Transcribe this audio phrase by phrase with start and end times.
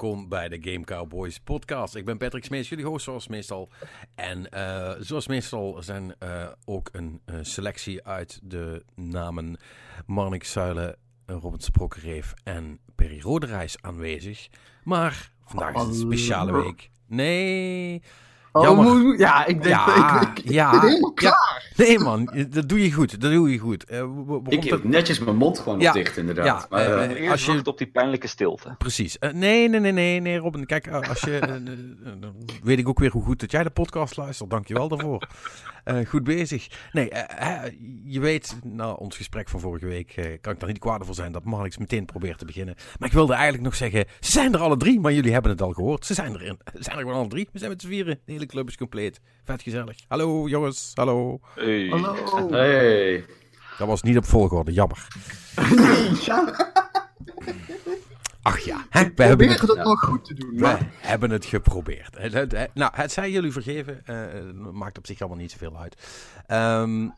[0.00, 1.94] Welkom bij de Game Cowboys podcast.
[1.94, 3.68] Ik ben Patrick Smees, jullie host zoals meestal.
[4.14, 9.58] En uh, zoals meestal zijn uh, ook een uh, selectie uit de namen
[10.06, 10.96] Marnik Zuilen,
[11.26, 14.48] Robert Sprokkereef en Perry Roderijs aanwezig.
[14.84, 16.90] Maar vandaag is een speciale week.
[17.06, 18.02] Nee...
[18.52, 21.30] Oh, ja, ik denk, Ja, ik, ik, ja, ik ben helemaal ja.
[21.30, 21.72] klaar.
[21.76, 23.20] Nee man, dat doe je goed.
[23.20, 23.84] Dat doe je goed.
[23.84, 24.02] Eh,
[24.48, 26.44] Ik dat- heb netjes mijn mond gewoon Ja, dicht, inderdaad.
[26.46, 28.74] ja, maar, Eerst als je- op die pijnlijke stilte.
[28.78, 29.18] Precies.
[29.18, 30.66] Eh, nee, nee, nee, nee, nee, Robin.
[30.66, 31.38] Kijk, als je,
[32.20, 34.50] dan weet ik ook weer hoe goed dat jij de podcast luistert.
[34.50, 35.26] Dankjewel daarvoor.
[35.84, 36.68] Eh, goed bezig.
[36.92, 37.72] Nee, eh,
[38.04, 41.14] je weet, na ons gesprek van vorige week, eh, kan ik daar niet kwaad voor
[41.14, 42.74] zijn dat Marnix meteen probeert te beginnen.
[42.98, 45.62] Maar ik wilde eigenlijk nog zeggen, ze zijn er alle drie, maar jullie hebben het
[45.62, 46.06] al gehoord.
[46.06, 47.48] Ze zijn er, in, ze zijn er gewoon alle drie.
[47.52, 48.20] We zijn met z'n vieren.
[48.24, 49.20] De hele club is compleet.
[49.44, 49.96] Vet gezellig.
[50.08, 51.40] Hallo jongens, hallo.
[51.54, 51.88] Hey.
[51.88, 52.50] Hallo.
[52.50, 53.24] hey.
[53.78, 55.06] Dat was niet op volgorde, jammer.
[56.24, 56.72] Ja,
[58.42, 60.50] Ach ja, hè, we hebben het nog goed te doen.
[60.50, 62.32] we Maar hebben het geprobeerd.
[62.74, 64.06] Nou, het zijn jullie vergeven.
[64.06, 65.96] eh, maakt op zich allemaal niet zoveel uit.
[66.50, 67.08] Ehm,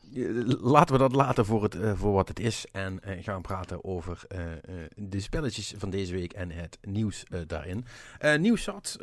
[0.61, 2.67] laten we dat laten voor, het, eh, voor wat het is.
[2.73, 4.41] En eh, gaan praten over eh,
[4.97, 7.85] de spelletjes van deze week en het nieuws daarin.
[8.39, 8.99] Nieuws zat.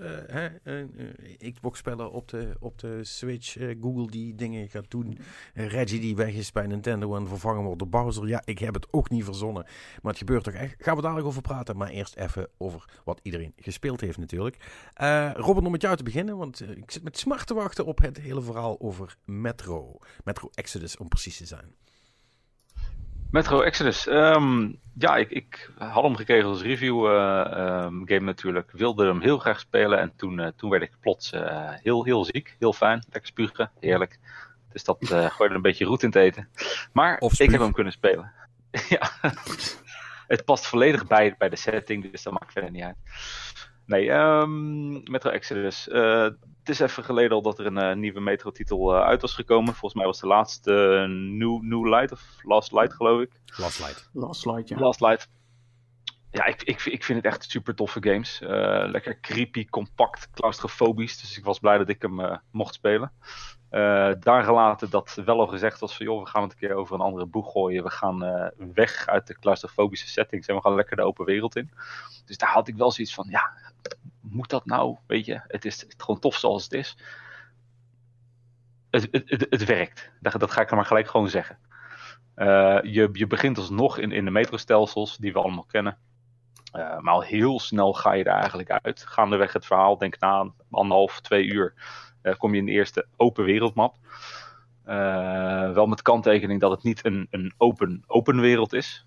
[1.53, 3.57] Xbox-spellen op de, op de Switch.
[3.81, 5.17] Google die dingen gaat doen.
[5.53, 8.27] Reggie die weg is bij Nintendo en vervangen wordt door Bowser.
[8.27, 9.63] Ja, ik heb het ook niet verzonnen.
[10.01, 10.75] Maar het gebeurt toch echt.
[10.77, 11.77] Gaan we ook over praten.
[11.77, 14.57] Maar eerst even over wat iedereen gespeeld heeft natuurlijk.
[15.33, 16.37] Robin, om met jou te beginnen.
[16.37, 19.99] Want ik zit met smart te wachten op het hele verhaal over Metro.
[20.23, 21.75] Metro Exodus om precies te zijn.
[23.31, 24.07] Metro Exodus.
[24.07, 28.71] Ehm, ja, ik, ik had hem gekregen als review eh, ehm, game natuurlijk.
[28.71, 29.99] Wilde hem heel graag spelen.
[29.99, 32.55] En toen, eh, toen werd ik plots eh, heel, heel ziek.
[32.59, 33.03] Heel fijn.
[33.09, 33.71] Lekker spugen.
[33.79, 34.19] Heerlijk.
[34.71, 34.97] Dus dat
[35.35, 36.49] gooide een beetje roet in het eten.
[36.93, 38.31] Maar ik heb hem kunnen spelen.
[38.89, 39.11] ja.
[40.27, 42.11] Het past volledig bij, bij de setting.
[42.11, 42.97] Dus dat maakt verder niet uit.
[43.89, 45.87] Nee, ehm, Metro Exodus.
[45.87, 49.33] Eh, het is even geleden al dat er een eh, nieuwe Metro-titel eh, uit was
[49.33, 49.73] gekomen.
[49.73, 53.31] Volgens mij was de laatste New, New Light of Last Light, geloof ik.
[53.57, 54.09] Last Light.
[54.13, 54.79] last slide, ja.
[54.79, 55.29] Last Light.
[56.31, 58.41] Ja, ik, ik, ik vind het echt super toffe games.
[58.41, 61.21] Eh, lekker creepy, compact, claustrofobisch.
[61.21, 63.11] Dus ik was blij dat ik hem mocht spelen.
[63.69, 66.05] Eh, daar gelaten dat wel al gezegd was van...
[66.05, 67.83] joh, we gaan het een keer over een andere boeg gooien.
[67.83, 71.55] We gaan eh, weg uit de claustrofobische settings en we gaan lekker de open wereld
[71.55, 71.71] in.
[72.25, 73.27] Dus daar had ik wel zoiets van...
[73.29, 73.51] ja,
[74.21, 74.97] moet dat nou?
[75.07, 76.97] Weet je, het is gewoon tof zoals het is.
[78.89, 80.11] Het, het, het, werkt.
[80.19, 81.57] Dat, dat ga ik er maar gelijk gewoon zeggen.
[82.39, 85.97] Eh, je, je begint alsnog in, in de metrostelsels die we allemaal kennen.
[86.71, 89.05] Eh, maar al heel snel ga je er eigenlijk uit.
[89.07, 91.73] Gaandeweg het verhaal, denk na anderhalf, twee uur,
[92.21, 93.95] eh, kom je in de eerste open wereldmap.
[95.73, 99.05] Wel met kanttekening dat het niet een, een open, open wereld is.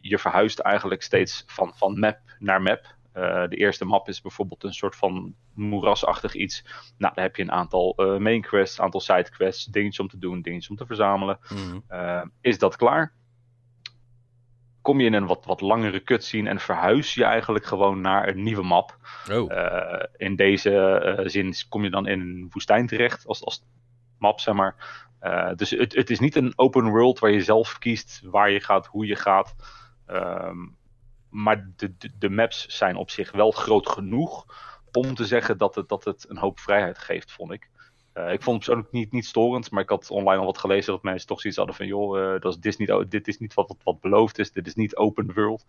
[0.00, 2.95] Je verhuist eigenlijk steeds van, van map naar map.
[3.16, 6.64] Eh, de eerste map is bijvoorbeeld een soort van moerasachtig iets.
[6.98, 10.08] Nou, daar heb je een aantal eh, main quests, een aantal side quests, dingetjes om
[10.08, 11.38] te doen, dingetjes om te verzamelen.
[11.48, 11.78] Mhm.
[11.90, 13.12] Uh, is dat klaar?
[14.80, 18.42] Kom je in een wat, wat langere cutscene en verhuis je eigenlijk gewoon naar een
[18.42, 18.98] nieuwe map.
[19.30, 19.52] Oh,
[20.16, 23.64] in deze eh, zin kom je dan in een woestijn terecht als, als
[24.18, 25.04] map, zeg maar.
[25.56, 28.86] Dus het, het is niet een open world waar je zelf kiest waar je gaat,
[28.86, 29.54] hoe je gaat.
[30.06, 30.76] Um,
[31.36, 34.46] maar de, de, maps zijn op zich wel groot genoeg
[34.92, 37.68] om te zeggen dat het, dat het een hoop vrijheid geeft, vond ik.
[38.14, 40.92] Uh, ik vond het persoonlijk niet, niet storend, maar ik had online al wat gelezen
[40.92, 43.38] dat mensen toch zoiets hadden van: joh, uh, dat is, dit, is niet, dit is
[43.38, 45.64] niet wat, wat, beloofd is, dit is niet open world.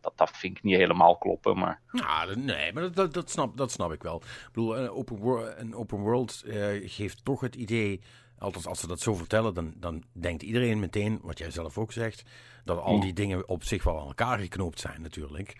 [0.00, 1.80] Dat, dat vind ik niet helemaal kloppen, maar...
[1.90, 4.16] Nou, nee, maar dat, dat, snap, dat snap ik wel.
[4.16, 8.00] Ik bedoel, een open, wor een open world uh, geeft toch het idee...
[8.44, 11.92] Althans, als ze dat zo vertellen, dan, dan denkt iedereen meteen, wat jij zelf ook
[11.92, 12.24] zegt...
[12.64, 15.56] dat al die dingen op zich wel aan elkaar geknoopt zijn natuurlijk...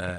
[0.00, 0.16] Uh,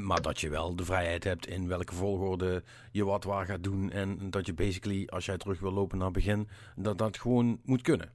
[0.00, 3.90] maar dat je wel de vrijheid hebt in welke volgorde je wat waar gaat doen.
[3.90, 7.60] En dat je basically, als jij terug wil lopen naar het begin, dat dat gewoon
[7.64, 8.12] moet kunnen.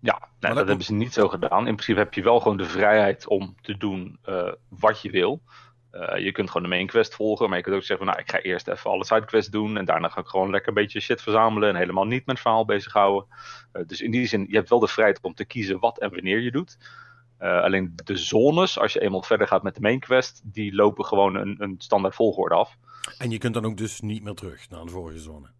[0.00, 1.66] Ja, dat, dat hebben ze niet zo gedaan.
[1.66, 5.42] In principe heb je wel gewoon de vrijheid om te doen uh, wat je wil.
[5.94, 8.26] Uh, je kunt gewoon de main quest volgen, maar je kunt ook zeggen: van, Nou,
[8.26, 9.76] ik ga eerst even alle sidequests doen.
[9.76, 11.68] En daarna ga ik gewoon lekker een beetje shit verzamelen.
[11.68, 13.28] En helemaal niet met verhaal bezighouden.
[13.72, 16.10] Uh, dus in die zin, je hebt wel de vrijheid om te kiezen wat en
[16.10, 16.78] wanneer je doet.
[17.40, 21.04] Uh, alleen de zones, als je eenmaal verder gaat met de main quest, die lopen
[21.04, 22.76] gewoon een, een standaard volgorde af.
[23.18, 25.50] En je kunt dan ook dus niet meer terug naar de vorige zone?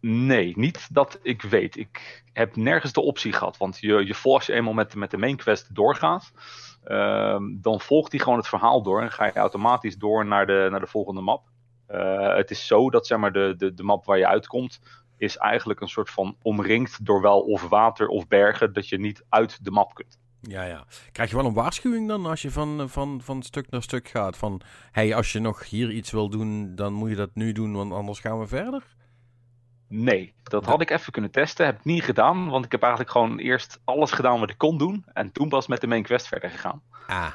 [0.00, 1.76] Nee, niet dat ik weet.
[1.76, 3.56] Ik heb nergens de optie gehad.
[3.56, 6.32] Want je, je volgt je eenmaal met, met de main quest doorgaat,
[7.60, 10.80] dan volgt hij gewoon het verhaal door en ga je automatisch door naar de, naar
[10.80, 11.48] de volgende map.
[11.90, 14.80] Uh, het is zo dat zeg maar, de, de, de map waar je uitkomt,
[15.16, 19.24] is eigenlijk een soort van omringd door wel of water of bergen, dat je niet
[19.28, 20.18] uit de map kunt.
[20.40, 20.84] Ja, ja.
[21.12, 24.36] Krijg je wel een waarschuwing dan als je van, van, van stuk naar stuk gaat?
[24.36, 24.60] Van,
[24.90, 27.92] hey, als je nog hier iets wil doen, dan moet je dat nu doen, want
[27.92, 28.82] anders gaan we verder?
[29.92, 31.66] Nee, dat had ik even kunnen testen.
[31.66, 34.78] Heb ik niet gedaan, want ik heb eigenlijk gewoon eerst alles gedaan wat ik kon
[34.78, 35.04] doen.
[35.12, 36.82] En toen pas met de main quest verder gegaan.
[37.06, 37.34] Ah,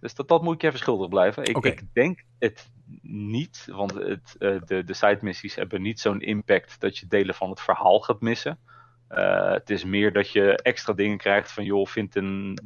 [0.00, 1.44] Dus dat, dat moet ik je even schuldig blijven.
[1.44, 2.70] Ik denk het
[3.02, 7.34] niet, want het, eh, de, de side missies hebben niet zo'n impact dat je delen
[7.34, 8.58] van het verhaal gaat missen.
[9.08, 12.58] Eh, het is meer dat je extra dingen krijgt van joh, vind een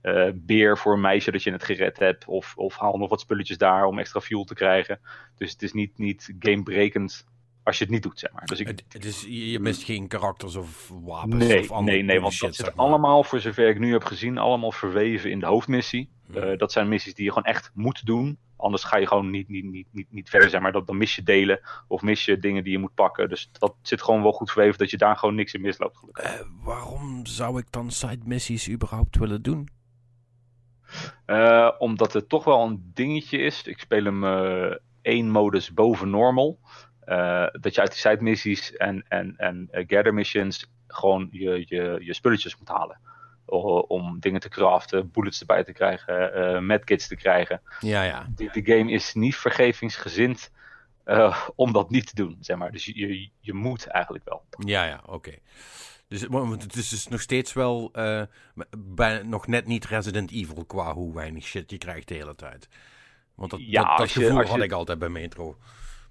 [0.00, 2.24] eh, beer voor een meisje dat je het gered hebt.
[2.24, 5.00] Of, of haal nog wat spulletjes daar om extra fuel te krijgen.
[5.36, 7.26] Dus het is niet, niet gamebrekend
[7.66, 8.44] als je het niet doet, zeg maar.
[8.44, 8.82] Dus ik,
[9.28, 12.74] je mist geen karakters of wapens Nee, of andere nee, nee, want shit, dat zit
[12.74, 12.86] maar.
[12.86, 16.10] allemaal, voor zover ik nu heb gezien, allemaal verweven in de hoofdmissie.
[16.26, 16.36] Hmm.
[16.36, 18.38] Eh, dat zijn missies die je gewoon echt moet doen.
[18.56, 20.72] Anders ga je gewoon niet, niet, niet, niet, niet verder, zeg maar.
[20.72, 23.28] Dat, dan mis je delen of mis je dingen die je moet pakken.
[23.28, 26.24] Dus dat zit gewoon wel goed verweven dat je daar gewoon niks in misloopt, gelukkig.
[26.24, 29.68] Eh, waarom zou ik dan side missies überhaupt willen doen?
[31.26, 33.62] Eh, omdat het toch wel een dingetje is.
[33.62, 34.24] Ik speel hem
[35.02, 36.58] één modus boven normal.
[37.06, 41.64] Eh, dat je uit die side missies en, en, en eh, gather missions gewoon je,
[41.68, 42.98] je, je spulletjes moet halen.
[43.48, 47.60] O- om dingen te craften, bullets erbij te krijgen, eh medkits te krijgen.
[47.80, 48.26] Ja, ja.
[48.36, 50.50] De, de game is niet vergevingsgezind
[51.54, 52.72] om dat niet te doen, zeg maar.
[52.72, 54.44] Dus je, je, moet eigenlijk wel.
[54.58, 55.34] Ja, ja, oké.
[56.08, 56.20] Dus
[56.60, 57.90] het is dus nog steeds wel
[58.78, 62.68] bij, nog net niet Resident Evil qua hoe weinig shit je krijgt de hele tijd.
[63.34, 65.56] Want dat, Ja, dat, dat als je- gevoel je- had ik altijd bij Metro.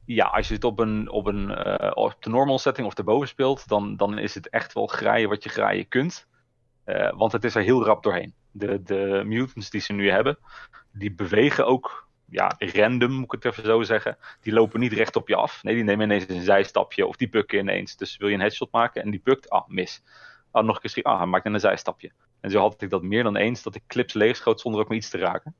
[0.05, 3.27] Ja, als je het op, een, op, een, eh, op de normal setting of erboven
[3.27, 6.27] speelt, dan, dan is het echt wel graaien wat je graaien kunt.
[6.83, 8.33] Eh, want het is er heel rap doorheen.
[8.51, 10.37] De, de mutants die ze nu hebben,
[10.91, 14.17] die bewegen ook ja, random, moet ik het even zo zeggen.
[14.41, 15.63] Die lopen niet recht op je af.
[15.63, 17.95] Nee, die nemen ineens een zijstapje of die bukken ineens.
[17.95, 20.03] Dus wil je een headshot maken en die bukt, ah, mis.
[20.51, 22.11] Ah, nog een keer schieten, ah, hij maakt een zijstapje.
[22.41, 24.97] En zo had ik dat meer dan eens, dat ik clips leegschoot zonder ook maar
[24.97, 25.55] iets te raken.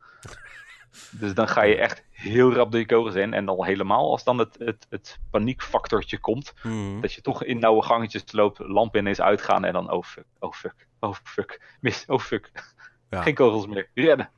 [1.12, 3.34] Dus dan ga je echt heel rap door je kogels in.
[3.34, 6.54] En al helemaal als dan het, het, het paniekfactortje komt.
[6.64, 7.02] Mhm.
[7.02, 9.66] Dat je toch in nauwe gangetjes loopt, lampen ineens uitgaan.
[9.66, 12.52] En dan, oh fuck, oh fuck, oh fuck, mis, oh fuck.
[13.10, 13.22] Ja.
[13.22, 14.30] Geen kogels meer, rennen.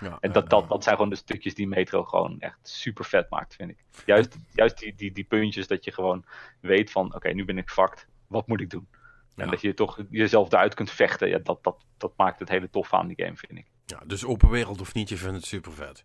[0.00, 3.30] Ja, En dat, dat, dat zijn gewoon de stukjes die Metro gewoon echt super vet
[3.30, 3.84] maakt, vind ik.
[4.06, 6.24] Juist, juist die, die, die puntjes dat je gewoon
[6.60, 8.06] weet van, oké, nu ben ik fucked.
[8.26, 8.88] Wat moet ik doen?
[9.36, 9.50] En Ja.
[9.50, 11.28] dat je toch jezelf eruit kunt vechten.
[11.28, 13.66] Ja, dat, dat, dat maakt het hele tof aan die game, vind ik.
[13.86, 16.02] Ja, dus open wereld of niet, je vindt het super vet.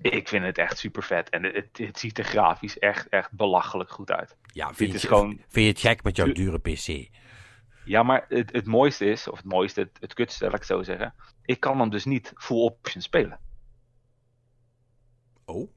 [0.00, 1.28] Ik vind het echt super vet.
[1.28, 4.36] En het, het, ziet er grafisch echt, echt belachelijk goed uit.
[4.52, 7.08] Ja, vind, Dit je, is gewoon- vind je het gek met jouw Du- dure PC?
[7.84, 10.68] Ja, maar het, het mooiste is, of het mooiste, het, het kutste, laat ik het
[10.68, 11.14] zo zeggen.
[11.44, 13.38] Ik kan hem dus niet full option spelen.
[15.44, 15.70] Oh?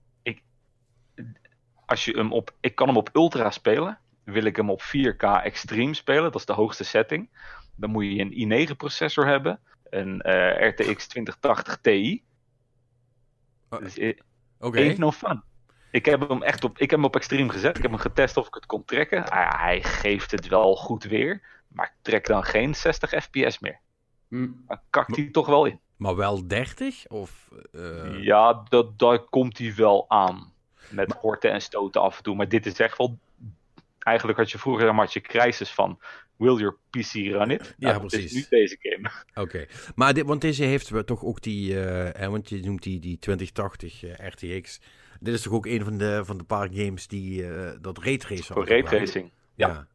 [1.85, 3.99] Als je hem op, ik kan hem op ultra spelen.
[4.23, 7.29] Wil ik hem op 4K extreme spelen, dat is de hoogste setting.
[7.75, 9.59] Dan moet je een i9 processor hebben.
[9.89, 12.24] Een eh, RTX 2080 Ti.
[13.69, 14.19] Oh, Dus, eh,
[14.60, 14.77] Oké.
[14.79, 15.43] ain't no fun.
[15.91, 17.75] Ik heb hem echt op, ik heb hem op extreem gezet.
[17.77, 19.29] Ik heb hem getest of ik het kon trekken.
[19.29, 21.41] Ah hij geeft het wel goed weer.
[21.67, 23.79] Maar ik trek dan geen 60 fps meer.
[24.27, 24.48] Hm.
[24.67, 25.79] Dan kakt hij toch wel in.
[25.96, 27.08] Maar wel 30?
[27.08, 30.53] Of, eh, Ja, dat, daar komt hij wel aan.
[30.89, 32.36] Met horten en stoten af en toe.
[32.36, 33.19] Maar dit is echt wel.
[34.00, 36.00] Eigenlijk had je vroeger zeg maar, had je crisis van.
[36.39, 37.75] Will your PC run it?
[37.77, 38.25] Ja, dat precies.
[38.25, 39.12] is nu deze game.
[39.34, 39.65] Oké.
[39.96, 43.19] Maar dit, want deze heeft we toch ook die, eh, want je noemt die, die
[43.19, 44.81] 2080 eh, RTX.
[45.19, 48.53] Dit is toch ook een van de, van de paar games die eh, dat raytracen
[48.53, 49.31] Voor raytracing.
[49.55, 49.67] Ja.
[49.67, 49.88] Ja.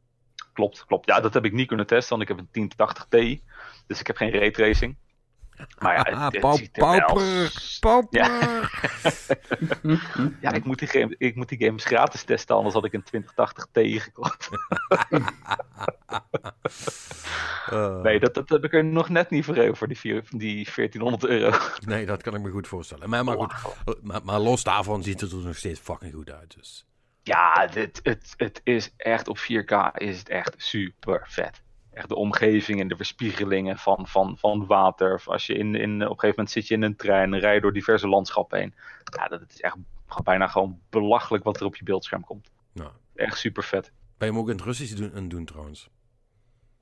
[0.53, 1.07] Klopt, klopt.
[1.07, 3.43] Ja, dat heb ik niet kunnen testen, want ik heb een 1080 Ti.
[3.87, 4.97] Dus ik heb geen raytracing.
[5.79, 8.21] Maar ja, het, het pau- ziet wel pauper, pauper.
[8.21, 8.69] Ja.
[10.41, 13.03] Ja, ik moet, die game, ik moet die games gratis testen, anders had ik een
[13.03, 14.49] 2080 Ti gekocht.
[17.67, 20.25] Eh, Nee, dat, dat heb ik er nog net niet voor over, voor die, vier,
[20.31, 21.59] die 1400 euro.
[21.87, 23.09] nee, dat kan ik me goed voorstellen.
[23.11, 23.55] Maar, maar, goed,
[24.03, 26.55] maar, maar los daarvan ziet het er nog steeds fucking goed uit.
[26.57, 26.87] Dus.
[27.23, 31.63] Ja, dit, het, het is echt op 4K is het echt super vet.
[31.95, 35.15] Echt de omgeving en de verspiegelingen van, van, van water.
[35.15, 37.41] Of Als je in, in, op een gegeven moment zit je in een trein en
[37.41, 38.75] rij je door diverse landschappen heen.
[39.17, 39.77] Ja, dat is echt
[40.25, 42.51] bijna gewoon belachelijk wat er op je beeldscherm komt.
[42.73, 43.93] Nou, Echt super vet.
[44.19, 45.89] ben je hem ook in het Russisch doen, aan doen trouwens?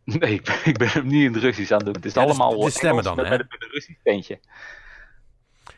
[0.04, 1.94] Nee, ik ben, ik ben hem niet in het Russisch aan het doen.
[1.94, 3.30] Het is Ja, allemaal de stemmen Engels dan, hè?
[3.38, 4.40] met een Russisch tentje.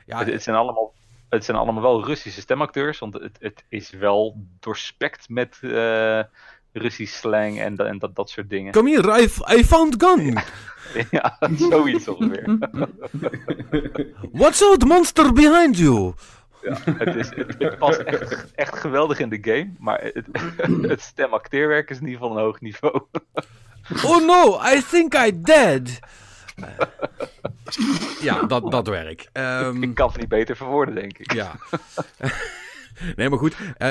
[0.07, 0.95] Ja, Het, het, zijn allemaal,
[1.29, 6.23] het zijn allemaal wel Russische stemacteurs, want het, het is wel doorspekt met eh
[6.77, 8.73] Russisch slang en, en dat, dat soort dingen.
[8.73, 9.29] Come here, I,
[9.59, 10.39] I found gun.
[11.11, 11.39] ja,
[11.71, 12.59] zoiets ongeveer.
[14.33, 16.13] What's out monster behind you?
[16.63, 20.27] Ja, het, is, het, het past echt, echt geweldig in de game, maar het,
[20.91, 23.01] het stemacteerwerk is in ieder geval een hoog niveau.
[24.05, 25.99] Oh no, I think I dead.
[28.21, 29.29] ja, dat, dat werk.
[29.33, 31.33] Ehm, Ik kan het niet beter verwoorden, denk ik.
[31.33, 31.55] ja.
[33.17, 33.57] nee, maar goed.
[33.77, 33.91] eh,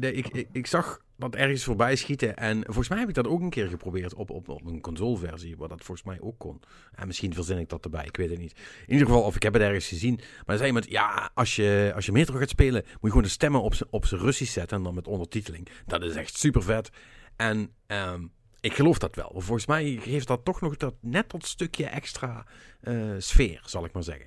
[0.00, 2.36] ik, ik, ik, zag dat ergens voorbij schieten.
[2.36, 5.56] En volgens mij heb ik dat ook een keer geprobeerd op, op, op een consoleversie.
[5.56, 6.60] Waar dat volgens mij ook kon.
[6.92, 8.04] En misschien verzin ik dat erbij.
[8.04, 8.52] Ik weet het niet.
[8.86, 10.14] In ieder geval, of ik heb het ergens gezien.
[10.16, 12.82] Maar er zei iemand, ja, als je, als je Metro gaat spelen...
[12.84, 14.76] moet je gewoon de stemmen op z'n- op zijn Russisch zetten.
[14.76, 15.68] En dan met ondertiteling.
[15.86, 16.90] Dat is echt super vet.
[17.36, 18.22] En ehm,
[18.60, 19.32] ik geloof dat wel.
[19.34, 22.46] Volgens mij geeft dat toch nog dat, net dat stukje extra
[22.80, 24.26] eh, sfeer, zal ik maar zeggen.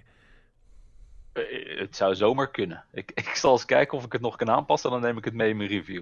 [1.38, 2.84] Eh, Het zou zomaar kunnen.
[2.92, 4.92] Ik, ik zal eens kijken of ik het nog kan aanpassen.
[4.92, 6.02] Dan neem ik het mee in mijn review.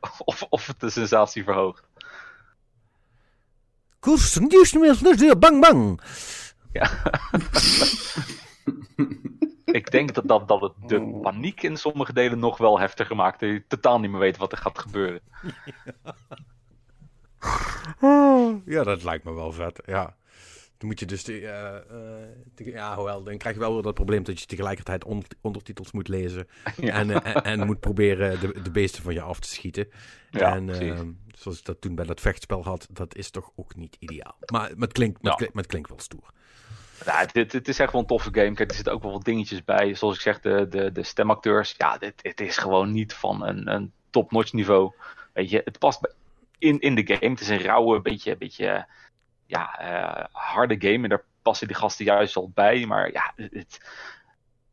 [0.24, 1.88] Of, of het de sensatie verhoogt.
[3.98, 4.38] Koers,
[5.38, 6.00] bang bang.
[9.64, 13.40] Ik denk dat, dat, dat het de paniek in sommige delen nog wel heftiger maakt.
[13.40, 15.20] Dat je totaal niet meer weet wat er gaat gebeuren.
[18.64, 19.82] Ja, dat lijkt me wel vet.
[19.86, 20.16] Ja.
[20.78, 21.24] Dan moet je dus.
[21.24, 21.76] De, eh,
[22.54, 25.92] te- ja, hoewel, dan krijg je wel weer dat probleem dat je tegelijkertijd onder- ondertitels
[25.92, 26.48] moet lezen.
[26.76, 26.92] Ja.
[26.94, 29.88] En, eh, en, en moet proberen de, de beesten van je af te schieten.
[30.30, 33.96] Ja, en zoals ik dat toen bij dat vechtspel had, dat is toch ook niet
[33.98, 34.36] ideaal.
[34.52, 35.38] Maar, het, klinkt, Ja.
[35.52, 36.30] het klinkt wel stoer.
[37.04, 38.54] Ja, het, het, het is echt wel een toffe game.
[38.54, 39.94] Kijk, er zitten ook wel wat dingetjes bij.
[39.94, 41.74] Zoals ik zeg, de, de, de stemacteurs.
[41.78, 44.92] Ja, dit, het is gewoon niet van een, een top-notch niveau.
[45.32, 46.14] Weet je, het past
[46.58, 47.30] in, in de game.
[47.30, 48.86] Het is een rauwe, beetje, beetje
[49.46, 51.02] ja, eh, harde game.
[51.02, 52.86] En daar passen die gasten juist wel bij.
[52.86, 53.80] Maar ja, het,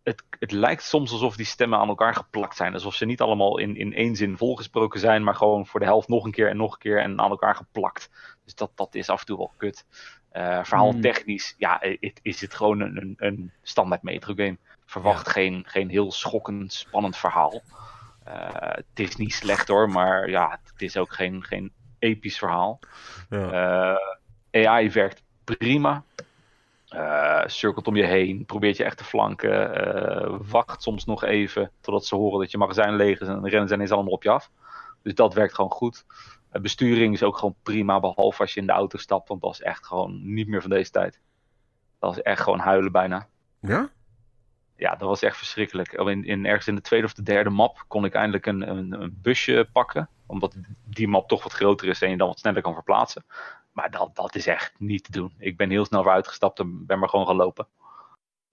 [0.03, 2.73] het, het lijkt soms alsof die stemmen aan elkaar geplakt zijn.
[2.73, 5.23] Alsof ze niet allemaal in, in één zin volgesproken zijn.
[5.23, 7.55] Maar gewoon voor de helft nog een keer en nog een keer en aan elkaar
[7.55, 8.09] geplakt.
[8.43, 9.85] Dus dat, dat is af en toe wel kut.
[10.31, 14.57] Eh verhaaltechnisch, ja, het, is het gewoon een, een, een standaard metro game.
[14.85, 17.61] Verwacht geen, geen heel schokkend, spannend verhaal.
[18.23, 22.79] Eh, het is niet slecht hoor, maar ja, het is ook geen, geen episch verhaal.
[23.29, 23.99] Ja.
[24.53, 26.03] AI werkt prima.
[26.88, 29.75] Eh cirkelt om je heen, probeert je echt te flanken.
[29.75, 33.67] eh, wacht soms nog even totdat ze horen dat je magazijn leeg is en rennen
[33.67, 34.51] ze ineens allemaal op je af.
[35.01, 36.05] Dus dat werkt gewoon goed.
[36.51, 39.51] Eh, besturing is ook gewoon prima, behalve als je in de auto stapt, want dat
[39.53, 41.19] is echt gewoon niet meer van deze tijd.
[42.00, 43.27] Dat is echt gewoon huilen bijna.
[43.60, 43.89] ja?
[44.75, 45.91] Ja, dat was echt verschrikkelijk.
[45.91, 49.01] In, in, ergens in de tweede of de derde map kon ik eindelijk een, een,
[49.01, 50.10] een busje pakken.
[50.25, 50.55] Omdat
[50.86, 53.25] die map toch wat groter is en je dan wat sneller kan verplaatsen.
[53.73, 55.33] Maar dat, dat is echt niet te doen.
[55.37, 57.67] Ik ben heel snel weer uitgestapt en ben maar gewoon gelopen.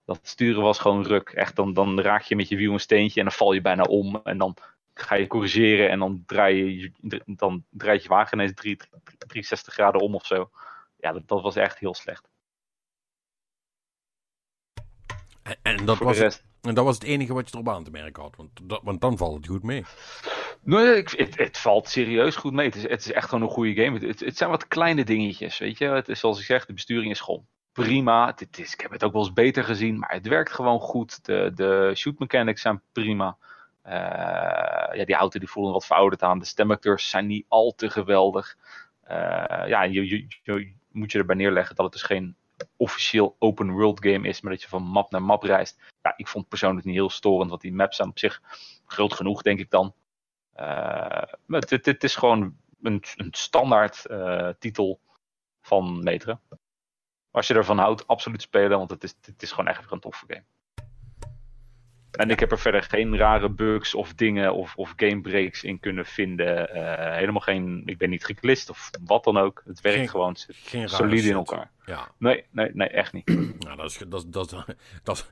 [0.05, 1.29] Dat sturen was gewoon ruk.
[1.29, 3.83] Echt, dan, dan raak je met je wiel een steentje en dan val je bijna
[3.83, 4.21] om.
[4.23, 4.55] En dan
[4.93, 8.77] ga je corrigeren en dan draai je, dan draait je wagen ineens 3,
[9.17, 10.49] 360 graden om of zo.
[10.97, 12.29] Ja, dat, dat was echt heel slecht.
[15.43, 17.91] En, en, dat was rest, en dat was het enige wat je erop aan te
[17.91, 18.35] merken had.
[18.35, 19.85] Want, dat, want dan valt het goed mee.
[20.63, 22.65] Nee, ik, het, valt serieus goed mee.
[22.65, 24.07] Het is, het is echt gewoon een goede game.
[24.07, 25.85] Het, het zijn wat kleine dingetjes, weet je.
[25.85, 28.33] Het is zoals ik zeg, de besturing is gewoon prima.
[28.35, 31.25] Het is, ik heb het ook wel eens beter gezien, maar het werkt gewoon goed.
[31.25, 33.37] De, de shoot mechanics zijn prima.
[33.81, 33.93] Eh,
[34.97, 36.39] ja, die auto die voelen wat verouderd aan.
[36.39, 38.57] De stemacteurs zijn niet al te geweldig.
[39.03, 42.35] Eh, ja, je, je, je moet je erbij neerleggen dat het dus geen
[42.77, 45.79] officieel open world game is, maar dat je van map naar map reist.
[46.01, 48.41] Ja, ik vond het persoonlijk niet heel storend, want die maps zijn op zich
[48.85, 49.93] groot genoeg, denk ik dan.
[50.55, 50.63] Uh,
[51.45, 54.99] maar het, het, is gewoon een, een standaard uh, titel
[55.61, 56.39] van Metro.
[57.31, 60.25] Als je ervan houdt, absoluut spelen, want het is, het is gewoon echt een toffe
[60.27, 60.43] game.
[62.11, 66.05] En ik heb er verder geen rare bugs of dingen of, of gamebreaks in kunnen
[66.05, 66.69] vinden.
[66.75, 69.61] Uh, helemaal geen, ik ben niet geklist of wat dan ook.
[69.65, 71.69] Het werkt Geen- gewoon Geen solide in elkaar.
[71.85, 73.25] Ja, Nee, nee, nee, echt niet.
[73.65, 74.55] nou, dat is, dat, dat,
[75.03, 75.25] dat, is-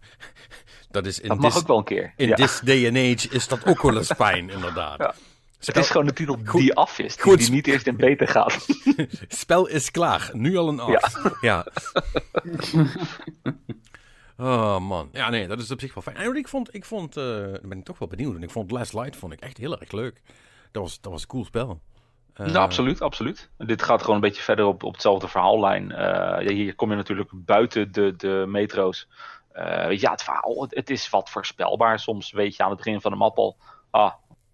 [0.91, 2.13] dat is in Dat mag this, ook wel een keer.
[2.15, 2.35] in Ja.
[2.35, 4.97] this day and age is dat ook wel eens fijn, inderdaad.
[4.97, 5.13] Ja.
[5.59, 7.15] Het is gewoon een titel Goed- die af is.
[7.15, 7.37] Die, goed.
[7.39, 8.65] die niet eerst in beta gaat.
[9.27, 11.37] spel is klaar, nu al een af.
[11.41, 11.65] Ja.
[14.39, 16.15] Oh man, ja nee, dat is op zich wel fijn.
[16.15, 17.23] En ik vond, ik vond, eh,
[17.61, 18.35] ben ik toch wel benieuwd.
[18.35, 20.21] En ik vond Last Light vond ik echt heel erg leuk.
[20.71, 21.81] Dat was, dat was een cool spel.
[22.33, 23.49] Eh, Ja, absoluut, absoluut.
[23.57, 25.91] Dit gaat gewoon een beetje verder op, op hetzelfde verhaallijn.
[25.91, 29.07] Eh, ja, hier kom je natuurlijk buiten de, de metro's.
[29.51, 31.99] Eh, ja, het verhaal, het, het is wat voorspelbaar.
[31.99, 33.57] Soms weet je aan het begin van de map al,
[33.89, 34.13] ah,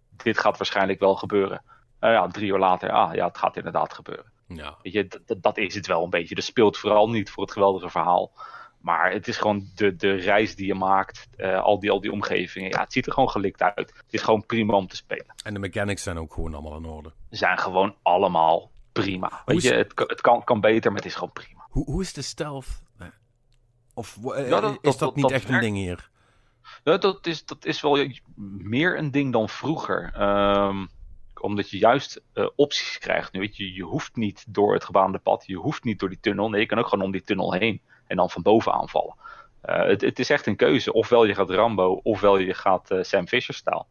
[0.10, 1.62] dit gaat waarschijnlijk wel gebeuren.
[2.00, 4.32] Eh, ja, drie uur later, ah ja, het gaat inderdaad gebeuren.
[4.48, 6.36] Ja, Weet je, dat, dat is het wel een beetje.
[6.36, 8.32] Dus speelt vooral niet voor het geweldige verhaal.
[8.86, 12.12] Maar het is gewoon de, de reis die je maakt, eh, al, die, al die
[12.12, 12.70] omgevingen.
[12.70, 13.94] Ja, het ziet er gewoon gelikt uit.
[13.96, 15.34] Het is gewoon prima om te spelen.
[15.44, 17.12] en de mechanics zijn ook gewoon allemaal in orde.
[17.30, 19.42] zijn gewoon allemaal prima.
[19.46, 21.66] Weet is- je, het, kan- het kan, kan beter, maar het is gewoon prima.
[21.70, 22.84] Hoe, hoe is de stealth?
[22.98, 23.08] Eh,
[23.94, 26.10] Of eh, Ja, dat- is dat- niet dat echt een ding hier?
[26.84, 28.08] Ja, dat, is, dat is wel
[28.58, 30.12] meer een ding dan vroeger.
[30.16, 30.86] Ehm,
[31.42, 32.22] omdat je juist
[32.56, 33.34] opties krijgt.
[33.34, 36.20] Nu, weet je, je hoeft niet door het gebaande pad, je hoeft niet door die
[36.22, 36.50] tunnel.
[36.50, 37.82] Nee, je kan ook gewoon om die tunnel heen.
[38.08, 39.16] En dan van boven aanvallen.
[39.66, 40.94] Eh, het, het is echt een keuze.
[40.94, 43.88] Ofwel je gaat Rambo, ofwel je gaat eh, Sam Fisher-stijl.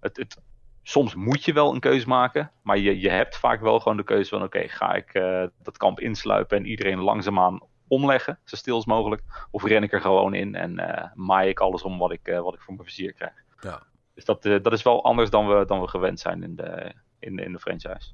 [0.00, 0.40] Het, het,
[0.82, 4.04] soms moet je wel een keuze maken, maar je, je hebt vaak wel gewoon de
[4.04, 8.74] keuze van: oké, ga ik eh, dat kamp insluipen en iedereen langzaamaan omleggen, zo stil
[8.74, 10.74] als mogelijk, of ren ik er gewoon in en
[11.14, 13.44] maai ik alles om wat ik, wat ik voor mijn vizier krijg.
[13.60, 13.82] Ja.
[14.14, 17.38] Dus dat, dat is wel anders dan we, dan we gewend zijn in de, in,
[17.38, 18.12] in de franchise.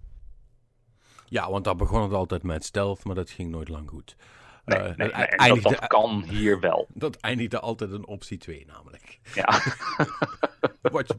[1.25, 4.17] Ja, want daar begon het altijd met stealth, maar dat ging nooit lang goed.
[4.69, 6.87] Nee, Eh, nee, dat nee, en dat, eindigde, dat kan hier wel.
[6.95, 9.19] dat eindigde altijd een optie 2 namelijk.
[9.35, 9.49] Ja.
[10.93, 11.17] Wat.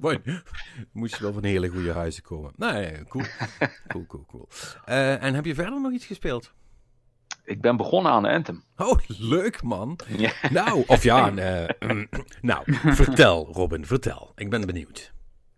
[0.91, 2.51] Moest je wel van hele goede huizen komen.
[2.55, 3.23] Nee, cool.
[3.87, 4.47] Cool, cool, cool.
[4.85, 6.53] Eh, en heb je verder nog iets gespeeld?
[7.43, 8.63] ik ben begonnen aan Anthem.
[8.77, 9.99] Oh, leuk man.
[10.07, 10.31] Ja.
[10.51, 11.69] Nou, of ja, eh,
[12.41, 14.31] nou, vertel Robin, vertel.
[14.35, 15.13] Ik ben benieuwd.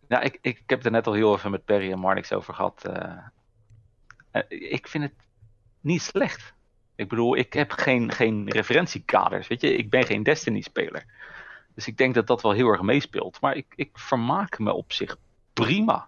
[0.07, 2.33] Ja, ik, ik, ik heb het er net al heel even met Perry en Marnix
[2.33, 2.85] over gehad.
[2.85, 3.17] eh.
[4.31, 5.13] Eh, ik vind het
[5.81, 6.53] niet slecht.
[7.01, 9.47] Ik bedoel, ik heb geen, geen referentiekaders.
[9.47, 11.05] Weet je, ik ben geen Destiny-speler.
[11.75, 13.41] Dus ik denk dat dat wel heel erg meespeelt.
[13.41, 15.17] Maar ik, ik vermaak me op zich
[15.53, 16.07] prima.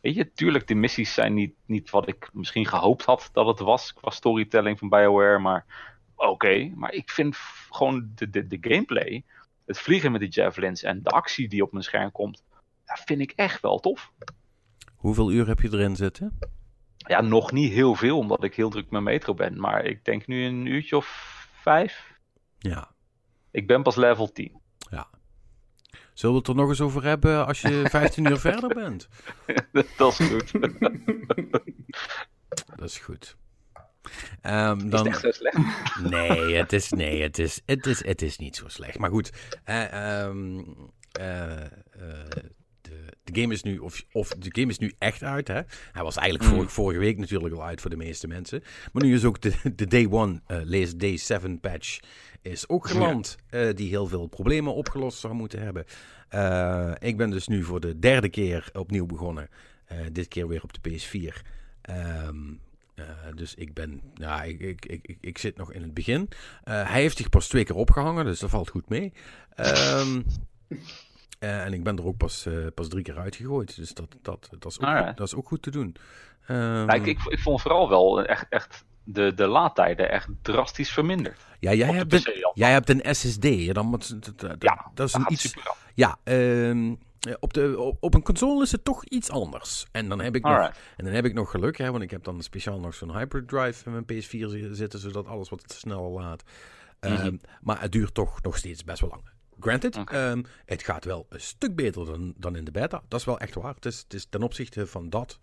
[0.00, 3.58] Weet je, tuurlijk, de missies zijn niet, niet wat ik misschien gehoopt had dat het
[3.58, 5.38] was qua storytelling van BioWare.
[5.38, 5.64] Maar
[6.16, 7.36] oké, maar ik vind
[7.70, 9.24] gewoon de, de, de gameplay,
[9.66, 12.42] het vliegen met die javelins en de actie die op mijn scherm komt,
[12.84, 14.12] dat vind ik echt wel tof.
[14.96, 16.38] Hoeveel uur heb je erin zitten?
[17.04, 19.60] Ja, nog niet heel veel, omdat ik heel druk met metro ben.
[19.60, 22.12] Maar ik denk nu een uurtje of vijf.
[22.58, 22.90] Ja.
[23.50, 24.62] Ik ben pas level 10.
[26.14, 29.08] Zullen we het er nog eens over hebben als je 15 uur verder bent?
[29.96, 30.52] dat is goed.
[32.76, 33.36] Dat is goed.
[34.40, 35.04] Ehm, Is dan...
[35.04, 35.58] het echt zo slecht?
[36.02, 38.98] Nee, het is, nee het, is, het, is, het is niet zo slecht.
[38.98, 39.32] Maar goed,
[39.64, 40.62] eh, ehm,
[41.12, 41.70] eh, eh,
[42.84, 45.48] de, de, game is nu, of, of de game is nu echt uit.
[45.48, 45.60] Hè?
[45.92, 46.56] Hij was eigenlijk Mm.
[46.58, 48.62] vor- vorige week natuurlijk al uit voor de meeste mensen.
[48.92, 51.98] Maar nu is ook de, de Day 1, eh lees Day 7 patch,
[52.42, 53.36] is ook geland.
[53.50, 55.84] eh, die heel veel problemen opgelost zou moeten hebben.
[56.28, 59.48] Eh, ik ben dus nu voor de derde keer opnieuw begonnen.
[60.12, 61.42] Dit keer weer op de PS4.
[61.82, 62.36] Ehm,
[62.94, 66.28] eh, dus ik ben, nou, ik, ik, ik, ik, zit nog in het begin.
[66.64, 69.12] Hij heeft zich pas twee keer opgehangen, dus dat valt goed mee.
[69.54, 70.22] Ehm,
[70.68, 70.78] eh,
[71.44, 74.70] en ik ben er ook pas, eh, pas drie keer uitgegooid, dus dat, dat, dat,
[74.72, 75.96] is, ook goed, dat is ook goed te doen.
[76.46, 80.92] Ehm, Nou, ik, ik, ik vond vooral wel echt, echt de, de laadtijden echt drastisch
[80.92, 81.46] verminderd.
[81.60, 85.14] ja, jij, hebt een, jij hebt een SSD, dan moet, dat, dat, Ja, dat is
[85.14, 85.54] een iets...
[85.94, 86.94] Ja, ehm,
[87.40, 89.86] op, de, op, op een console is het toch iets anders.
[89.92, 90.70] En dan heb ik nog.
[90.96, 93.84] En dan heb ik nog geluk, hè, want ik heb dan speciaal nog zo'n hyperdrive
[93.84, 96.42] in mijn PS4 zi- zitten, zodat alles wat sneller laat.
[97.00, 97.36] Ehm, Mhm.
[97.60, 99.22] Maar het duurt toch nog steeds best wel lang.
[99.60, 103.02] Granted, ehm, het gaat wel een stuk beter dan, dan in de beta.
[103.08, 103.74] Dat is wel echt waar.
[103.74, 105.38] Het is, het is ten opzichte van dat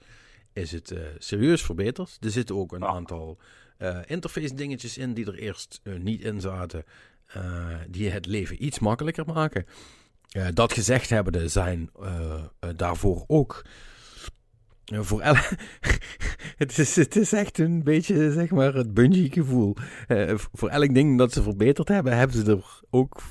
[0.54, 2.18] is het eh, serieus verbeterd.
[2.20, 2.88] Er zitten ook een Ja.
[2.88, 3.38] aantal
[3.78, 6.84] eh, interface dingetjes in die er eerst eh, niet in zaten.
[7.90, 9.66] die het leven iets makkelijker maken.
[10.54, 11.90] Dat gezegd hebbende zijn
[12.76, 13.66] daarvoor ook
[14.86, 15.36] voor el-
[16.62, 19.76] het, is, het is echt een beetje, zeg maar, het Bungie-gevoel.
[20.08, 23.22] Eh, v- voor elk ding dat ze verbeterd hebben, hebben ze er ook,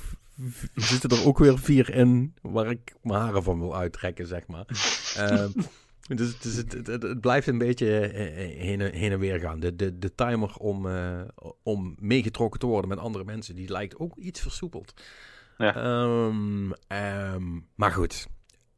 [0.75, 4.65] zitten er ook weer vier in waar ik mijn haren van wil uittrekken, zeg maar.
[5.15, 5.49] Ehm,
[6.17, 9.39] dus dus het, het, het, het blijft een beetje eh, heen, en- heen en weer
[9.39, 9.59] gaan.
[9.59, 11.21] De, de, de timer om, eh,
[11.63, 14.93] om meegetrokken te worden met andere mensen, die lijkt ook iets versoepeld.
[15.57, 15.75] Ja.
[15.75, 18.27] Ehm, ehm, maar goed,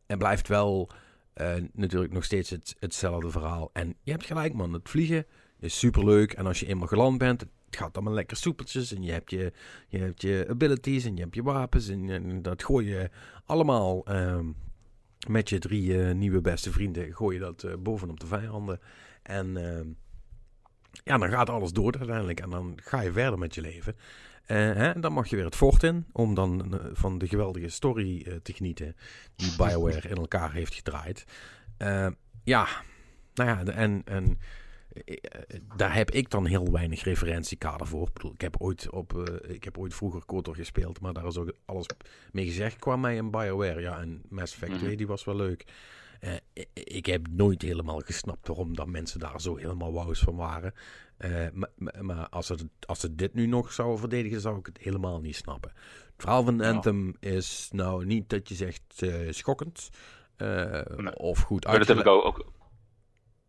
[0.05, 0.89] het blijft wel
[1.33, 3.69] eh, natuurlijk nog steeds het, hetzelfde verhaal.
[3.73, 4.73] En je hebt gelijk, man.
[4.73, 5.25] Het vliegen
[5.63, 6.33] is superleuk.
[6.33, 8.93] En als je eenmaal geland bent, het gaat allemaal lekker soepeltjes.
[8.93, 9.51] En je hebt je,
[9.87, 11.87] je, hebt je abilities en je hebt je wapens.
[11.87, 13.09] En, dat gooi je
[13.45, 14.45] allemaal ehm,
[15.27, 17.13] met je drie eh, nieuwe beste vrienden.
[17.13, 18.79] Gooi je dat eh, bovenop de vijanden.
[19.23, 19.87] En ehm,
[21.03, 22.39] ja, dan gaat alles door uiteindelijk.
[22.39, 23.95] En dan ga je verder met je leven.
[24.45, 26.05] Eh, hè, dan mag je weer het fort in.
[26.11, 28.95] Om dan van de geweldige story te genieten.
[29.35, 31.25] Die Bioware in elkaar heeft gedraaid.
[32.43, 32.67] Ja,
[33.33, 34.37] nou ja, en, en
[35.75, 38.07] daar heb ik dan heel weinig referentiekader voor.
[38.07, 41.25] Ik, bedoel, ik, heb, ooit op, eh, ik heb ooit vroeger KOTOR gespeeld, maar daar
[41.25, 41.85] is ook alles
[42.31, 43.81] mee gezegd qua mij en Bioware.
[43.81, 44.81] Ja, en Mass Effect Mhm.
[44.81, 45.65] 2, die was wel leuk.
[46.19, 46.31] Eh,
[46.73, 50.73] ik, heb nooit helemaal gesnapt waarom dat mensen daar zo helemaal wauws van waren.
[51.17, 51.69] Eh, maar,
[52.01, 55.35] maar- als ze, als ze dit nu nog zouden verdedigen, zou ik het helemaal niet
[55.35, 55.71] snappen.
[55.75, 56.71] Het verhaal van Ja.
[56.71, 59.89] Anthem is nou niet dat je zegt eh, schokkend
[60.35, 61.15] eh, Nee.
[61.17, 62.52] of goed Maar dat heb ik ook,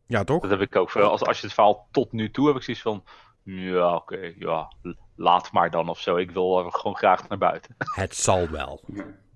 [0.07, 0.41] Ja, toch?
[0.41, 0.93] dat heb ik ook.
[0.97, 3.05] Als, als je het verhaal tot nu toe heb ik zoiets van.
[3.43, 4.73] Ja, oké, ja,
[5.17, 6.17] laat maar dan of zo.
[6.17, 7.75] Ik wil gewoon graag naar buiten.
[7.95, 8.81] Het zal wel.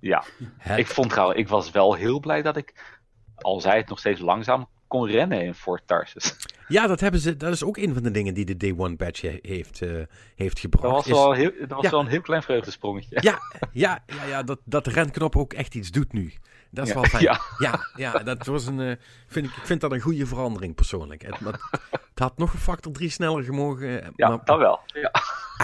[0.00, 0.24] Ja,
[0.58, 2.98] Het, ik vond trouwens, ik was wel heel blij dat ik,
[3.36, 6.36] al zij het nog steeds langzaam, kon rennen in Fort Tarsus.
[6.68, 8.96] Ja, dat, hebben ze, dat is ook een van de dingen die de Day One
[8.96, 9.90] badge he- heeft, eh,
[10.36, 10.94] heeft Dat gebracht.
[10.94, 11.90] was, is- wel, heel, dat was Ja.
[11.90, 13.18] wel een heel klein vreugdesprongetje.
[13.20, 13.38] Ja,
[13.72, 16.32] ja, ja, ja dat, dat de renknop ook echt iets doet nu.
[16.70, 17.00] Dat is Ja.
[17.00, 17.22] wel fijn.
[17.28, 17.40] Ja.
[17.58, 21.22] Ja, ja, dat was een, eh, vind ik, ik vind dat een goede verandering persoonlijk.
[21.22, 24.02] Het, het, het had nog een factor 3 sneller gemogen.
[24.02, 24.80] eh, Ja, maar dat wel.
[24.86, 25.10] Ja.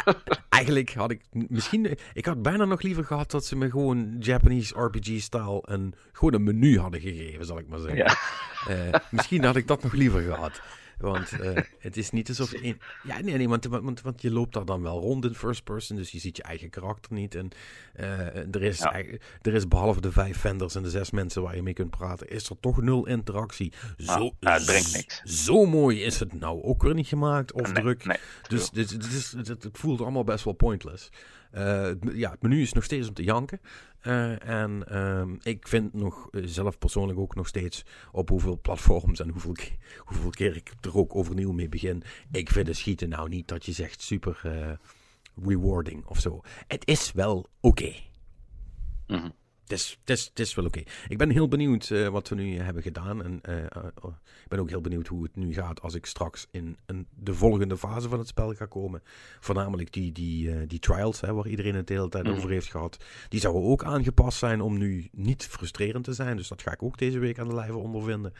[0.49, 1.99] eigenlijk had ik misschien...
[2.13, 6.43] Ik had bijna nog liever gehad dat ze me gewoon Japanese RPG-style een, gewoon een
[6.43, 8.07] menu hadden gegeven, zal ik maar zeggen.
[8.69, 10.61] Eh, misschien had ik dat nog liever gehad.
[10.99, 12.53] Want eh, het is niet alsof...
[12.53, 12.81] Een...
[13.03, 15.97] Ja, nee, nee, want, want, want je loopt daar dan wel rond in first person,
[15.97, 17.35] dus je ziet je eigen karakter niet.
[17.35, 17.49] En
[17.95, 18.93] eh, er, is, Ja.
[19.43, 22.29] er is behalve de vijf vendors en de zes mensen waar je mee kunt praten,
[22.29, 23.73] is er toch nul interactie.
[23.97, 25.21] Zo, Ah, ja, het brengt niks.
[25.45, 28.05] Zo mooi is het nou ook weer niet gemaakt of Nee, druk.
[28.05, 28.19] nee.
[28.49, 28.91] Dus dit,
[29.37, 31.09] het, het voelt allemaal best wel pointless.
[31.51, 33.61] Eh, ja, het menu is nog steeds om te janken.
[34.05, 39.21] Eh, en ehm, ik vind nog eh, zelf persoonlijk ook nog steeds op hoeveel platforms
[39.21, 39.55] en hoeveel,
[39.99, 42.03] hoeveel keer ik er ook overnieuw mee begin.
[42.31, 44.73] Ik vind de schieten nou niet dat je zegt super eh,
[45.47, 46.41] rewarding of zo.
[46.67, 47.95] Het is wel oké.
[49.07, 49.25] Mhm.
[49.25, 50.83] Het is, het, is, wel oké.
[51.09, 53.25] Ik ben heel benieuwd eh, wat we nu hebben gedaan.
[53.25, 56.07] En eh, eh, oh, ik ben ook heel benieuwd hoe het nu gaat als ik
[56.07, 59.03] straks in een, de volgende fase van het spel ga komen.
[59.41, 62.35] Voornamelijk die, die, eh, die trials, hè, waar iedereen het de hele tijd Mhm.
[62.37, 63.05] over heeft gehad.
[63.29, 66.37] Die zouden ook aangepast zijn om nu niet frustrerend te zijn.
[66.37, 68.33] Dus dat ga ik ook deze week aan de lijve ondervinden.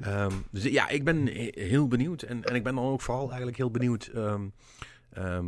[0.00, 2.22] Ehm, dus ja, ik ben he- heel benieuwd.
[2.22, 4.42] En, en ik ben dan ook vooral eigenlijk heel benieuwd ehm,
[5.12, 5.46] ehm,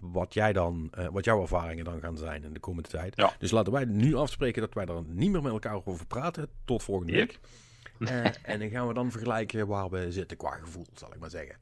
[0.00, 3.16] wat, jij dan, eh, wat jouw ervaringen dan gaan zijn in de komende tijd.
[3.16, 3.32] Ja.
[3.38, 6.48] Dus laten wij nu afspreken dat wij er niet meer met elkaar over praten.
[6.64, 7.28] Tot volgende Yep.
[7.28, 7.40] week.
[8.08, 11.30] Eh, en dan gaan we dan vergelijken waar we zitten qua gevoel, zal ik maar
[11.30, 11.56] zeggen.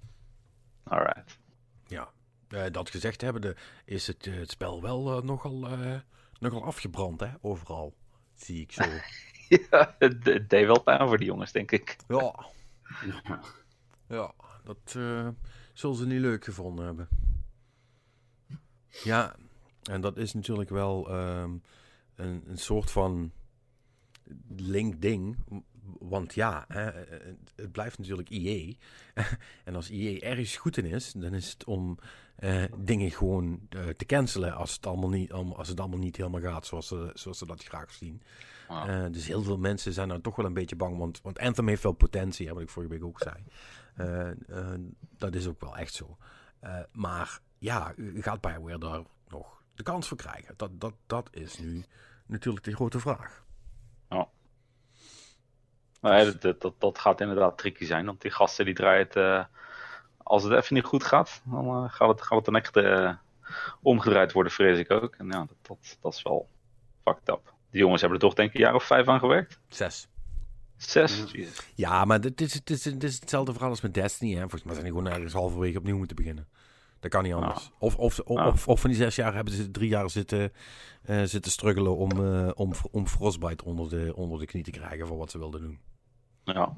[0.84, 1.38] Alright.
[1.86, 2.08] Ja,
[2.48, 5.68] Eh, dat gezegd hebbende is het, het spel wel nogal,
[6.38, 7.94] nogal afgebrand, hè, overal.
[8.34, 8.82] Zie ik zo.
[9.70, 11.96] Ja, het, het deed wel pijn voor die jongens, denk ik.
[12.08, 12.46] ja,
[14.08, 14.32] Ja.
[14.64, 14.78] dat
[15.72, 17.08] zullen ze niet leuk gevonden hebben.
[19.04, 19.36] Ja,
[19.82, 21.50] en dat is natuurlijk wel ehm,
[22.14, 23.32] een, een soort van
[24.56, 25.36] link-ding.
[25.98, 28.72] Want ja, hè, eh, het blijft natuurlijk EA.
[29.64, 31.98] en als EA ergens goed in is, dan is het om
[32.36, 36.40] eh, dingen gewoon eh, te cancelen als het, allemaal niet, als het allemaal niet helemaal
[36.40, 38.22] gaat zoals ze, zoals ze dat graag zien.
[38.68, 39.04] Ah.
[39.04, 41.68] Eh, dus heel veel mensen zijn nou toch wel een beetje bang, want, want Anthem
[41.68, 43.34] heeft wel potentie, hè, wat ik vorige week ook zei.
[43.96, 44.80] Eh, eh,
[45.16, 46.16] dat is ook wel echt zo.
[46.60, 50.54] Eh, maar ja, u gaat Bioware daar nog de kans voor krijgen?
[50.56, 51.84] Dat, dat, dat is nu
[52.26, 53.44] natuurlijk de grote vraag.
[56.00, 59.16] Ja, dat, dat, dat, dat gaat inderdaad tricky zijn, want die gasten die draaien het...
[59.16, 59.44] eh,
[60.16, 63.14] als het even niet goed gaat, dan eh, gaat, het, gaat het een echt eh,
[63.82, 65.14] omgedraaid worden, vrees ik ook.
[65.14, 66.48] En ja, dat, dat, dat is wel
[67.04, 67.54] fucked up.
[67.70, 69.58] Die jongens hebben er toch denk ik een jaar of vijf aan gewerkt?
[69.68, 70.08] Zes.
[70.76, 71.24] Zes?
[71.74, 72.04] Ja.
[72.04, 74.32] Maar dit is, dit, is, dit is hetzelfde verhaal als met Destiny.
[74.32, 74.40] Hè?
[74.40, 76.48] Volgens mij zijn die gewoon ergens halverwege opnieuw moeten beginnen.
[77.10, 77.70] Dat kan niet anders.
[77.78, 78.46] Of, of, of, Ah.
[78.46, 80.52] of, of van die zes jaar hebben ze drie jaar zitten,
[81.02, 85.06] eh, zitten struggelen om, eh, om, om Frostbite onder de, onder de knie te krijgen
[85.06, 85.78] voor wat ze wilden doen.
[86.44, 86.76] Ja.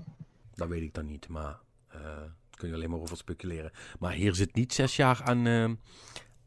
[0.54, 3.70] Dat weet ik dan niet, maar eh daar kun je alleen maar over speculeren.
[3.98, 5.46] Maar hier zit niet zes jaar aan,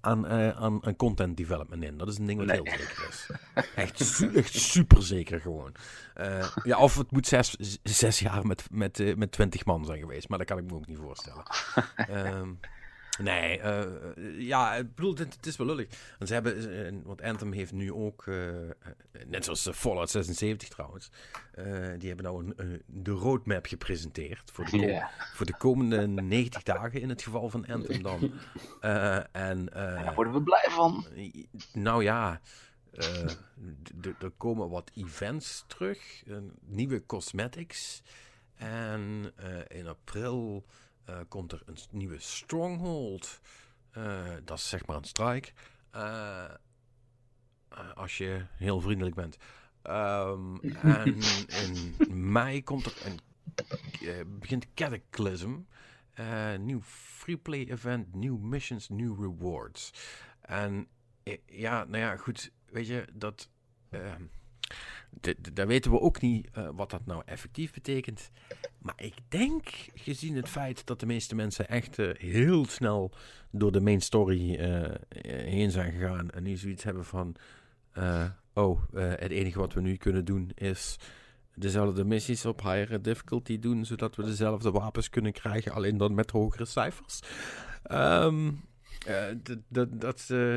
[0.02, 1.98] aan, aan, aan content development in.
[1.98, 2.62] Dat is een ding wat Nee.
[2.64, 3.30] heel zeker is.
[3.76, 5.72] Echt, echt super zeker gewoon.
[6.64, 10.38] Ja, of het moet zes, zes jaar met, met, met twintig man zijn geweest, maar
[10.38, 11.44] dat kan ik me ook niet voorstellen.
[11.96, 12.50] Ehm,
[13.20, 15.88] nee, eh, ja, ik bedoel, het, is wel lullig.
[16.18, 18.76] Want, ze hebben, eh, want Anthem heeft nu ook, eh, eh,
[19.28, 21.10] net zoals eh, Fallout 76 trouwens,
[21.52, 21.66] eh,
[21.98, 27.02] die hebben nou een, een- de roadmap gepresenteerd voor de, voor de komende 90 dagen
[27.02, 28.32] in het geval van Anthem dan.
[28.82, 31.06] Eh, en, eh, Daar worden we blij van.
[31.74, 32.42] nou ja,
[32.92, 33.30] eh,
[34.20, 38.02] er komen wat events terug, eh, nieuwe cosmetics.
[38.56, 40.66] En eh, in april
[41.06, 43.40] eh, komt er een nieuwe Stronghold.
[43.92, 45.52] Eh, dat is zeg maar een strike.
[45.92, 46.50] Eh,
[47.94, 49.38] als je heel vriendelijk bent.
[49.82, 50.56] Ehm,
[51.02, 51.96] en in
[52.32, 53.20] mei komt er een,
[54.40, 55.60] begint Cataclysm.
[56.60, 59.92] Nieuw free-play event, nieuw missions, nieuw rewards.
[60.42, 60.88] En
[61.46, 63.50] ja, nou ja, goed, weet je, dat...
[63.90, 64.24] ehm,
[65.54, 68.32] daar weten we ook niet eh, wat dat nou effectief betekent.
[68.78, 73.12] Maar ik denk, gezien het feit dat de meeste mensen echt eh, heel snel
[73.52, 74.92] door de main story eh,
[75.28, 77.36] heen zijn gegaan en nu zoiets hebben van...
[78.54, 80.98] oh, het enige wat we nu kunnen doen is
[81.56, 86.32] dezelfde missies op higher difficulty doen, zodat we dezelfde wapens kunnen krijgen, alleen dan met
[86.32, 87.20] hogere cijfers.
[87.84, 88.52] Ehm,
[89.06, 89.30] eh,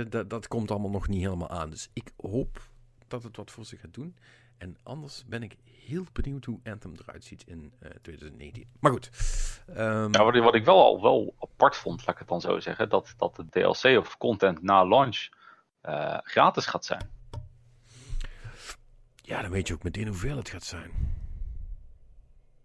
[0.01, 1.71] eh, dat komt allemaal nog niet helemaal aan.
[1.71, 2.69] Dus ik hoop
[3.09, 4.17] dat het wat voor ze gaat doen.
[4.65, 8.67] En anders ben ik heel benieuwd hoe Anthem eruit ziet in eh, 2019.
[8.81, 9.11] Maar goed.
[9.67, 12.61] ehm, Ja, wat, wat ik wel al wel apart vond, laat ik het dan zo
[12.61, 15.29] zeggen, dat, dat de DLC of content na launch
[15.81, 17.11] eh, gratis gaat zijn.
[19.23, 20.91] ja, dan weet je ook meteen hoeveel het gaat zijn.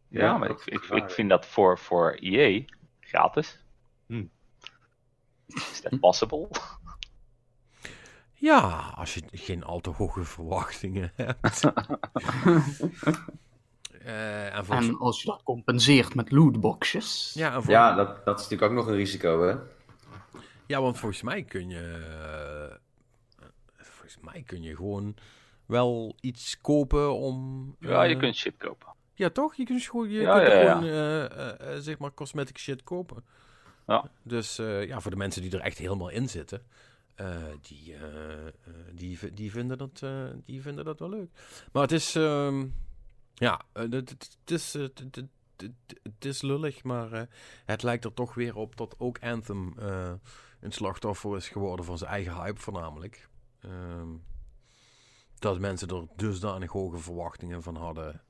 [0.07, 2.63] Ja, Ja, maar ik, ik, ik vind dat voor, voor EA
[2.99, 3.59] gratis.
[4.05, 4.25] Hm.
[5.47, 6.47] Is that possible?
[8.39, 11.61] Ja, als je geen al te hoge verwachtingen hebt.
[14.03, 17.31] Eh, en volgens- En als je dat compenseert met lootboxjes.
[17.35, 19.55] ja, Ja, dat, dat is natuurlijk ook nog een risico, hè?
[20.65, 21.81] ja, want volgens mij kun je.
[23.39, 23.45] eh,
[23.77, 25.15] volgens mij kun je gewoon
[25.65, 27.75] wel iets kopen om.
[27.79, 28.87] Ja, je eh, kunt shit kopen.
[29.13, 29.55] Ja, toch?
[29.55, 30.77] Je kunt gewoon, je Ja, kunt ja, ja.
[30.79, 33.23] gewoon zeg maar cosmetic shit kopen.
[33.87, 34.09] Ja.
[34.23, 36.61] Dus eh, ja, voor de mensen die er echt helemaal in zitten,
[37.19, 38.53] eh, die, eh, eh,
[38.93, 40.03] die, die, vinden dat,
[40.45, 41.29] die vinden dat wel leuk.
[41.71, 42.67] Maar het is, ehm,
[43.33, 45.27] ja, het- is, het-
[46.19, 47.27] is lullig, maar
[47.65, 49.73] het lijkt er toch weer op dat ook Anthem
[50.59, 53.29] een slachtoffer is geworden van zijn eigen hype voornamelijk.
[53.59, 54.09] Ehm,
[55.39, 58.21] dat mensen er dusdanig hoge verwachtingen van hadden.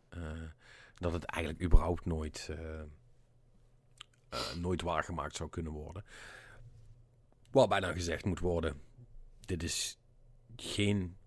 [0.95, 2.49] dat het eigenlijk überhaupt nooit,
[4.59, 6.03] nooit waargemaakt zou kunnen worden.
[7.51, 8.81] Waarbij dan gezegd moet worden:
[9.45, 9.97] dit is
[10.55, 11.17] geen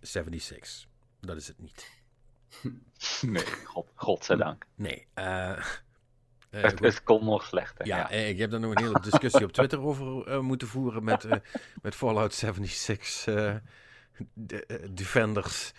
[0.00, 0.86] 76.
[1.20, 1.86] Dat is het niet.
[3.22, 4.66] Nee, god, godzijdank.
[4.74, 5.06] Nee.
[5.14, 5.64] eh, eh,
[6.50, 7.86] het, het kon nog slechter.
[7.86, 8.10] Ja, Ja.
[8.10, 11.26] eh, ik heb daar nog een hele discussie op Twitter over moeten voeren met,
[11.82, 13.54] met Fallout 76 eh,
[14.32, 15.72] de- Defenders.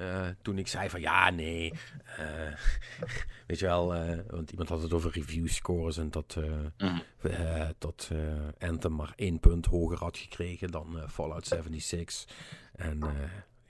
[0.00, 1.72] Eh, toen ik zei van ja, nee.
[2.16, 2.52] eh,
[3.46, 6.36] weet je wel, eh, want iemand had het over review scores en dat,
[6.78, 7.72] Mhm.
[7.78, 8.10] dat
[8.58, 12.24] Anthem maar één punt hoger had gekregen dan Fallout 76.
[12.72, 12.98] En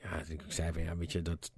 [0.03, 1.53] ja, ik zei van ja, weet je, dat,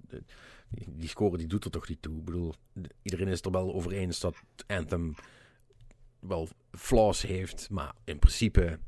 [0.69, 2.17] die, score die doet er toch niet toe.
[2.17, 2.53] Ik bedoel,
[3.01, 4.35] iedereen is er wel over eens dat
[4.67, 5.15] Anthem
[6.19, 8.79] wel flaws heeft, maar in principe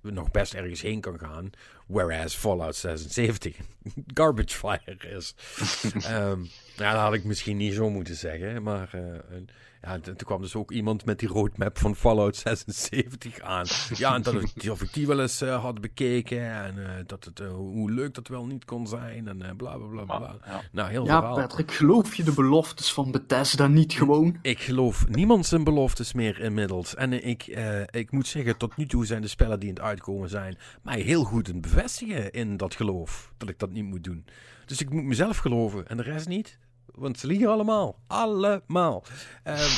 [0.00, 1.50] nog best ergens heen kan gaan.
[1.86, 3.56] Whereas Fallout 76
[4.14, 5.34] garbage fire is.
[6.04, 6.40] Ehm,
[6.76, 8.62] ja, dat had ik misschien niet zo moeten zeggen.
[8.62, 9.00] Maar eh,
[9.36, 9.48] en-
[9.82, 13.66] ja, toen kwam dus ook iemand met die roadmap van Fallout 76 aan.
[13.94, 16.52] Ja, en dat ik, of ik die wel eens eh, had bekeken.
[16.54, 19.28] En eh, dat het, hoe leuk dat wel niet kon zijn.
[19.28, 20.18] En eh, bla bla bla bla.
[20.18, 20.62] Maar, ja.
[20.72, 21.34] Nou, heel Ja, verhaal.
[21.36, 24.38] Patrick, geloof je de beloftes van Bethesda niet gewoon?
[24.42, 26.94] Ik geloof niemand zijn beloftes meer inmiddels.
[26.94, 29.84] En ik, eh, ik moet zeggen, tot nu toe zijn de spellen die in het
[29.84, 30.58] uitkomen zijn...
[30.82, 33.32] mij heel goed in bevestigen in dat geloof.
[33.36, 34.24] Dat ik dat niet moet doen.
[34.66, 36.58] Dus ik moet mezelf geloven en de rest niet.
[36.86, 37.98] Want ze liegen allemaal.
[38.06, 39.04] Allemaal.
[39.42, 39.70] Ehm,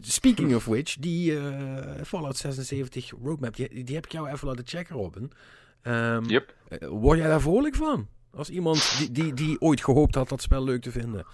[0.00, 4.66] speaking of which, die eh, Fallout 76 roadmap, die, die heb ik jou even laten
[4.66, 5.32] checken, Robin.
[6.30, 6.54] Yep.
[6.68, 8.08] eh, word jij daar vrolijk van?
[8.34, 11.26] Als iemand die, die, die ooit gehoopt had dat spel leuk te vinden.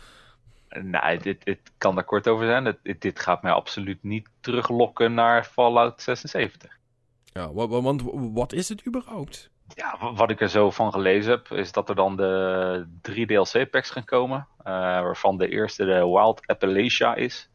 [0.82, 2.76] Nee, dit, dit kan daar kort over zijn.
[2.82, 6.78] Dit, dit gaat mij absoluut niet teruglokken naar Fallout 76.
[7.24, 9.50] Ja, wa- wa- want wat is het überhaupt?
[9.74, 13.26] Ja, wa- wat ik er zo van gelezen heb, is dat er dan de drie
[13.26, 14.46] DLC-packs gaan komen.
[14.64, 17.48] eh, waarvan de eerste de Wild Appalachia is,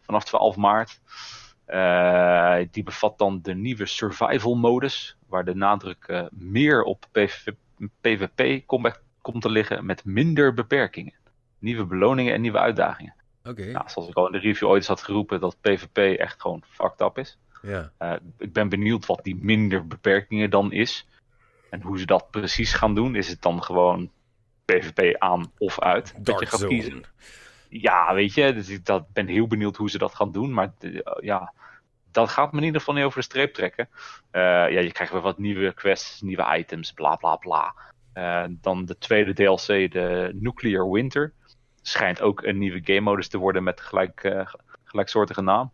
[0.00, 1.00] vanaf 12 maart.
[1.64, 7.54] Eh, die bevat dan de nieuwe survival-modus, waar de nadruk eh, meer op PvP,
[8.00, 11.14] PvP komt komt te liggen met minder beperkingen.
[11.58, 13.14] Nieuwe beloningen en nieuwe uitdagingen.
[13.72, 17.00] Nou, zoals ik al in de review ooit had geroepen, dat PvP echt gewoon fucked
[17.00, 17.38] up is.
[17.98, 18.18] ja.
[18.38, 21.06] Ik ben benieuwd wat die minder beperkingen dan is.
[21.70, 23.14] En hoe ze dat precies gaan doen.
[23.14, 24.10] Is het dan gewoon
[24.64, 26.14] PvP aan of uit?
[26.24, 26.74] dat je gaat Zone.
[26.74, 27.04] kiezen.
[27.68, 30.52] Ja, weet je, dus ik dat, ben heel benieuwd hoe ze dat gaan doen.
[30.52, 31.52] Maar eh, ja,
[32.16, 33.88] dat gaat me in ieder geval niet over de streep trekken.
[34.30, 37.74] Eh, ja, je krijgt weer wat nieuwe quests, nieuwe items, bla bla bla.
[38.12, 41.32] Eh, dan de tweede DLC, de Nuclear Winter.
[41.82, 44.46] Schijnt ook een nieuwe game modus te worden met gelijk, eh,
[44.84, 45.72] gelijksoortige naam.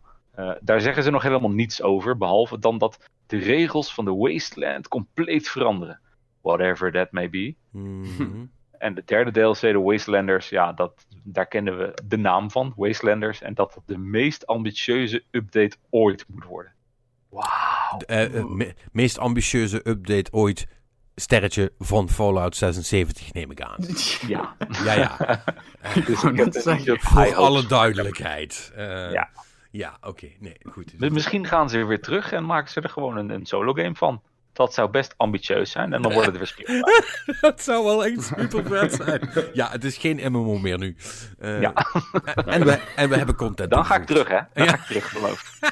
[0.61, 4.87] Daar zeggen ze nog helemaal niets over, behalve dan dat de regels van de Wasteland
[4.87, 5.99] compleet veranderen.
[6.41, 7.55] Whatever that may be.
[7.71, 8.45] Mhm.
[8.77, 13.41] En de derde DLC, de Wastelanders, ja, dat, daar kennen we de naam van, Wastelanders.
[13.41, 16.73] En dat dat de meest ambitieuze update ooit moet worden.
[17.29, 17.97] Wauw.
[17.97, 20.67] De, eh, eh, me- meest ambitieuze update ooit.
[21.15, 23.77] Sterretje van Fallout 76, neem ik aan.
[24.27, 24.55] Ja.
[24.83, 25.43] Ja, ja.
[26.05, 26.19] Dus
[26.99, 28.71] Voor alle duidelijkheid.
[28.75, 29.29] Eh, Ja.
[29.73, 30.27] Ja, oké.
[30.39, 30.99] Nee, goed.
[30.99, 33.95] Dus misschien gaan ze weer terug en maken ze er gewoon een, een solo game
[33.95, 34.21] van.
[34.53, 37.25] Dat zou best ambitieus zijn en dan worden er weer speelbaar.
[37.41, 39.29] Dat zou wel echt super vet zijn.
[39.53, 40.95] Ja, het is geen MMO meer nu.
[41.39, 41.73] Eh, Ja.
[42.45, 44.39] En we, en we hebben content Dan ga ik terug, hè?
[44.53, 44.69] Dan Ja.
[44.71, 45.59] ga ik terug, beloofd.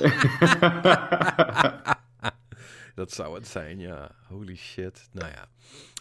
[2.96, 4.12] Dat zou het zijn, ja.
[4.28, 5.10] Holy shit.
[5.12, 5.48] Nou ja.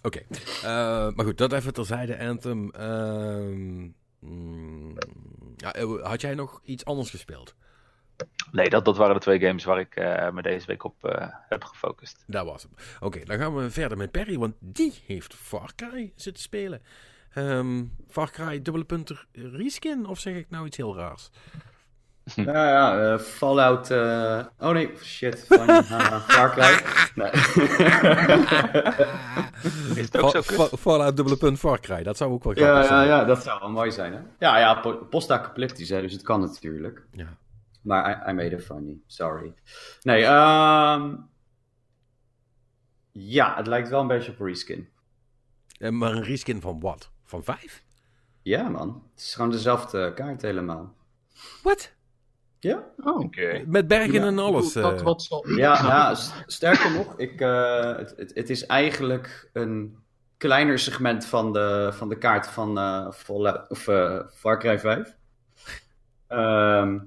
[0.03, 0.21] Oké.
[0.63, 2.71] Eh, maar goed, dat even terzijde, Anthem.
[2.71, 4.95] Ehm, mm,
[5.57, 7.55] ja, eh, had jij nog iets anders gespeeld?
[8.53, 11.27] Nee, dat, dat waren de twee games waar ik eh, me deze week op eh,
[11.49, 12.25] heb gefocust.
[12.27, 12.73] Dat was hem.
[13.01, 16.83] Oké, dan gaan we verder met Perry, want die heeft Far Cry zitten spelen.
[17.35, 21.31] Ehm Far Cry dubbele punter reskin, of zeg ik nou iets heel raars?
[22.37, 23.91] Nou ja, eh, Fallout...
[23.91, 25.45] eh, Oh nee, shit.
[25.49, 26.81] Van, uh, Far Cry.
[27.15, 27.31] Nee.
[29.97, 30.43] Is het ook zo
[30.77, 33.09] Fallout dubbele punt Far Cry, dat zou ook wel ja, grappig ja, zijn.
[33.09, 34.19] ja, dat zou wel mooi zijn, hè?
[34.39, 34.75] Ja, ja,
[35.11, 37.03] post-apocalyptisch, hè, dus het kan natuurlijk.
[37.13, 37.27] Ja.
[37.81, 39.55] Maar I, I made it funny, sorry.
[40.03, 41.15] Nee, ehm
[43.13, 44.89] Ja, het lijkt wel een beetje op reskin.
[45.79, 47.11] Eh, maar een reskin van wat?
[47.25, 47.85] Van vijf?
[48.43, 49.03] Ja, man.
[49.15, 50.95] Het is gewoon dezelfde kaart helemaal.
[51.63, 51.93] Wat?
[52.59, 52.85] Ja?
[52.97, 53.65] Oh, Oké.
[53.67, 54.73] Met bergen Ja, en alles.
[54.73, 55.03] dat eh.
[55.05, 55.49] wat zal...
[55.49, 56.15] Ja,
[56.47, 59.99] sterker nog, ik, eh, het, het, het is eigenlijk een
[60.37, 65.17] kleiner segment van de, van de kaart van eh, Fallout- of, eh, Far Cry 5.
[66.27, 66.99] Ehm,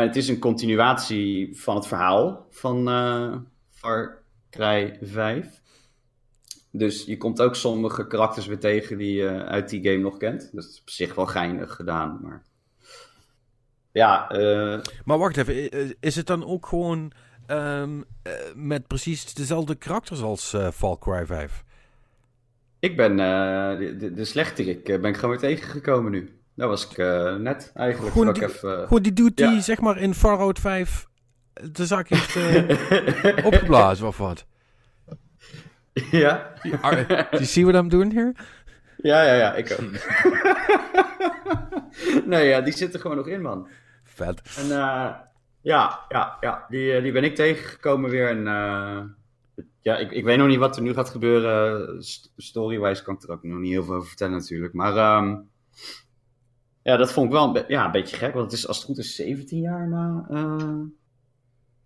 [0.00, 3.36] maar het is een continuatie van het verhaal van eh,
[3.70, 5.60] Far Cry 5.
[6.70, 10.50] Dus je komt ook sommige karakters weer tegen die je uit die game nog kent.
[10.52, 12.42] Dat is op zich wel geinig gedaan, maar...
[13.92, 17.12] Ja, eh, Maar wacht even, is het dan ook gewoon
[17.46, 21.64] ehm, eh, met precies dezelfde karakters als eh Far Cry 5?
[22.78, 26.39] Ik ben eh, de, de, de slechterik eh, ben ik gewoon weer tegengekomen nu.
[26.60, 28.12] Dat was ik eh, net eigenlijk.
[28.12, 29.60] Gewoon die- ik even, Gewoon die dude die Ja.
[29.60, 31.06] zeg maar in Fallout 5
[31.72, 34.46] de zak heeft eh, opgeblazen of wat?
[36.10, 36.52] ja?
[36.62, 36.68] Do
[37.30, 38.34] you see what I'm doing here?
[38.96, 39.90] ja, ja, ja, ik ook.
[42.26, 43.68] nee, ja, die zit er gewoon nog in, man.
[44.04, 44.40] Vet.
[44.58, 45.10] En eh,
[45.60, 48.28] ja, ja, ja die, eh, die ben ik tegengekomen weer.
[48.28, 49.00] En eh,
[49.80, 52.02] ja, ik, ik weet nog niet wat er nu gaat gebeuren.
[52.02, 54.72] St- Story-wise kan ik er ook nog niet heel veel over vertellen natuurlijk.
[54.72, 55.36] Maar ehm,
[56.82, 58.34] ja, dat vond ik wel een, ja, een beetje gek.
[58.34, 60.80] Want het is als het goed is 17 jaar na eh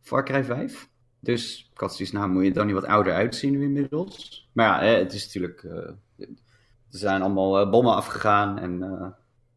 [0.02, 0.88] Far Cry 5.
[1.20, 4.48] Dus ik had nou moet je dan niet wat ouder uitzien nu inmiddels.
[4.52, 5.62] Maar ja, het is natuurlijk...
[5.62, 6.28] eh,
[6.90, 8.78] er zijn allemaal eh, bommen afgegaan en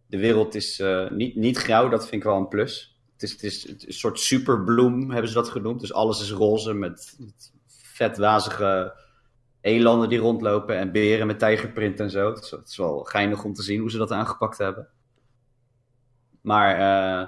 [0.07, 1.89] de wereld is niet, niet grauw.
[1.89, 2.99] Dat vind ik wel een plus.
[3.13, 5.79] Het is, het is, een soort superbloem, hebben ze dat genoemd.
[5.79, 8.93] Dus alles is roze met, met vet wazige
[9.61, 12.31] elanden die rondlopen en beren met tijgerprint en zo.
[12.31, 14.87] Het is wel geinig om te zien hoe ze dat aangepakt hebben.
[16.47, 17.27] Maar eh,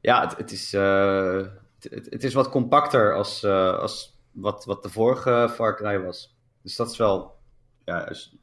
[0.00, 1.46] ja, het, het is, eh,
[1.80, 6.36] het, het- is wat compacter als, eh, als wat, wat de vorige Far Cry was.
[6.62, 7.38] Dus dat is wel...
[7.84, 8.36] Ja, is-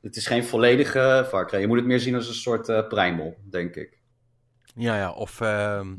[0.00, 1.60] het is geen volledige Far Cry.
[1.60, 3.98] Je moet het meer zien als een soort primal, denk ik.
[4.74, 5.94] Ja, ja, of ehm,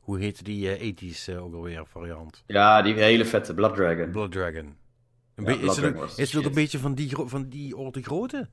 [0.00, 2.42] hoe heette die eh ethisch ook alweer variant?
[2.46, 4.10] Ja, die hele vette Blood Dragon.
[4.10, 4.76] Blood Dragon.
[5.34, 8.48] Een Ja, is het, is het ook een beetje van die, van die orde grootte?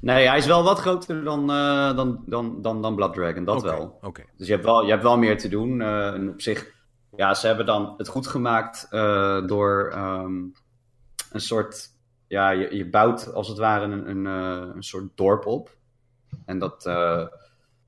[0.00, 3.62] Nee, hij is wel wat groter dan, eh, dan, dan, dan, dan Blood Dragon, dat
[3.62, 3.98] wel.
[4.36, 5.80] Dus je hebt wel, je hebt wel meer te doen.
[5.80, 6.72] eh, en op zich,
[7.16, 10.34] ja, ze hebben dan het goed gemaakt eh, door ehm,
[11.30, 11.88] een soort,
[12.28, 14.24] ja, je, je bouwt als het ware een, een,
[14.76, 15.76] een soort dorp op.
[16.44, 16.86] En dat,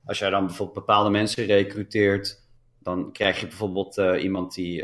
[0.05, 2.45] als jij dan bijvoorbeeld bepaalde mensen recruteert,
[2.79, 4.83] dan krijg je bijvoorbeeld iemand die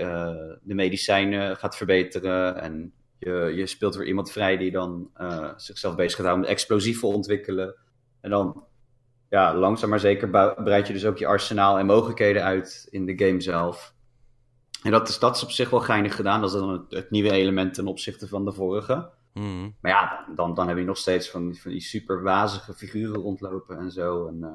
[0.62, 2.60] de medicijnen gaat verbeteren.
[2.60, 2.92] En
[3.24, 7.08] je, je speelt weer iemand vrij die dan eh, zichzelf bezig gaat houden met explosieven
[7.08, 7.74] ontwikkelen.
[8.20, 8.64] En dan
[9.28, 13.26] ja, langzaam maar zeker breid je dus ook je arsenaal en mogelijkheden uit in de
[13.26, 13.94] game zelf.
[14.82, 16.40] En dat is, dat is op zich wel geinig gedaan.
[16.40, 19.10] Dat is dan het, het nieuwe element ten opzichte van de vorige.
[19.34, 19.70] Mhm.
[19.80, 23.20] Maar ja, dan, dan heb je nog steeds van, die- van die super wazige figuren
[23.20, 24.26] rondlopen en zo.
[24.26, 24.50] En, eh,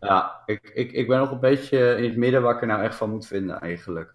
[0.00, 2.82] ja, ik, ik, ik ben nog een beetje in het midden waar ik er nou
[2.82, 4.14] echt van moet vinden eigenlijk.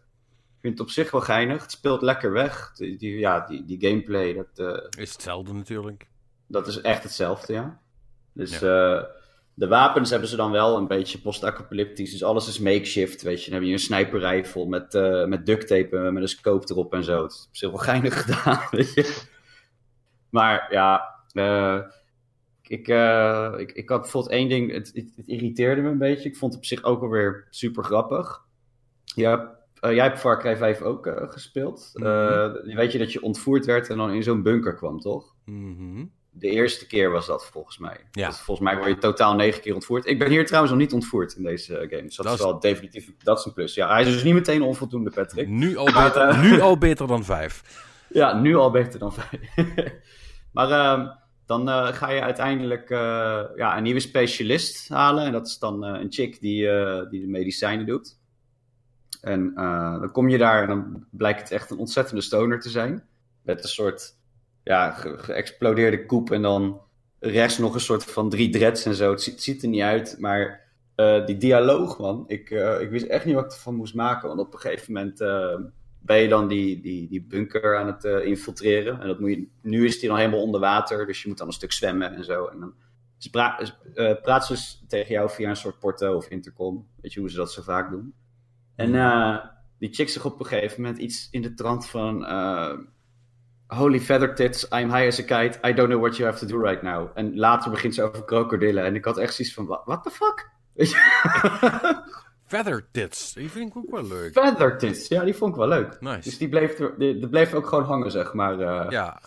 [0.64, 1.62] Vind het op zich wel geinig.
[1.62, 2.72] Het speelt lekker weg.
[2.76, 6.08] Die, die, ja, die, die gameplay, dat, eh, Is hetzelfde natuurlijk.
[6.48, 7.82] dat is echt hetzelfde, ja.
[8.34, 9.04] Dus eh,
[9.54, 12.12] de wapens hebben ze dan wel een beetje post-apocalyptisch.
[12.12, 13.50] Dus alles is makeshift, weet je.
[13.50, 16.94] Dan heb je een sniperrijfel met, eh met duct tape, eh, met een scope erop
[16.94, 17.24] en zo.
[17.24, 19.22] Het is op zich wel geinig gedaan, weet je.
[20.30, 21.16] Maar ja,
[22.62, 22.88] ik,
[23.60, 26.30] ik, ik had bijvoorbeeld één ding, het, het, het irriteerde me een beetje.
[26.30, 28.46] Ik vond het op zich ook alweer super grappig.
[29.04, 31.92] Ja, eh, jij hebt Far Cry 5 ook eh, gespeeld.
[31.94, 35.36] Eh, weet je dat je ontvoerd werd en dan in zo'n bunker kwam, toch?
[35.46, 36.06] Mhm.
[36.32, 37.98] De eerste keer was dat volgens mij.
[38.12, 38.28] Ja.
[38.28, 40.06] Dus volgens mij word je totaal negen keer ontvoerd.
[40.06, 42.04] Ik ben hier trouwens nog niet ontvoerd in deze game.
[42.04, 43.74] Dus dat, Dat is wel definitief dat is een plus.
[43.74, 45.48] Ja, hij is dus niet meteen onvoldoende, Patrick.
[45.48, 47.62] Nu, al Maar, beter, nu al beter dan vijf.
[48.10, 49.56] Ja, nu al beter dan vijf.
[50.54, 51.08] maar ehm,
[51.46, 52.90] dan ga je uiteindelijk
[53.56, 55.26] ja, een nieuwe specialist halen.
[55.26, 56.70] En dat is dan een chick die,
[57.10, 58.18] die de medicijnen doet.
[59.24, 62.70] En eh, dan kom je daar en dan blijkt het echt een ontzettende stoner te
[62.70, 63.04] zijn.
[63.42, 64.16] Met een soort
[64.64, 66.82] ja, ge- geëxplodeerde koep en dan
[67.20, 69.12] rechts nog een soort van drie dreads en zo.
[69.12, 70.62] Het ziet, er niet uit, maar
[70.96, 72.24] eh, die dialoog, man.
[72.28, 74.28] Ik, eh, ik wist echt niet wat ik ervan moest maken.
[74.28, 75.18] Want op een gegeven moment
[76.00, 79.02] ben je dan die, die, die bunker aan het infiltreren.
[79.02, 81.48] En dat moet je, nu is die dan helemaal onder water, dus je moet dan
[81.48, 82.46] een stuk zwemmen en zo.
[82.46, 82.74] En dan
[83.18, 83.60] ze pra
[83.94, 86.88] eh, praat ze dus tegen jou via een soort porto of intercom.
[87.02, 88.14] Weet je hoe ze dat zo vaak doen.
[88.76, 89.38] En eh,
[89.80, 92.26] die chick zegt op een gegeven moment iets in de trant van...
[92.26, 92.74] eh,
[93.68, 96.58] Holy feather tits, I'm high as a kite, I don't know what you have to
[96.58, 97.10] do right now.
[97.14, 98.84] En later begint ze over krokodillen.
[98.86, 100.50] En ik had echt zoiets van, "Wa- what the fuck?
[102.46, 104.32] Feather Tits, die vind ik ook wel leuk.
[104.32, 105.90] feather tits, ja, die vond ik wel leuk.
[105.92, 106.38] Dus Nice.
[106.38, 108.60] die bleef, die, die bleef ook gewoon hangen, zeg maar.
[108.60, 108.90] eh.
[108.90, 109.22] Ja,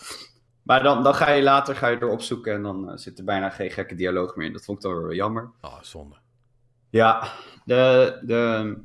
[0.63, 3.51] Maar dan, dan ga je later ga je erop zoeken en dan zit er bijna
[3.51, 4.53] geen gekke dialoog meer in.
[4.53, 5.51] Dat vond ik dan weer jammer.
[5.61, 6.17] oh, zonde.
[6.91, 7.29] Ja,
[7.65, 8.77] de, de,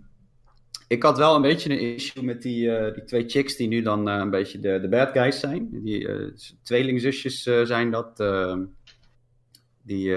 [0.92, 3.82] ik had wel een beetje een issue met die, eh, die twee chicks die nu
[3.82, 5.84] dan eh, een beetje de, de bad guys zijn.
[5.84, 6.32] Die eh,
[6.62, 8.20] tweelingzusjes zijn dat.
[8.20, 8.58] eh,
[9.84, 10.16] die,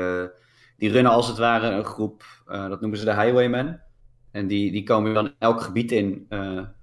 [0.77, 3.83] die runnen als het ware een groep, dat noemen ze de Highwaymen.
[4.31, 6.27] En die, die komen dan elk gebied in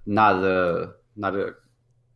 [0.03, 1.55] na, de, na de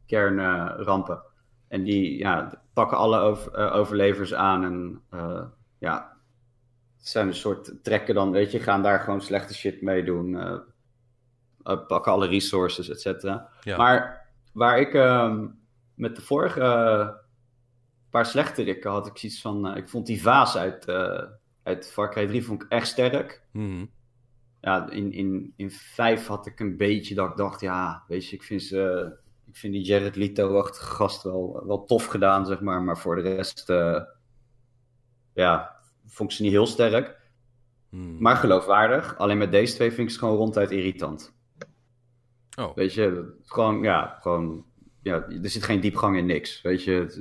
[0.05, 1.21] kernrampen.
[1.67, 5.01] en die ja, pakken alle over, overlevers aan en
[5.79, 6.17] ja,
[6.97, 10.37] het zijn een soort trekken dan, weet je, gaan daar gewoon slechte shit mee doen.
[11.65, 13.49] Eh, pakken alle resources, et cetera.
[13.61, 13.77] Ja.
[13.77, 15.47] Maar waar ik ehm,
[15.93, 17.09] met de vorige eh,
[18.09, 20.87] paar slechte had ik zoiets van, eh, ik vond die vaas uit,
[21.63, 23.43] uit Far Cry 3 vond ik echt sterk.
[23.51, 23.85] Mhm.
[24.61, 28.35] Ja, in, in, in 5 had ik een beetje dat ik dacht, ja, weet je,
[28.35, 29.13] ik vind, ze,
[29.45, 32.81] ik vind die Jared Leto-achtige gast wel, wel tof gedaan, zeg maar.
[32.81, 33.67] Maar voor de rest,
[35.33, 37.19] ja, vond ik ze niet heel sterk.
[37.89, 38.21] Mhm.
[38.21, 39.17] Maar geloofwaardig.
[39.17, 41.34] Alleen met deze twee vind ik ze gewoon ronduit irritant.
[42.55, 42.75] Oh.
[42.75, 44.65] Weet je, gewoon, ja, gewoon,
[45.01, 46.61] ja, er zit geen diepgang in niks.
[46.61, 47.15] Weet je, het-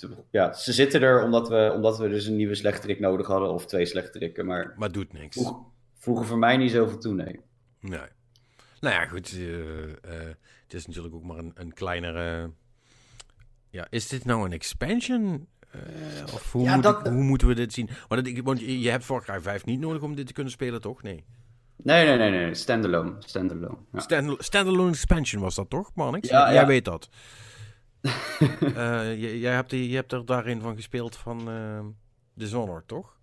[0.00, 3.50] het- ja, ze zitten er omdat we, omdat we dus een nieuwe slechterik nodig hadden,
[3.52, 5.36] of twee slechterikken, maar Maar doet niks.
[5.36, 5.58] voeg-
[5.94, 7.40] voegen voor mij niet zoveel toe, nee.
[7.80, 8.00] Nee.
[8.80, 9.32] Nou ja, goed.
[9.32, 12.50] eh, eh, het is natuurlijk ook maar een, een kleinere...
[13.70, 15.46] Ja, is dit nou een expansion?
[15.70, 15.80] Eh,
[16.34, 17.88] of hoe, Ja, moet dat- ik- hoe moeten we dit zien?
[18.08, 20.52] Want, ik- want je, je hebt Far Cry 5 niet nodig om dit te kunnen
[20.52, 21.02] spelen, toch?
[21.02, 21.24] Nee.
[21.82, 23.76] Nee, nee, nee, nee, standalone, standalone.
[23.92, 24.00] Ja.
[24.00, 26.28] Stand, standalone expansion was dat toch, Marnix?
[26.28, 27.08] Ja, Jij weet dat.
[28.74, 31.80] Eh, jij, hebt die, je hebt er daarin van gespeeld van uh,
[32.34, 33.16] Dishonored, toch?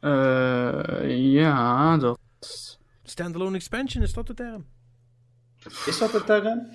[0.00, 2.18] Eh, ja, dat...
[3.02, 4.66] Standalone expansion, is dat de term?
[5.86, 6.68] Is dat het term?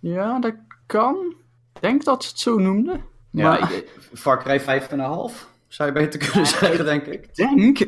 [0.00, 0.54] Ja, dat
[0.86, 1.34] kan.
[1.74, 3.04] Ik denk dat ze het zo noemden.
[3.30, 4.66] Ja, Maar ik, Far Cry 5,5
[5.68, 7.26] zou je beter kunnen zeggen, denk ik.
[7.26, 7.78] ik denk...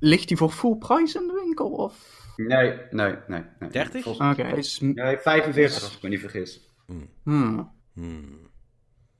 [0.00, 1.70] ligt die voor full price in de winkel?
[1.70, 2.18] Of...
[2.36, 3.42] Nee, nee, nee.
[3.58, 3.70] nee.
[3.70, 4.02] 30?
[4.02, 4.80] Volgens- Oké, is...
[4.80, 6.68] Nee, 45 als ik me niet vergis.
[6.86, 7.70] Hmm.
[7.94, 8.48] Hmm.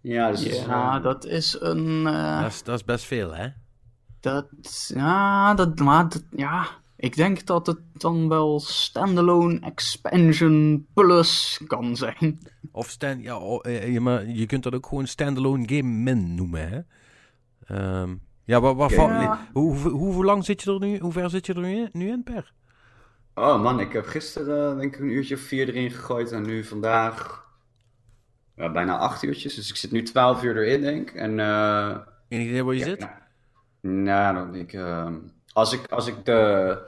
[0.00, 2.06] Ja, dus, Ja, eh, dat is een...
[2.06, 3.48] eh, Dat, is, dat is best veel, hè?
[4.20, 4.48] Dat,
[4.94, 6.66] ja, dat, maar dat, ja,
[6.96, 12.38] ik denk dat het dan wel standalone expansion plus kan zijn.
[12.72, 16.68] Of stand, ja, eh, je, maar je kunt dat ook gewoon standalone game min noemen,
[16.68, 16.80] hè?
[17.76, 18.14] Ehm,
[18.51, 19.46] ja, waar, Ja.
[19.53, 20.98] Hoe, hoe, hoe, hoe lang zit je er nu?
[20.98, 22.53] Hoe ver zit je er nu in, nu in per?
[23.34, 26.42] Oh man, ik heb gisteren eh, denk ik een uurtje of vier erin gegooid en
[26.42, 27.46] nu vandaag
[28.57, 29.55] ja, bijna acht uurtjes.
[29.55, 31.16] Dus ik zit nu twaalf uur erin, denk ik.
[31.16, 31.96] En eh,
[32.28, 32.98] Enig idee waar je ja, zit?
[32.98, 33.12] nou,
[33.80, 35.14] nou, dan denk ik, ehm,
[35.53, 36.78] als ik, als ik de,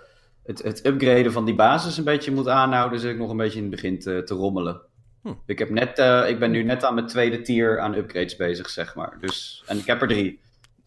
[0.43, 3.59] het, het upgraden van die basis een beetje moet aanhouden, zit ik nog een beetje
[3.59, 4.81] in het begin te, te rommelen.
[5.23, 5.33] Hm.
[5.47, 8.71] Ik, heb net, eh, ik ben nu net aan mijn tweede tier aan upgrades bezig,
[8.71, 9.17] zeg maar.
[9.21, 10.41] Dus, en ik heb er drie.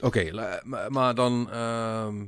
[0.04, 0.32] Oké,
[0.90, 2.26] maar, dan, ehm,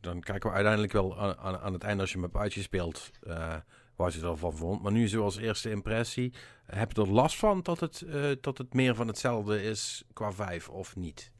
[0.00, 3.10] dan kijken we uiteindelijk wel aan, aan, aan het einde als je hem hebt uitgespeeld
[3.26, 3.54] eh
[3.96, 4.82] waar je ervan vond.
[4.82, 6.32] Maar nu zoals eerste impressie,
[6.66, 10.32] heb je er last van dat het, eh, dat het meer van hetzelfde is qua
[10.32, 11.32] vijf of niet?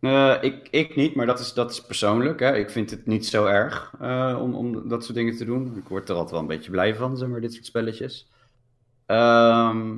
[0.00, 2.40] Eh, ik, ik niet, maar dat is, dat is persoonlijk.
[2.40, 2.56] Hè.
[2.56, 3.92] Ik vind het niet zo erg
[4.40, 5.76] om, om dat soort dingen te doen.
[5.76, 8.30] Ik word er altijd wel een beetje blij van, zeg maar, dit soort spelletjes.
[9.06, 9.94] Ehm,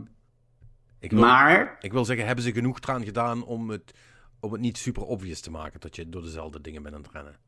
[0.99, 3.95] Ik wil, maar, ik wil zeggen, hebben ze genoeg eraan gedaan om het,
[4.41, 7.13] om het niet super obvious te maken dat je door dezelfde dingen bent aan het
[7.13, 7.39] rennen?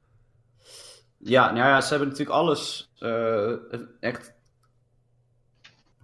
[1.23, 3.53] ja, nou ja, ze hebben natuurlijk alles eh,
[4.01, 4.35] echt...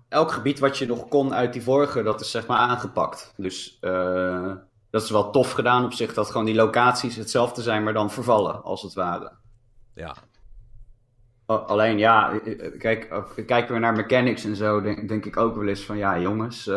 [0.08, 3.34] Elk gebied wat je nog kon uit die vorige, dat is zeg maar aangepakt.
[3.36, 4.54] Dus eh,
[4.90, 8.10] dat is wel tof gedaan op zich, dat gewoon die locaties hetzelfde zijn, maar dan
[8.10, 9.32] vervallen, als het ware.
[9.94, 10.16] Ja,
[11.46, 12.40] Alleen ja,
[12.78, 15.96] kijk, eh, kijken we naar mechanics en zo, denk, denk ik ook wel eens van
[15.96, 16.70] ja, jongens,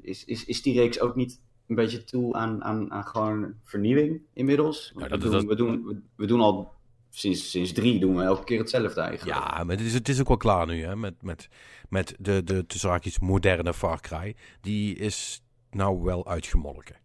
[0.00, 4.20] is, is, is die reeks ook niet een beetje toe aan, aan, aan gewoon vernieuwing
[4.32, 4.92] inmiddels?
[4.94, 6.72] Dat- we, doen, dat- we, doen, we, doen al
[7.10, 9.38] sinds, sinds drie doen we elke keer hetzelfde eigenlijk.
[9.38, 10.96] Ja, maar het is, het is ook wel klaar nu, hè?
[10.96, 11.48] Met, met,
[11.88, 14.36] met de, de tussen moderne Far Cry.
[14.60, 16.96] Die is nou wel uitgemolken.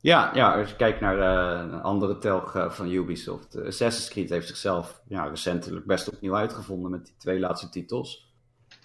[0.00, 3.54] Ja, ja, als je kijkt naar eh, een andere telg eh, van Ubisoft.
[3.54, 8.34] eh, Assassin's Creed heeft zichzelf ja, recentelijk best opnieuw uitgevonden met die twee laatste titels.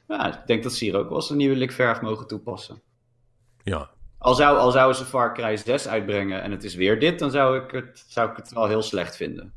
[0.08, 2.82] Ja, ik denk dat ze hier ook wel eens een nieuwe likverf mogen toepassen.
[3.64, 3.90] Ja,
[4.22, 7.32] Al, zou, al zouden ze Far Cry 6 uitbrengen en het is weer dit, dan
[7.32, 9.54] zou ik het, zou ik het wel heel slecht vinden.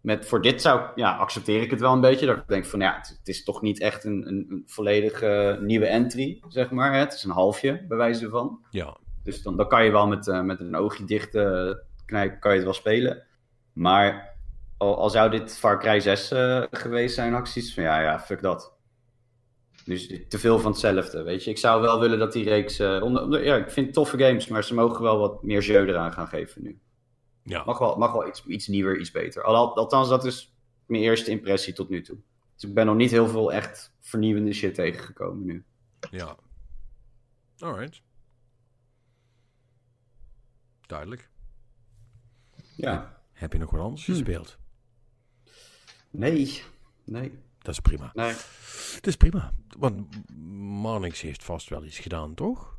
[0.00, 2.26] Met, voor dit zou, ja, accepteer ik het wel een beetje.
[2.26, 5.58] Dat ik denk van ja, het, het is toch niet echt een, een, een volledige
[5.60, 6.92] nieuwe entry, zeg maar.
[6.92, 6.98] hè.
[6.98, 8.58] Het is een halfje, bij wijze van.
[8.70, 8.96] ja.
[9.22, 11.70] Dus dan, dan kan je wel met, eh, met een oogje dicht eh,
[12.06, 13.22] knijpen, kan je het wel spelen.
[13.72, 14.36] Maar
[14.76, 18.42] al, al zou dit Far Cry 6 eh, geweest zijn, acties van ja, ja, fuck
[18.42, 18.77] dat.
[19.88, 21.50] Dus te veel van hetzelfde, weet je.
[21.50, 22.78] Ik zou wel willen dat die reeks...
[22.78, 25.62] eh, onder, onder- ja, ik vind het toffe games, maar ze mogen wel wat meer
[25.62, 26.78] jeu eraan gaan geven nu.
[27.42, 27.64] ja.
[27.64, 29.42] Mag wel, mag wel iets, iets nieuwer, iets beter.
[29.42, 30.54] Al, althans, dat is
[30.86, 32.18] mijn eerste impressie tot nu toe.
[32.54, 35.64] Dus ik ben nog niet heel veel echt vernieuwende shit tegengekomen nu.
[36.10, 36.36] Ja.
[37.58, 38.02] Alright.
[40.86, 41.28] Duidelijk.
[42.76, 43.22] Ja.
[43.32, 44.58] Heb je nog wat anders gespeeld?
[46.10, 46.62] Nee.
[47.04, 47.32] Nee.
[47.68, 48.10] Dat is prima.
[48.14, 48.34] Nee.
[48.94, 49.52] Het is prima.
[49.78, 50.06] Want
[50.80, 52.78] Marnix heeft vast wel iets gedaan, toch?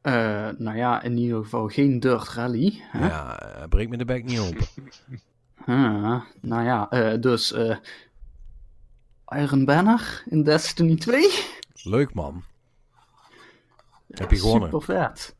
[0.00, 2.80] Eh, nou ja, in ieder geval geen Dirt Rally.
[2.80, 3.06] Hè?
[3.06, 4.66] Ja, eh, breek me de bek niet open.
[5.66, 7.76] Ah, nou ja, eh, dus eh,
[9.28, 11.30] Iron Banner in Destiny 2.
[11.82, 12.44] Leuk man.
[14.10, 14.70] Heb je gewonnen?
[14.70, 15.36] Super vet.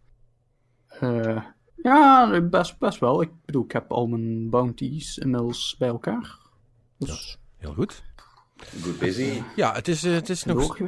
[0.89, 1.45] Eh,
[1.83, 3.23] ja, best, best wel.
[3.23, 6.39] Ik bedoel, ik heb al mijn bounties inmiddels bij elkaar.
[6.99, 8.03] Dus Heel goed.
[8.83, 9.43] Good busy.
[9.57, 10.79] Ja, het is, eh, het is nog...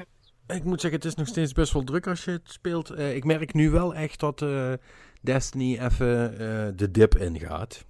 [0.46, 2.90] Ik moet zeggen, het is nog steeds best wel druk als je het speelt.
[2.90, 4.72] Eh, ik merk nu wel echt dat eh,
[5.20, 7.84] Destiny even eh, de dip ingaat.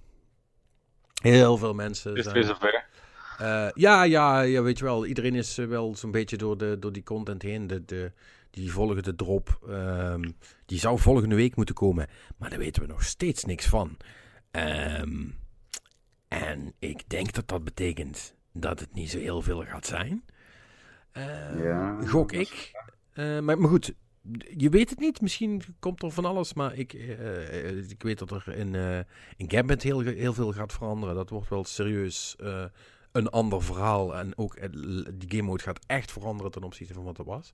[1.21, 2.15] Heel veel mensen.
[2.15, 2.85] Is het weer zover?
[3.37, 5.05] Eh, ja, ja, ja, weet je wel.
[5.05, 7.67] Iedereen is wel zo'n beetje door, de, door die content heen.
[7.67, 8.11] De, de,
[8.49, 9.59] die volgen de drop.
[9.69, 10.29] ehm,
[10.65, 12.07] die zou volgende week moeten komen.
[12.37, 13.97] Maar daar weten we nog steeds niks van.
[14.51, 15.27] Ehm,
[16.27, 20.23] en ik denk dat dat betekent dat het niet zo heel veel gaat zijn.
[21.11, 22.01] Ehm, Ja.
[22.05, 22.71] Gok ik.
[23.13, 23.93] Eh, maar, maar goed,
[24.57, 25.21] je weet het niet.
[25.21, 26.53] Misschien komt er van alles.
[26.53, 28.99] Maar ik, eh, eh, ik weet dat er in, eh
[29.37, 31.15] in Gambit heel, heel veel gaat veranderen.
[31.15, 32.63] Dat wordt wel serieus eh,
[33.11, 34.15] een ander verhaal.
[34.17, 34.69] En ook eh,
[35.13, 37.53] die game mode gaat echt veranderen ten opzichte van wat het was.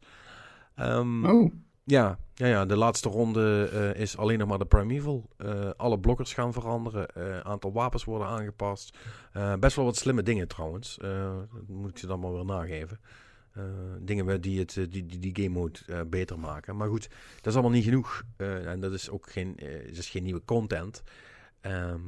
[0.76, 1.54] Ehm, Oh,
[1.88, 5.30] ja, ja, ja, de laatste ronde eh, is alleen nog maar de Primeval.
[5.38, 7.08] Eh, alle blokkers gaan veranderen.
[7.14, 8.98] Een aantal wapens worden aangepast.
[9.60, 10.98] Best wel wat slimme dingen trouwens.
[11.68, 13.00] Moet ik ze dan maar weer nageven.
[14.00, 16.76] Dingen die, het, die, die, die game mode beter maken.
[16.76, 18.24] Maar goed, dat is allemaal niet genoeg.
[18.38, 21.04] En dat is ook geen, dat is geen nieuwe content.
[21.62, 22.02] Ehm,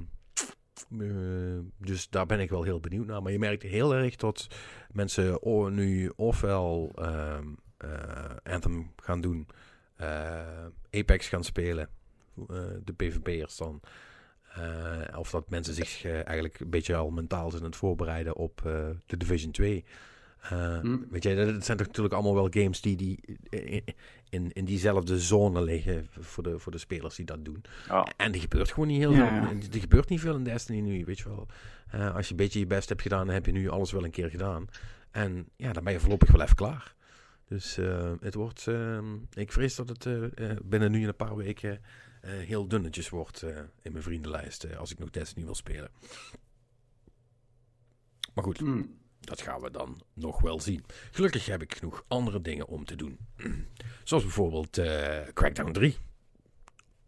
[1.00, 3.22] eh, dus daar ben ik wel heel benieuwd naar.
[3.22, 4.48] Maar je merkt heel erg dat
[4.92, 5.40] mensen
[5.74, 9.48] nu ofwel ehm, eh, Anthem gaan doen,
[10.92, 11.90] Apex gaan spelen,
[12.50, 13.82] eh, de PvP'ers dan.
[14.54, 18.36] Eh, of dat mensen zich eh, eigenlijk een beetje al mentaal zijn aan het voorbereiden
[18.36, 19.84] op eh, de Division 2.
[20.42, 20.98] Eh, Hm.
[21.10, 23.20] Weet je, dat zijn toch natuurlijk allemaal wel games die, die
[24.30, 27.62] in, in, diezelfde zone liggen voor de, voor de spelers die dat doen.
[27.88, 28.08] Ja.
[28.18, 29.58] En er gebeurt gewoon niet heel Ja, veel.
[29.58, 29.64] ja.
[29.74, 31.48] Er gebeurt niet veel in Destiny nu, weet je wel.
[31.92, 34.04] Eh, als je een beetje je best hebt gedaan, dan heb je nu alles wel
[34.04, 34.68] een keer gedaan.
[35.12, 36.96] En ja, dan ben je voorlopig wel even klaar.
[37.50, 41.16] Dus eh, het wordt, ehm, ik vrees dat het eh, eh, binnen nu in een
[41.16, 41.82] paar weken
[42.22, 43.42] heel dunnetjes wordt
[43.82, 45.92] in mijn vriendenlijst als ik nog Destiny wil spelen.
[48.34, 48.84] Maar goed, Hm.
[49.20, 50.86] dat gaan we dan nog wel zien.
[51.12, 53.18] Gelukkig heb ik genoeg andere dingen om te doen.
[54.04, 54.82] Zoals bijvoorbeeld
[55.34, 55.98] Crackdown 3.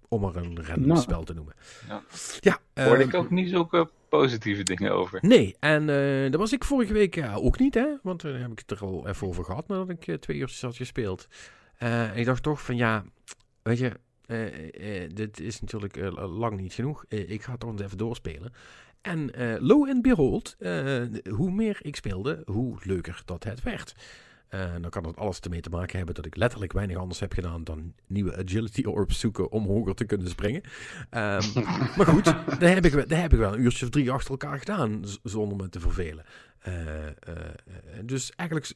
[0.08, 1.00] Om er een random Nou.
[1.00, 1.54] spel te noemen.
[1.88, 2.04] Ja.
[2.40, 3.90] Ja, Hoorde ehm, ik ook niet zulke
[4.20, 5.20] positieve dingen over.
[5.22, 7.88] Nee, en eh dat was ik vorige week ook niet, hè?
[8.04, 10.62] Want daar heb ik het er al even over gehad nadat ik eh, twee uurtjes
[10.62, 11.28] had gespeeld.
[11.78, 13.04] Eh, ik dacht toch van ja,
[13.62, 13.92] weet je,
[14.26, 17.06] eh, eh, dit is natuurlijk eh, lang niet genoeg.
[17.08, 18.54] Eh, ik ga het toch even doorspelen.
[19.02, 23.96] En eh lo en behold, eh, hoe meer ik speelde, hoe leuker dat het werd.
[24.52, 27.34] Eh, dan kan het alles ermee te maken hebben dat ik letterlijk weinig anders heb
[27.34, 30.62] gedaan dan nieuwe agility orbs zoeken om hoger te kunnen springen.
[31.10, 31.42] Ehm,
[31.98, 32.24] maar goed,
[32.60, 35.04] daar heb, ik, wel- daar heb ik wel een uurtje of drie achter elkaar gedaan
[35.24, 36.26] zonder me te vervelen.
[36.62, 37.44] Eh, eh, eh,
[38.04, 38.74] dus eigenlijk,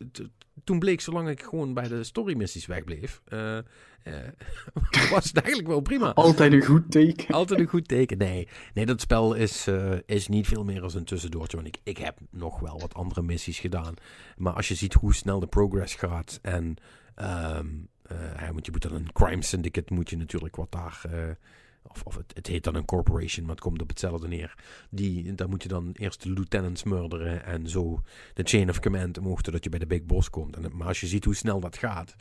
[0.64, 3.22] toen bleek zolang ik gewoon bij de storymissies wegbleef,
[5.12, 6.14] was het eigenlijk wel prima.
[6.14, 7.34] altijd een goed teken.
[7.34, 8.18] Altijd een goed teken.
[8.18, 9.68] Nee, nee dat spel is,
[10.06, 11.58] is niet veel meer als een tussendoortje.
[11.58, 13.94] Want ik, ik heb nog wel wat andere missies gedaan.
[14.38, 16.40] Maar als je ziet hoe snel de progress gaat.
[16.42, 16.76] En
[18.38, 21.02] ja, want je moet dan een crime syndicate moet je natuurlijk wat daar.
[21.88, 24.56] Of, of het, het heet dan een corporation, maar het komt op hetzelfde neer.
[24.90, 28.02] Die, daar moet je dan eerst de lieutenants murderen en zo
[28.34, 30.56] de chain of command omhoog totdat je bij de big boss komt.
[30.56, 32.16] En, maar als je ziet hoe snel dat gaat,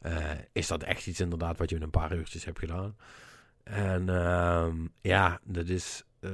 [0.00, 2.96] eh, is dat echt iets inderdaad wat je in een paar uurtjes hebt gedaan.
[3.62, 6.30] En ehm, ja, dat is eh,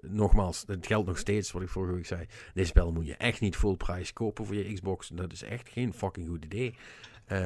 [0.00, 2.26] nogmaals, het geldt nog steeds wat ik vorige week zei.
[2.54, 5.08] Dit spel moet je echt niet full prijs kopen voor je Xbox.
[5.08, 6.74] Dat is echt geen fucking goed idee.
[7.24, 7.38] Eh,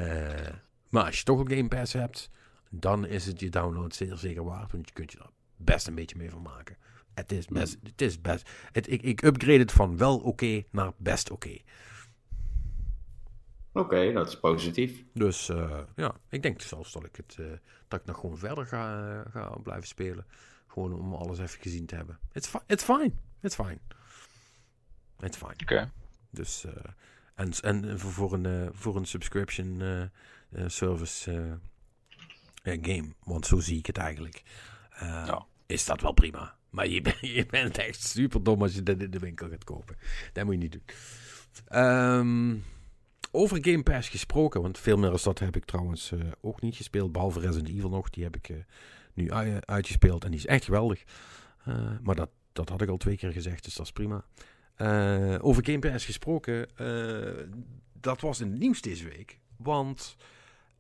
[0.89, 2.31] maar als je toch een Game Pass hebt,
[2.71, 4.73] dan is het je download zeer zeker waard.
[4.73, 6.77] Want je kunt je er best een beetje mee van maken.
[7.15, 7.77] Het is best.
[7.83, 8.51] Het is best.
[8.73, 11.59] Het, ik, ik upgrade het van wel oké naar best oké.
[13.73, 15.05] Oké, dat is positief.
[15.13, 17.47] Dus eh, ja, ik denk zelfs dat ik het eh,
[17.89, 20.27] dat ik nog gewoon verder ga, ga blijven spelen.
[20.67, 22.19] Gewoon om alles even gezien te hebben.
[22.33, 23.13] It's, fi it's fine.
[23.41, 23.79] It's fine.
[25.19, 25.55] It's fine.
[25.63, 25.91] Oké.
[26.31, 26.73] Dus eh,
[27.35, 29.83] en, en voor, een, voor een subscription
[30.67, 31.59] service
[32.67, 34.43] eh, game, want zo zie ik het eigenlijk,
[34.91, 35.47] eh, Ja.
[35.67, 36.57] is dat wel prima.
[36.71, 39.65] Maar je, bent- je bent echt super dom als je dit in de winkel gaat
[39.65, 39.97] kopen.
[40.33, 40.83] Dat moet je niet doen.
[41.69, 42.57] Ehm,
[43.31, 46.77] over Game Pass gesproken, want veel meer als dat heb ik trouwens eh, ook niet
[46.77, 48.11] gespeeld, behalve Resident Evil nog.
[48.11, 48.51] Die heb ik
[49.15, 51.03] nu ui- uitgespeeld en die is echt geweldig.
[52.03, 54.25] Maar dat, dat had ik al twee keer gezegd, dus dat is prima.
[55.41, 56.69] Over Game Pass gesproken,
[58.01, 59.39] dat was in het nieuws deze week.
[59.57, 60.17] Want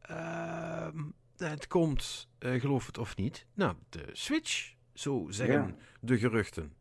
[0.00, 0.98] ehm,
[1.36, 5.74] het komt, eh, geloof het of niet, nou, de Switch, zo zeggen Ja.
[6.00, 6.72] de geruchten.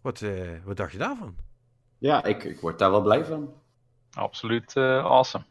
[0.00, 1.36] Wat, eh, wat dacht je daarvan?
[1.98, 3.54] Ja, ik, ik word daar wel blij van.
[4.10, 5.44] Absoluut eh, awesome.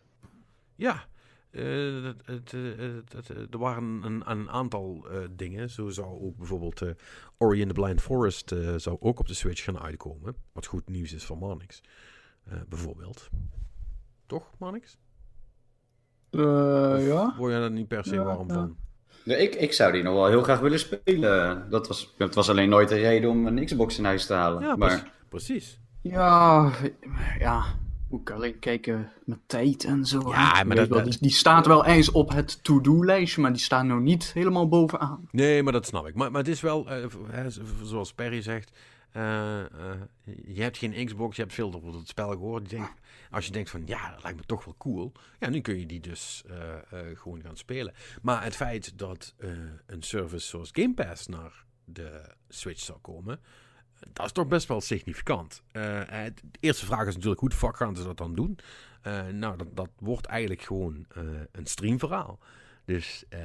[0.76, 1.06] Ja,
[1.52, 5.70] eh, het, het, het- het- er waren een, een aantal eh, dingen.
[5.70, 6.92] Zo zou ook bijvoorbeeld eh
[7.38, 10.36] Ori and the Blind Forest eh, zou ook op de Switch gaan uitkomen.
[10.52, 11.82] Wat goed nieuws is voor Manix.
[12.44, 13.30] Eh, bijvoorbeeld.
[14.26, 14.98] Toch, Manix?
[16.32, 17.34] Eh, ja.
[17.38, 18.54] Word je daar niet per se Ja, warm ja.
[18.54, 18.76] van?
[19.24, 21.66] Nee, ik, ik zou die nog wel heel graag willen spelen.
[21.70, 24.62] Dat was, het was alleen nooit een reden om een Xbox in huis te halen.
[24.62, 25.80] Ja, maar precies.
[26.02, 26.72] Ja,
[27.40, 27.64] ja.
[28.10, 30.22] Moet ik alleen kijken met tijd en zo.
[30.30, 34.02] Ja, maar dat- wel, die, staat wel eens op het to-do-lijstje, maar die staat nou
[34.02, 35.28] niet helemaal bovenaan.
[35.32, 36.16] Nee, maar dat snap ik.
[36.16, 37.06] Maar, maar het is wel, eh,
[37.84, 38.72] zoals Perry zegt,
[39.18, 40.00] eh, eh,
[40.46, 42.70] je hebt geen Xbox, je hebt veel over het spel gehoord.
[42.70, 43.00] Je denkt,
[43.32, 45.12] als je denkt van, ja, dat lijkt me toch wel cool.
[45.40, 47.94] Ja, nu kun je die dus eh, gewoon gaan spelen.
[48.22, 49.36] Maar het feit dat
[49.86, 53.40] een service zoals Game Pass naar de Switch zou komen,
[54.14, 55.64] dat is toch best wel significant.
[55.72, 58.60] Het, de eerste vraag is natuurlijk, hoe de fuck gaan ze dat dan doen?
[59.32, 61.06] Nou, dat, dat wordt eigenlijk gewoon
[61.52, 62.40] een streamverhaal.
[62.88, 63.42] Dus eh,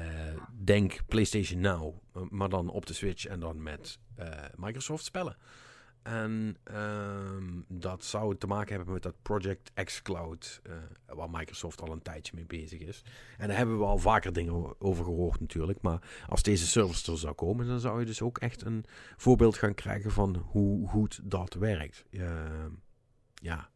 [0.65, 1.95] denk PlayStation Now,
[2.31, 5.37] maar dan op de Switch en dan met eh, Microsoft spellen.
[6.03, 10.73] En ehm, dat zou te maken hebben met dat Project xCloud, eh
[11.07, 13.03] waar Microsoft al een tijdje mee bezig is.
[13.39, 15.83] En daar hebben we al vaker dingen over gehoord natuurlijk.
[15.83, 18.85] Maar als deze service er zou komen, dan zou je dus ook echt een
[19.17, 22.05] voorbeeld gaan krijgen van hoe goed dat werkt.
[22.11, 22.71] Ehm,
[23.35, 23.69] ja,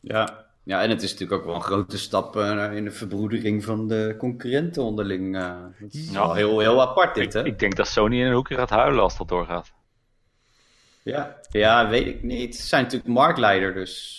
[0.00, 0.49] ja.
[0.62, 3.88] Ja, en het is natuurlijk ook wel een grote stap eh, in de verbroedering van
[3.88, 5.36] de concurrenten onderling.
[5.36, 5.56] eh.
[5.90, 7.44] is wel heel, heel apart dit, Ik, hè?
[7.44, 9.72] ik denk dat Sony in een hoekje gaat huilen als dat doorgaat.
[11.02, 11.36] Ja.
[11.50, 12.56] ja, weet ik niet.
[12.56, 14.18] Ze zijn natuurlijk marktleider, dus...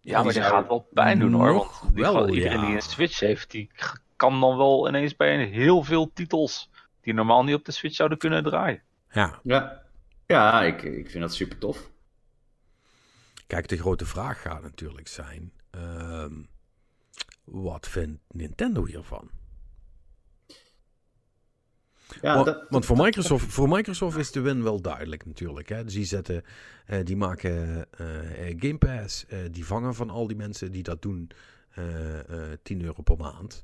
[0.00, 1.52] Ja, maar die gaat wel pijn doen hoor.
[1.52, 2.66] Want die wel, iedereen ja.
[2.66, 3.70] die een Switch heeft, die
[4.16, 7.94] kan dan wel ineens bij een heel veel titels die normaal niet op de Switch
[7.94, 8.82] zouden kunnen draaien.
[9.12, 9.38] ja.
[9.42, 9.82] Ja,
[10.26, 11.90] ja ik, ik vind dat super tof.
[13.46, 16.42] Kijk, de grote vraag gaat natuurlijk zijn: ehm,
[17.44, 19.30] wat vindt Nintendo hiervan?
[22.22, 25.68] Ja, Want- dat, want voor Microsoft, voor Microsoft is de win wel duidelijk natuurlijk.
[25.68, 25.84] Hè?
[25.84, 26.42] Dus die, zetten,
[26.86, 31.02] eh, die maken eh, eh, Game Pass, die vangen van al die mensen die dat
[31.02, 31.30] doen
[31.70, 33.62] eh, eh, 10 euro per maand.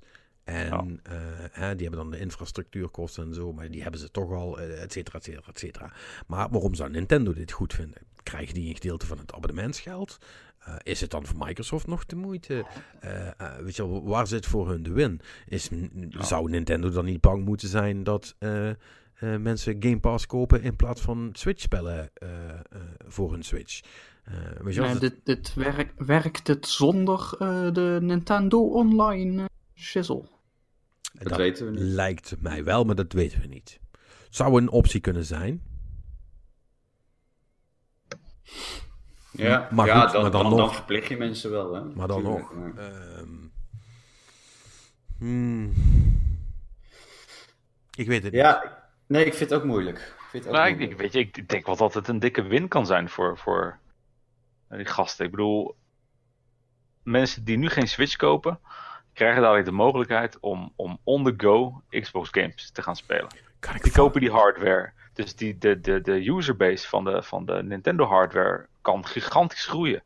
[0.49, 1.13] En eh,
[1.51, 4.83] hè, die hebben dan de infrastructuurkosten en zo, maar die hebben ze toch al, eh,
[4.83, 5.93] et cetera, et cetera, et cetera.
[6.27, 8.03] Maar waarom zou Nintendo dit goed vinden?
[8.23, 10.19] Krijgen die een gedeelte van het abonnementsgeld?
[10.59, 12.65] Eh, is het dan voor Microsoft nog de moeite?
[13.01, 15.21] Eh, eh, weet je wel, waar zit voor hun de win?
[15.47, 15.69] Is,
[16.11, 18.77] Zou Nintendo dan niet bang moeten zijn dat eh, eh,
[19.41, 22.59] mensen Game Pass kopen in plaats van Switch-spellen eh, eh,
[23.07, 23.81] voor hun Switch?
[24.25, 28.61] Eh, weet je wel, Nee, dat- dit, dit werk, werkt het zonder eh, de Nintendo
[28.69, 30.23] Online shizzle?
[31.13, 31.81] Dat weten we niet.
[31.81, 33.81] lijkt mij wel, maar dat weten we niet.
[34.31, 35.63] Zou een optie kunnen zijn.
[39.33, 40.61] Ja, Maar ja goed, dan, maar dan dan, nog.
[40.61, 41.85] dan verplicht je mensen wel, hè?
[41.85, 42.55] Maar dan Tuurlijk, nog.
[42.75, 43.29] maar- ehm,
[45.19, 45.73] hmm.
[47.95, 48.41] ik weet het niet.
[48.43, 49.97] Ja, nee, ik vind het ook moeilijk.
[49.99, 50.93] Ik vind het ook Nou, moeilijk.
[50.93, 53.79] ik, weet je, ik, denk wel dat het een dikke win kan zijn voor, voor
[54.69, 55.25] die gasten.
[55.25, 55.77] Ik bedoel,
[57.03, 58.61] mensen die nu geen Switch kopen,
[59.19, 63.29] krijgen dadelijk de mogelijkheid om, om on the go Xbox games te gaan spelen.
[63.61, 64.93] Kan ik Die kopen die hardware.
[65.13, 70.03] Dus die, de, de, de userbase van de, van de Nintendo hardware kan gigantisch groeien.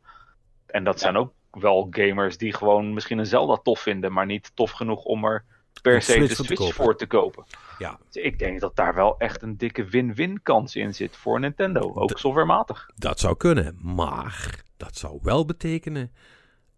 [0.65, 4.51] En dat zijn ook wel gamers die gewoon misschien een Zelda tof vinden, maar niet
[4.55, 5.45] tof genoeg om er
[5.81, 7.43] per se de te Switch voor te kopen.
[7.77, 7.99] Ja.
[8.11, 11.93] Dus ik denk dat daar wel echt een dikke win-win kans in zit voor Nintendo.
[11.93, 12.89] Ook softwarematig.
[12.95, 16.11] Dat zou kunnen, maar dat zou wel betekenen,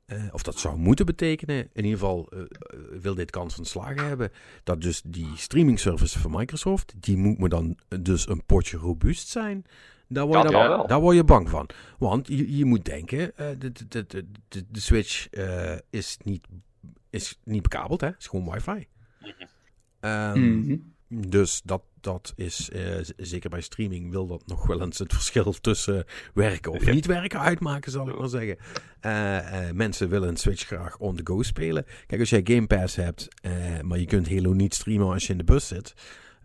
[0.05, 2.47] eh, of dat zou moeten betekenen, in ieder geval eh, eh,
[3.01, 4.31] wil dit kans van slagen hebben,
[4.63, 9.27] dat dus die streaming service van Microsoft, die moet me dan dus een potje robuust
[9.27, 9.65] zijn.
[10.07, 11.69] Daar word, je dan- daar word je bang van.
[11.97, 14.25] Want je, je moet denken, eh, de, de, de,
[14.71, 16.47] de, Switch eh, is, niet,
[17.09, 18.09] is niet bekabeld, hè?
[18.17, 18.87] is gewoon wifi.
[19.99, 20.75] Ehm, Mhm.
[21.07, 25.51] dus dat, dat is, eh, zeker bij streaming, wil dat nog wel eens het verschil
[25.51, 28.57] tussen werken of niet werken uitmaken, zal ik maar zeggen.
[28.99, 31.85] Eh, eh, mensen willen een Switch graag on the go spelen.
[32.07, 33.27] Kijk, als jij Game Pass hebt,
[33.81, 35.93] maar je kunt Halo niet streamen als je in de bus zit,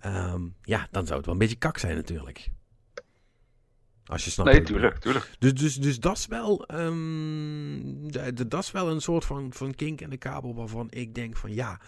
[0.01, 2.49] ehm, ja, dan zou het wel een beetje kak zijn natuurlijk.
[4.05, 4.53] Als je snapt.
[4.53, 5.31] Nee, tuurlijk, tuurlijk.
[5.39, 10.01] Dus, dus, dus dat is wel, de- dat is wel een soort van, van kink
[10.01, 11.81] in de kabel waarvan ik denk van ja,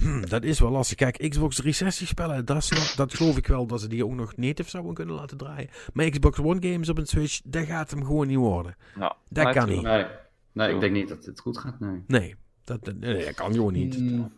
[0.00, 0.96] hmm, dat is wel lastig.
[0.96, 4.36] Kijk, Xbox 360 spellen, dat, snap, dat geloof ik wel dat ze die ook nog
[4.36, 5.68] native zouden kunnen laten draaien.
[5.92, 8.76] Maar Xbox One games op een Switch, dat gaat hem gewoon niet worden.
[8.96, 9.82] Nou, Dat kan niet.
[9.82, 10.04] Nee,
[10.52, 12.02] nee, ik denk niet dat het goed gaat, nee.
[12.06, 12.34] Nee,
[12.64, 13.98] dat, dat, nee, dat kan gewoon niet.
[13.98, 14.32] Mm,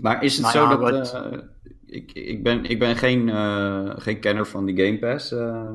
[0.00, 1.10] Maar is het Nou zo ja, dat...
[1.12, 1.38] wat- eh,
[1.86, 5.32] ik, ik ben, ik ben geen, eh, geen kenner van die Game Pass.
[5.32, 5.70] eh,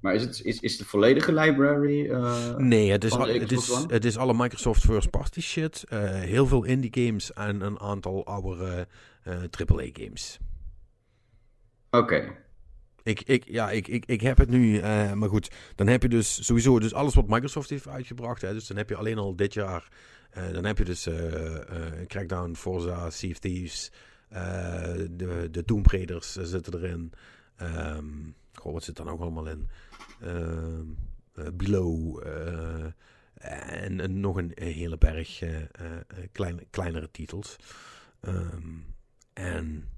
[0.00, 2.10] maar is, het, is, is de volledige library...
[2.10, 3.92] eh, Nee, het is, al- het, is, One?
[3.92, 5.84] het is alle Microsoft first party shit.
[5.88, 8.86] eh, heel veel indie games en een aantal oude
[9.22, 10.38] eh AAA games.
[11.90, 12.36] Oké.
[13.02, 16.08] Ik, ik, ja, ik, ik, ik heb het nu, eh, maar goed, dan heb je
[16.08, 18.42] dus sowieso dus alles wat Microsoft heeft uitgebracht.
[18.42, 19.88] Hè, dus dan heb je alleen al dit jaar,
[20.30, 23.92] eh, dan heb je dus eh, eh, Crackdown, Forza, Sea of Thieves,
[24.28, 24.40] eh,
[25.10, 27.12] de, de Tomb Raiders eh, zitten erin.
[27.56, 28.04] Ehm
[28.54, 29.68] goh, wat zit dan ook allemaal in?
[30.22, 30.86] Ehm,
[31.34, 32.84] eh, Below eh,
[33.84, 35.64] en, en nog een, een hele berg eh, eh,
[35.96, 37.56] eh, kleine, kleinere titels.
[38.20, 38.72] Ehm,
[39.32, 39.88] en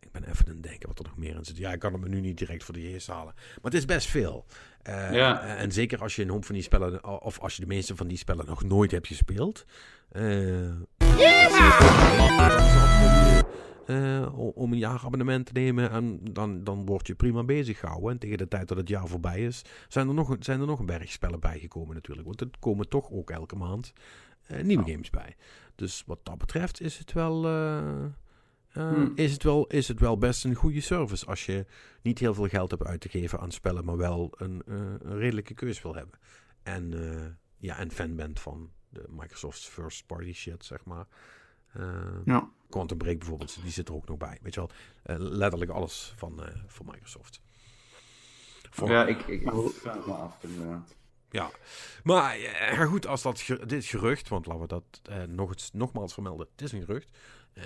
[0.00, 1.56] ik ben even aan het denken wat er nog meer in zit.
[1.56, 3.34] Ja, ik kan het me nu niet direct voor de geest halen.
[3.34, 4.46] Maar het is best veel.
[4.82, 5.56] Eh, Ja.
[5.56, 8.08] En zeker als je een hoop van die spellen, of als je de meeste van
[8.08, 9.64] die spellen nog nooit hebt gespeeld.
[10.10, 10.74] eh, eh,
[14.34, 18.10] om- om een jaarabonnement te nemen en dan, dan word je prima bezig gehouden.
[18.10, 20.78] En tegen de tijd dat het jaar voorbij is, zijn er nog, zijn er nog
[20.78, 22.26] een berg spellen bijgekomen natuurlijk.
[22.26, 23.92] Want er komen toch ook elke maand
[24.46, 25.36] eh, nieuwe games bij.
[25.74, 27.44] Dus wat dat betreft is het wel...
[27.46, 28.10] eh, eh,
[28.72, 29.12] Hmm.
[29.14, 31.66] is, het wel, is het wel best een goede service als je
[32.02, 35.18] niet heel veel geld hebt uit te geven aan spellen, maar wel een, eh, een
[35.18, 36.18] redelijke keus wil hebben.
[36.62, 37.26] En, eh,
[37.58, 41.06] ja, en fan bent van de Microsoft's first party shit, zeg maar.
[41.72, 41.84] Eh,
[42.24, 42.48] Ja.
[42.70, 44.38] Quantum Break bijvoorbeeld, die zit er ook nog bij.
[44.42, 44.70] Weet je wel,
[45.02, 47.40] Eh, letterlijk alles van, eh, van Microsoft.
[48.70, 49.42] Voor- Ja, ik, ik
[49.72, 50.94] vraag me af inderdaad.
[51.30, 51.50] ja,
[52.02, 52.42] maar eh,
[52.72, 56.12] ja, goed, als dat ge- dit gerucht, want laten we dat eh, nog eens, nogmaals
[56.14, 57.08] vermelden, het is een gerucht.
[57.52, 57.64] Eh,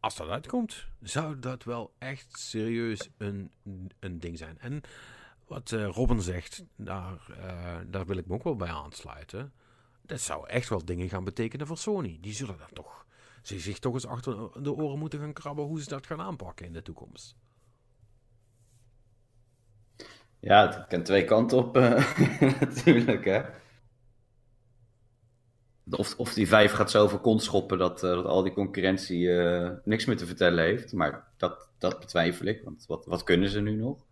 [0.00, 3.50] als dat uitkomt, zou dat wel echt serieus een,
[3.98, 4.58] een ding zijn.
[4.58, 4.80] En
[5.46, 9.52] wat eh, Robin zegt, daar, eh, daar wil ik me ook wel bij aansluiten.
[10.02, 12.18] Dat zou echt wel dingen gaan betekenen voor Sony.
[12.20, 13.06] Die zullen dat toch,
[13.42, 16.66] ze zich toch eens achter de oren moeten gaan krabben hoe ze dat gaan aanpakken
[16.66, 17.36] in de toekomst.
[20.40, 22.20] Ja, het kan twee kanten op eh,
[22.60, 23.42] natuurlijk, hè.
[25.90, 29.40] Of, of die vijf gaat zo over kont schoppen dat, eh, dat al die concurrentie
[29.40, 30.92] eh, niks meer te vertellen heeft.
[30.92, 34.06] Maar dat, dat betwijfel ik, want wat, wat kunnen ze nu nog?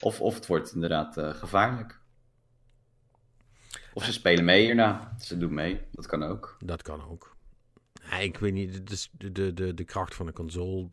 [0.00, 2.00] Of, of het wordt inderdaad gevaarlijk.
[3.94, 5.14] Of ze spelen mee hierna.
[5.20, 6.56] Ze doen mee, dat kan ook.
[6.60, 7.33] Dat kan ook.
[8.20, 8.86] Ik weet niet,
[9.18, 10.88] de, de, de, de kracht van de console.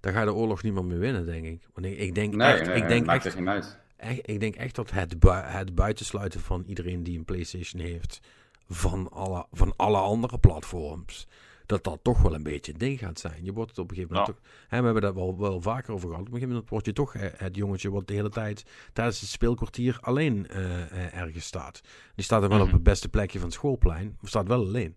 [0.00, 1.66] Daar ga je de oorlog niet meer mee winnen, denk ik.
[1.74, 3.78] Want ik, ik denk Nee, echt, nee, ik denk maakt echt, er geen uit.
[3.96, 8.20] echt, ik denk echt dat het, bui- het buitensluiten van iedereen die een PlayStation heeft
[8.68, 11.26] van alle, van alle andere platforms,
[11.66, 13.44] dat dat toch wel een beetje een ding gaat zijn.
[13.44, 14.42] Je wordt het op een gegeven moment Ja.
[14.42, 16.20] toch, hè, we hebben dat wel, wel vaker over gehad.
[16.20, 19.28] Op een gegeven moment word je toch het jongetje wat de hele tijd tijdens het
[19.30, 21.80] speelkwartier alleen eh, eh, ergens staat.
[22.14, 22.66] Die staat dan wel Mhm.
[22.68, 24.96] op het beste plekje van het schoolplein, maar staat wel alleen.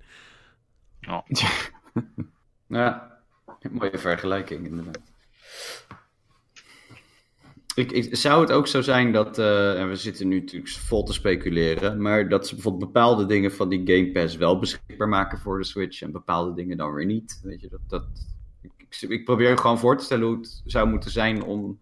[2.67, 3.19] Ja,
[3.71, 5.01] mooie vergelijking inderdaad.
[7.75, 11.03] Ik, ik, zou het ook zo zijn dat, eh, en we zitten nu natuurlijk vol
[11.03, 15.39] te speculeren, maar dat ze bijvoorbeeld bepaalde dingen van die Game Pass wel beschikbaar maken
[15.39, 17.39] voor de Switch en bepaalde dingen dan weer niet.
[17.43, 18.05] Weet je, dat, dat,
[18.61, 21.79] ik, ik, probeer gewoon voor te stellen hoe het zou moeten zijn om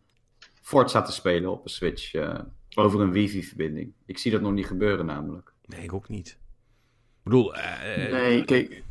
[0.61, 2.39] Forza te spelen op een Switch eh,
[2.75, 3.93] over een wifi-verbinding.
[4.05, 5.53] Ik zie dat nog niet gebeuren namelijk.
[5.65, 6.27] Nee, ik ook niet.
[6.27, 8.83] Ik bedoel, eh, Nee, kijk,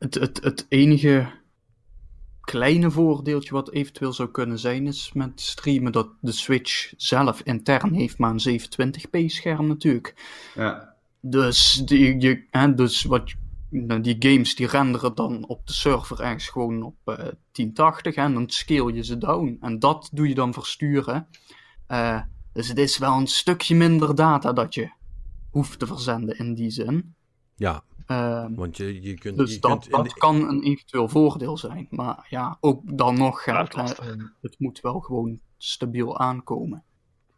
[0.00, 1.30] het, het, het enige
[2.40, 7.92] kleine voordeeltje wat eventueel zou kunnen zijn, is met streamen dat de Switch zelf intern
[7.92, 10.14] heeft maar een 720p scherm natuurlijk.
[10.54, 10.94] Ja.
[11.20, 13.32] Dus, die, je, hè, dus wat,
[13.68, 18.22] nou, die games die renderen dan op de server ergens gewoon op eh 1080 hè,
[18.22, 19.56] en dan scale je ze down.
[19.60, 21.26] En dat doe je dan versturen.
[21.86, 22.20] Eh,
[22.52, 24.90] dus het is wel een stukje minder data dat je
[25.50, 27.14] hoeft te verzenden in die zin.
[27.56, 29.36] Ja, Ehm, want je, je kunt...
[29.36, 31.86] dus je dat, kunt in dat de- kan een eventueel voordeel zijn.
[31.90, 33.98] Maar ja, ook dan nog lastig.
[33.98, 36.84] eh, het moet wel gewoon stabiel aankomen.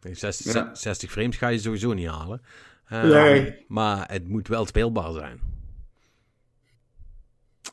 [0.01, 0.75] Nee, 60, Ja.
[0.75, 2.41] 60 frames ga je sowieso niet halen.
[2.85, 3.65] Eh, Nee.
[3.67, 5.39] Maar het moet wel speelbaar zijn.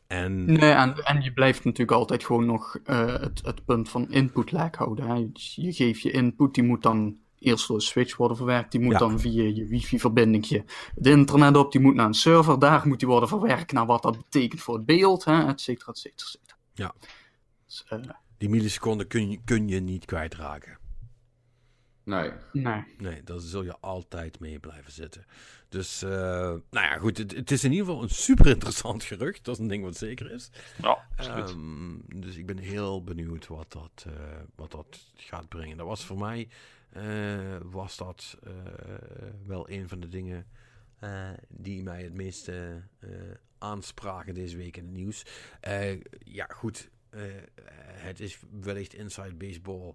[0.07, 4.11] En Nee, en, en je blijft natuurlijk altijd gewoon nog eh, het, het punt van
[4.11, 5.07] input lag houden.
[5.07, 5.15] Hè.
[5.35, 8.73] Je geeft je input, die moet dan eerst door de switch worden verwerkt.
[8.73, 8.99] Die moet Ja.
[8.99, 10.49] dan via je wifi-verbinding
[10.95, 11.73] het internet op.
[11.73, 12.59] Die moet naar een server.
[12.59, 15.93] Daar moet die worden verwerkt naar wat dat betekent voor het beeld, hè, et cetera,
[15.93, 16.57] et cetera, et cetera.
[16.75, 16.95] Ja.
[17.67, 17.99] Dus, eh,
[18.39, 20.79] die milliseconden kun je, kun je niet kwijtraken.
[22.05, 22.31] Nee.
[22.53, 22.85] nee.
[22.99, 25.25] Nee, daar zul je altijd mee blijven zitten.
[25.69, 27.19] Dus, eh, nou ja, goed.
[27.19, 29.45] Het, het is in ieder geval een super interessant gerucht.
[29.45, 30.51] Dat is een ding wat zeker is.
[30.83, 31.07] Ja.
[31.17, 34.13] Ehm, dus ik ben heel benieuwd wat dat, eh,
[34.55, 35.77] wat dat gaat brengen.
[35.77, 36.49] Dat was voor mij,
[36.91, 38.53] eh, was dat eh,
[39.47, 40.47] wel een van de dingen
[40.99, 42.83] eh, die mij het meeste
[43.59, 45.27] aanspraken deze week in het nieuws.
[46.25, 46.91] Ja, goed.
[47.81, 49.95] het is wellicht inside baseball.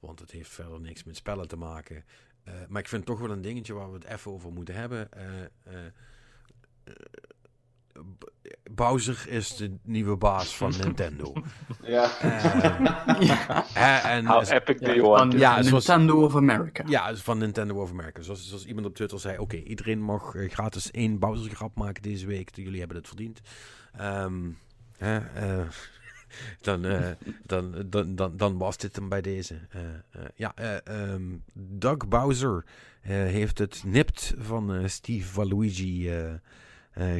[0.00, 2.04] want het heeft verder niks met spellen te maken.
[2.68, 5.08] Maar ik vind het toch wel een dingetje waar we het even over moeten hebben.
[8.70, 11.32] Bowser is de nieuwe baas van Nintendo.
[11.82, 12.18] Ja.
[12.20, 15.32] Eh, eh, en, How epic do you want?
[15.32, 16.84] Ja, zoals- Nintendo of America.
[16.86, 18.22] ja, dus van Nintendo of America.
[18.22, 22.26] Zoals, zoals iemand op Twitter zei: Oké, iedereen mag eh, gratis één Bowser-grap maken deze
[22.26, 22.56] week.
[22.56, 23.40] Jullie hebben het verdiend.
[23.96, 24.34] Ehm,
[24.96, 25.66] hè, eh,
[26.60, 27.10] dan, eh,
[27.44, 29.54] dan, dan, dan, dan was dit hem bij deze.
[29.70, 30.76] Eh, eh, ja, eh,
[31.12, 31.22] ehm,
[31.54, 32.64] Doug Bowser
[33.00, 36.10] eh, heeft het nipt van eh, Steve Waluigi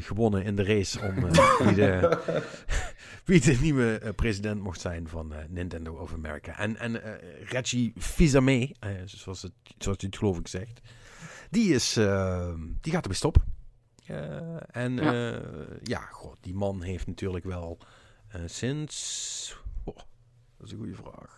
[0.01, 2.19] gewonnen in de race om eh, wie, de,
[3.25, 6.59] wie de nieuwe eh, president mocht zijn van eh, Nintendo of America.
[6.59, 10.81] En, en eh, Reggie Fils-Aimé, eh, zoals, het, zoals het geloof ik zegt,
[11.51, 13.43] die, is, eh, die gaat ermee stoppen.
[14.07, 15.41] Eh, en Ja.
[15.83, 17.79] ja, god, die man heeft natuurlijk wel
[18.29, 19.57] eh, sinds...
[19.85, 19.97] Oh,
[20.57, 21.36] dat is een goede vraag.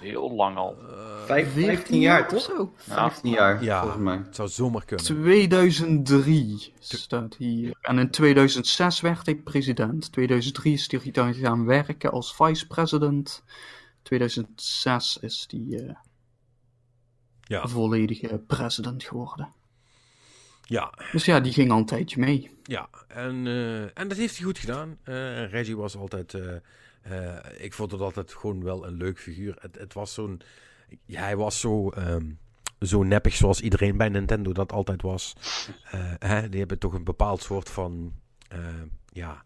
[0.00, 0.76] Heel lang al.
[0.90, 2.56] Eh, Vijf, 15 jaar, of toch?
[2.56, 2.72] zo.
[2.76, 3.80] 15 jaar, Ja.
[3.80, 4.16] volgens mij.
[4.16, 5.04] het zou zomaar kunnen.
[5.06, 7.76] 2003 staat hier.
[7.80, 10.12] En in 2006 werd hij president.
[10.12, 13.42] 2003 is hij dan gaan werken als vice-president.
[14.02, 15.94] 2006 is hij eh,
[17.42, 19.48] Ja, volledige president geworden.
[20.62, 22.50] ja, Dus ja, die ging al een tijdje mee.
[22.62, 22.88] ja.
[23.08, 24.98] En, eh, en dat heeft hij goed gedaan.
[25.02, 26.34] Eh, Reggie was altijd...
[27.10, 29.56] eh, ik vond het altijd gewoon wel een leuk figuur.
[29.60, 30.40] Het, het was zo'n...
[31.04, 31.88] Ja, hij was zo...
[31.90, 32.24] ehm,
[32.80, 35.36] zo neppig zoals iedereen bij Nintendo dat altijd was.
[35.90, 38.12] Eh, hè, die hebben toch een bepaald soort van...
[38.48, 38.58] eh,
[39.12, 39.44] ja,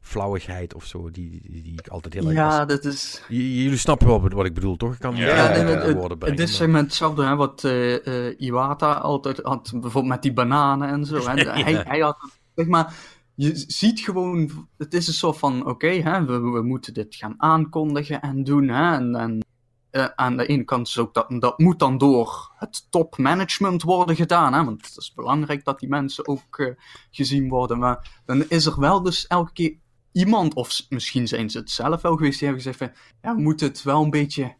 [0.00, 2.44] flauwigheid of zo, die, die, die ik altijd heel erg was.
[2.54, 3.22] Ja, dat is...
[3.28, 4.92] J- Jullie snappen wel wat ik bedoel, toch?
[4.92, 9.40] Ik kan niet Ja, Ja, het, is maar hetzelfde hè, wat eh, eh, Iwata altijd
[9.42, 11.28] had, bijvoorbeeld met die bananen en zo.
[11.28, 11.42] Hè.
[11.62, 12.18] hij, hij had,
[12.54, 12.94] zeg maar,
[13.38, 18.44] je ziet gewoon, het is een soort van, oké, we, moeten dit gaan aankondigen en
[18.44, 18.68] doen.
[18.68, 19.46] Hè, en,
[19.90, 24.16] eh, aan de ene kant is ook dat, dat moet dan door het topmanagement worden
[24.16, 24.52] gedaan.
[24.52, 26.74] Hè, want het is belangrijk dat die mensen ook eh,
[27.10, 27.78] gezien worden.
[27.78, 29.78] Maar dan is er wel dus elke keer
[30.12, 33.42] iemand, of misschien zijn ze het zelf wel geweest, die hebben gezegd van, ja, we
[33.42, 34.56] moeten het wel een beetje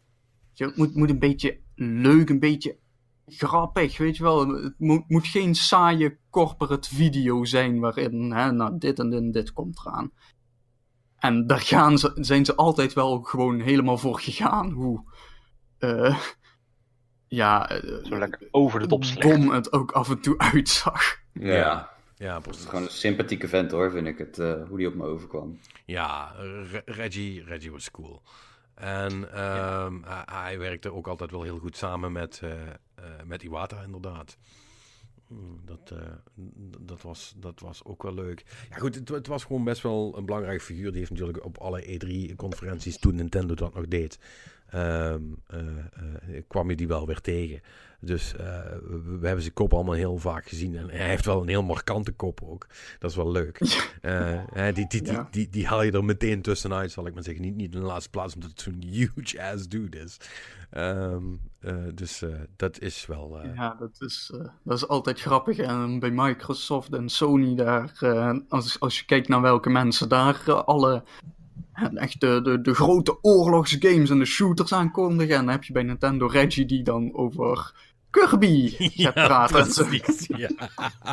[0.53, 2.77] je, moet, moet een beetje leuk, een beetje
[3.29, 4.47] grappig, weet je wel.
[4.47, 9.31] Het moet, moet geen saaie corporate video zijn waarin, hè, nou, dit en dit en
[9.31, 10.11] dit komt eraan.
[11.17, 14.71] En daar gaan ze, zijn ze altijd wel gewoon helemaal voor gegaan.
[14.71, 15.03] Hoe,
[15.77, 16.17] eh,
[17.27, 21.01] ja, eh, Zo lekker over de top dom het ook af en toe uitzag.
[21.33, 21.53] Ja.
[21.55, 21.89] Ja.
[22.15, 22.65] Ja, Het is precies.
[22.69, 24.39] gewoon een sympathieke vent hoor, vind ik het.
[24.39, 25.59] eh, hoe die op me overkwam.
[25.85, 26.31] Ja,
[26.71, 28.21] Re- Reggie, Reggie was cool.
[28.75, 32.41] En ehm, hij, hij werkte ook altijd wel heel goed samen met,
[33.25, 34.37] met Iwata, inderdaad.
[35.29, 36.11] Mm, Dat, eh,
[36.79, 38.43] dat, was, dat was ook wel leuk.
[38.69, 40.89] Ja, goed, het, het was gewoon best wel een belangrijke figuur.
[40.89, 44.19] Die heeft natuurlijk op alle E3-conferenties, toen Nintendo dat nog deed,
[44.69, 47.61] ehm, eh, eh, kwam je die wel weer tegen.
[48.01, 48.45] Dus eh,
[49.19, 50.77] we, hebben zijn kop allemaal heel vaak gezien.
[50.77, 52.67] En hij heeft wel een heel markante kop ook.
[52.99, 53.59] Dat is wel leuk.
[54.01, 55.27] Eh, die, die, die, Ja.
[55.31, 57.43] die, die haal je er meteen tussenuit, zal ik maar zeggen.
[57.43, 60.17] Niet, niet in de laatste plaats, omdat het zo'n huge ass dude is.
[60.69, 61.23] Ehm,
[61.59, 62.23] eh, dus
[62.55, 63.41] dat is wel...
[63.55, 64.31] Ja, dat is,
[64.63, 65.57] dat is altijd grappig.
[65.57, 67.91] En bij Microsoft en Sony daar,
[68.49, 71.03] als, als je kijkt naar welke mensen daar alle
[71.93, 75.35] echt de, de, de grote oorlogsgames en de shooters aankondigen.
[75.35, 77.73] En dan heb je bij Nintendo Reggie die dan over
[78.09, 79.59] Kirby gaat praten.
[79.59, 79.83] en zo.
[79.85, 80.49] precies, ja.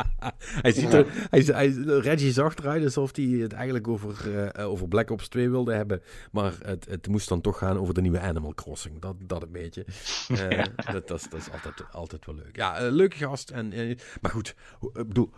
[0.61, 4.87] hij ziet er, hij, hij, Reggie zag eruit alsof hij het eigenlijk over, eh, over
[4.87, 6.01] Black Ops 2 wilde hebben.
[6.31, 8.99] Maar het, het moest dan toch gaan over de nieuwe Animal Crossing.
[8.99, 9.85] Dat, dat een beetje.
[10.27, 12.55] Eh, dat, dat, is, dat is altijd, altijd wel leuk.
[12.55, 13.49] Ja, eh, leuke gast.
[13.49, 14.55] En, eh, maar goed,
[14.93, 15.29] bedoel,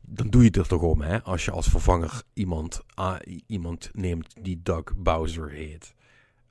[0.00, 1.22] dan doe je het er toch om, hè?
[1.22, 2.80] Als je als vervanger iemand,
[3.46, 5.94] iemand neemt die Doug Bowser heet.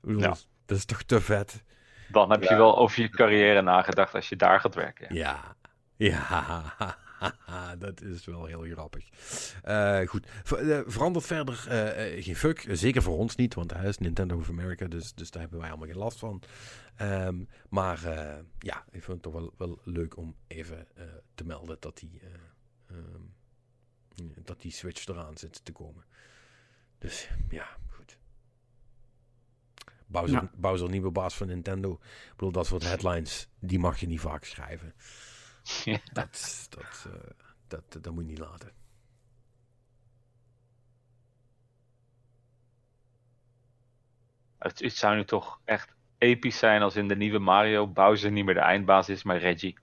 [0.00, 0.36] bedoel, Ja.
[0.66, 1.62] Dat is toch te vet?
[2.08, 5.14] Dan heb je wel over je carrière nagedacht als je daar gaat werken.
[5.14, 5.56] Ja.
[5.96, 6.74] Ja.
[7.78, 9.08] Dat is wel heel grappig.
[9.62, 12.66] Eh, goed, Ver- eh, verandert verder eh, geen fuck.
[12.70, 15.68] Zeker voor ons niet, want hij is Nintendo of America, dus, dus daar hebben wij
[15.68, 16.42] allemaal geen last van.
[16.96, 18.00] Ehm, maar
[18.58, 20.86] ja, ik vind het toch wel, wel leuk om even
[21.34, 23.22] te melden dat die, eh, ehm,
[24.44, 26.04] dat die Switch eraan zit te komen.
[26.98, 27.68] Dus ja.
[30.06, 30.50] Bowser, Ja.
[30.56, 31.92] Bowser nieuwe baas van Nintendo.
[31.92, 34.94] Ik bedoel, dat soort headlines, die mag je niet vaak schrijven.
[35.84, 35.98] Ja.
[36.12, 37.30] Dat, dat, eh,
[37.68, 38.72] dat, dat moet je niet laten.
[44.58, 48.44] Het, het zou nu toch echt episch zijn als in de nieuwe Mario Bowser niet
[48.44, 49.78] meer de eindbaas is, maar Reggie.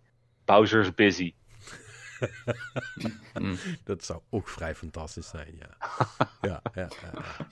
[0.45, 1.35] Bowser's busy.
[3.83, 5.77] Dat zou ook vrij fantastisch zijn, ja.
[6.49, 7.47] ja, ja, ja,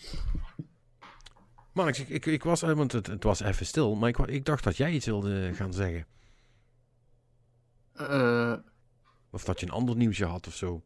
[1.73, 4.45] Mark, ik, ik, ik was, eh, want het, het was even stil, maar ik, ik
[4.45, 6.05] dacht dat jij iets wilde gaan zeggen.
[7.93, 8.53] Eh,
[9.31, 10.81] Of dat je een ander nieuwsje had of zo.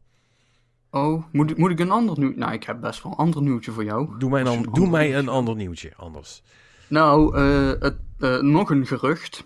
[0.90, 2.32] oh, moet, ik- moet ik een ander nieuw...
[2.36, 4.18] Nou, ik heb best wel een ander nieuwtje voor jou.
[4.18, 6.42] Doe mij een, doe ander mij nieuwtje een ander nieuwtje, anders.
[6.88, 7.96] Nou, eh, het,
[8.42, 9.44] nog een gerucht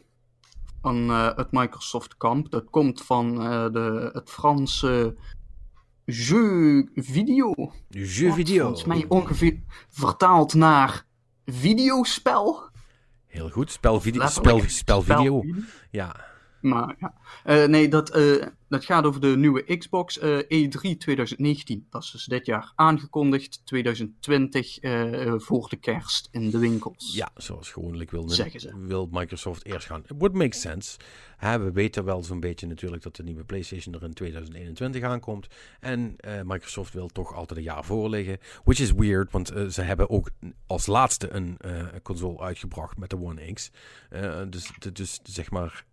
[0.82, 2.50] van het Microsoft kamp.
[2.50, 3.34] Dat komt van
[3.72, 5.16] de, het Franse
[6.04, 7.72] jeu video.
[7.88, 8.62] Jeu video.
[8.64, 11.06] Volgens mij ongeveer vertaald naar
[11.52, 12.68] videospel.
[13.26, 15.16] Heel goed, spel, video, spel, Letterlijk, spel video.
[15.40, 15.64] spelvideo.
[15.90, 16.16] Ja,
[16.60, 17.14] Maar ja.
[17.44, 21.86] Eh, nee, dat, eh, dat gaat over de nieuwe Xbox eh, E3 2019.
[21.90, 23.60] Dat is dus dit jaar aangekondigd.
[23.64, 27.14] 2020 eh, voor de kerst in de winkels.
[27.14, 28.78] ja zoals gewoonlijk wil, Zeggen ze.
[28.86, 30.02] wil Microsoft eerst gaan.
[30.18, 30.96] What makes sense.
[31.36, 35.46] Hè, we weten wel zo'n beetje natuurlijk dat de nieuwe PlayStation er in 2021 aankomt.
[35.80, 38.38] En eh, Microsoft wil toch altijd een jaar voor liggen.
[38.64, 40.30] Which is weird, want eh, ze hebben ook
[40.66, 41.58] als laatste een
[42.02, 43.70] console uitgebracht met de One X.
[44.48, 45.84] Dus, de- dus zeg maar,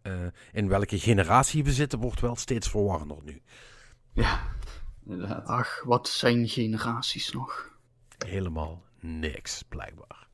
[0.52, 3.42] in welke generatie we zitten wordt wel steeds verwarrender nu.
[4.12, 4.40] Ja,
[5.06, 5.46] inderdaad.
[5.46, 7.72] Ach, wat zijn generaties nog?
[8.26, 10.28] Helemaal niks, blijkbaar.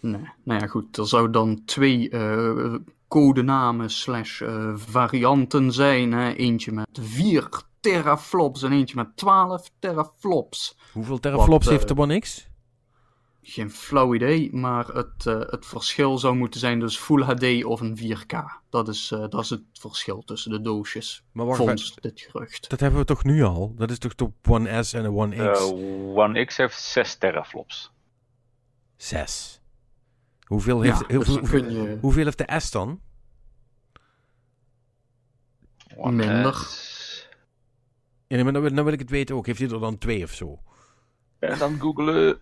[0.00, 0.96] Nee, nou ja, goed.
[0.96, 2.74] Er zou dan twee eh,
[3.08, 6.12] codenamen slash eh, varianten zijn.
[6.12, 6.32] Hè?
[6.32, 7.48] Eentje met 4
[7.80, 10.76] teraflops en eentje met 12 teraflops.
[10.92, 12.45] Hoeveel teraflops Wat, eh, heeft de One X?
[13.48, 17.80] Geen flauw idee, maar het, eh, het verschil zou moeten zijn dus Full HD of
[17.80, 18.60] een 4K.
[18.70, 22.70] Dat is, eh, dat is het verschil tussen de doosjes, Maar wacht, volgens dit gerucht.
[22.70, 23.74] dat hebben we toch nu al?
[23.76, 25.60] Dat is toch de One S en de One X?
[25.60, 25.68] Eh,
[26.16, 27.92] One X heeft 6 teraflops.
[28.96, 29.60] Zes.
[30.46, 33.00] Hoeveel Ja, heeft, dus hoeveel, je hoeveel heeft de S dan?
[35.96, 36.54] One Minder.
[36.54, 37.28] S.
[38.28, 39.46] nee, maar dan, wil- dan wil ik het weten ook.
[39.46, 40.58] Heeft hij er dan twee of zo?
[41.38, 42.38] En dan googelen.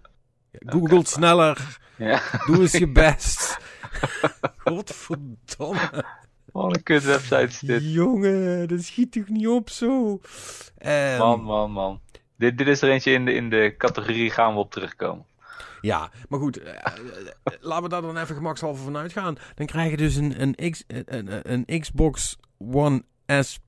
[0.59, 1.79] Google sneller.
[1.97, 3.57] Ja, Doe eens je best.
[4.57, 6.05] Godverdomme.
[6.53, 7.83] wat een kut website is dit.
[7.93, 10.21] Jongen, dat schiet toch niet op zo?
[10.79, 12.01] Ehm, Man, man, man.
[12.37, 15.25] Dit, dit is er eentje in de, in de categorie gaan we op terugkomen.
[15.81, 16.59] Ja, maar goed.
[16.63, 19.37] eh, eh, laten we daar dan even gemakshalve van uitgaan.
[19.55, 23.05] Dan krijg je dus een, een, X, een, een, Xbox One
[23.41, 23.59] S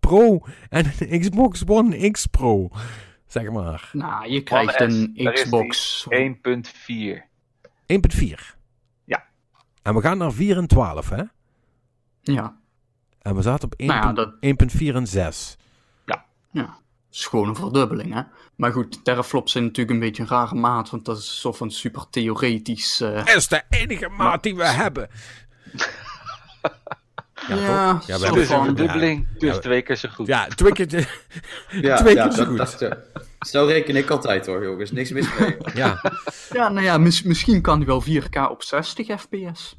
[0.00, 2.68] Pro en een Xbox One X Pro.
[3.32, 3.90] Zeg maar.
[3.92, 5.30] Nou, je krijgt S, een.
[5.32, 6.06] Xbox.
[6.08, 7.22] 1.4.
[7.86, 8.56] 1.4.
[9.04, 9.24] Ja.
[9.82, 11.22] En we gaan naar 4 en 12, hè?
[12.20, 12.56] Ja,
[13.22, 14.34] En we zaten op 1.4 Nou ja, dat-
[14.94, 15.56] en 6.
[16.04, 16.80] ja.
[17.10, 18.22] gewoon een verdubbeling, hè.
[18.56, 21.70] Maar goed, teraflops zijn natuurlijk een beetje een rare maat, want dat is zo van
[21.70, 23.00] super theoretisch.
[23.00, 25.08] eh, Dat is de enige maat die we hebben.
[27.48, 28.06] Ja, Ja, toch?
[28.06, 29.28] Ja, we zo hebben Dus een verdubbeling.
[29.38, 30.26] Dus twee keer zo goed.
[30.26, 30.86] Ja, twee keer,
[31.80, 32.80] Ja, twee ja, keer zo dat, goed.
[32.80, 32.98] dat, eh,
[33.40, 34.90] Zo reken ik altijd hoor, jongens.
[34.92, 35.56] Niks mis mee.
[35.74, 36.00] Ja,
[36.52, 39.76] Ja, nou ja, mis- misschien kan hij wel 4K op 60 fps.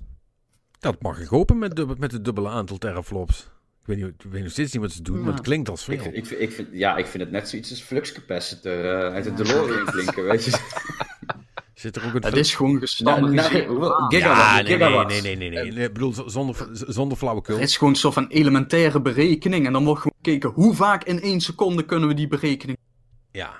[0.80, 3.51] dat mag ik hopen met, dubbel, met het dubbele aantal teraflops.
[3.82, 5.24] Ik weet, niet, ik weet nog steeds niet wat ze doen, Ja.
[5.24, 6.09] maar het klinkt als veel.
[6.14, 9.38] ik, ik vind, ja, ik vind het net zoiets als flux capacitor eh, uit het
[9.38, 10.51] DeLorean klinken, weet je.
[11.84, 12.24] Zit er ook een...
[12.24, 13.40] Het is gewoon nou, aan.
[13.40, 15.10] gigawatt, ja, nee, nee, gigawatt.
[15.10, 15.72] nee, nee, nee, nee.
[15.72, 15.86] nee.
[15.88, 17.56] Ik bedoel, zonder, zonder flauwekul.
[17.56, 19.66] Het is gewoon zo van elementaire berekening.
[19.66, 22.78] En dan wordt gewoon gekeken hoe vaak in één seconde kunnen we die berekening.
[23.32, 23.54] Ja.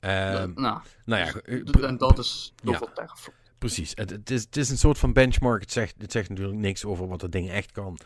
[0.00, 2.72] Ehm, nou, nou ja, eh, d- en dat is Ja.
[2.72, 3.34] zoveel teraflop.
[3.58, 3.92] Precies.
[3.94, 5.60] Het, het, is, het is een soort van benchmark.
[5.60, 7.98] Het zegt, het zegt natuurlijk niks over wat het ding echt kan.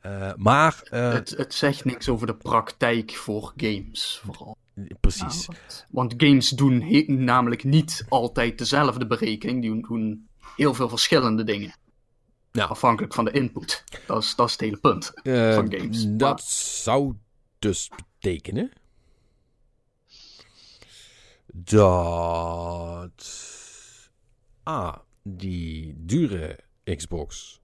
[0.00, 4.56] Eh, maar, eh, Het, het zegt niks over de praktijk voor games, vooral.
[5.00, 5.48] Precies.
[5.88, 9.62] Want games doen namelijk niet altijd dezelfde berekening.
[9.62, 11.74] Die doen heel veel verschillende dingen.
[12.52, 12.64] Ja.
[12.64, 13.84] Afhankelijk van de input.
[14.06, 15.12] Dat is, dat is het hele punt.
[15.22, 16.04] Eh, van games.
[16.06, 17.14] Dat Maar- zou
[17.58, 18.70] dus betekenen
[21.52, 23.24] dat
[24.68, 26.58] A, die dure
[26.96, 27.60] Xbox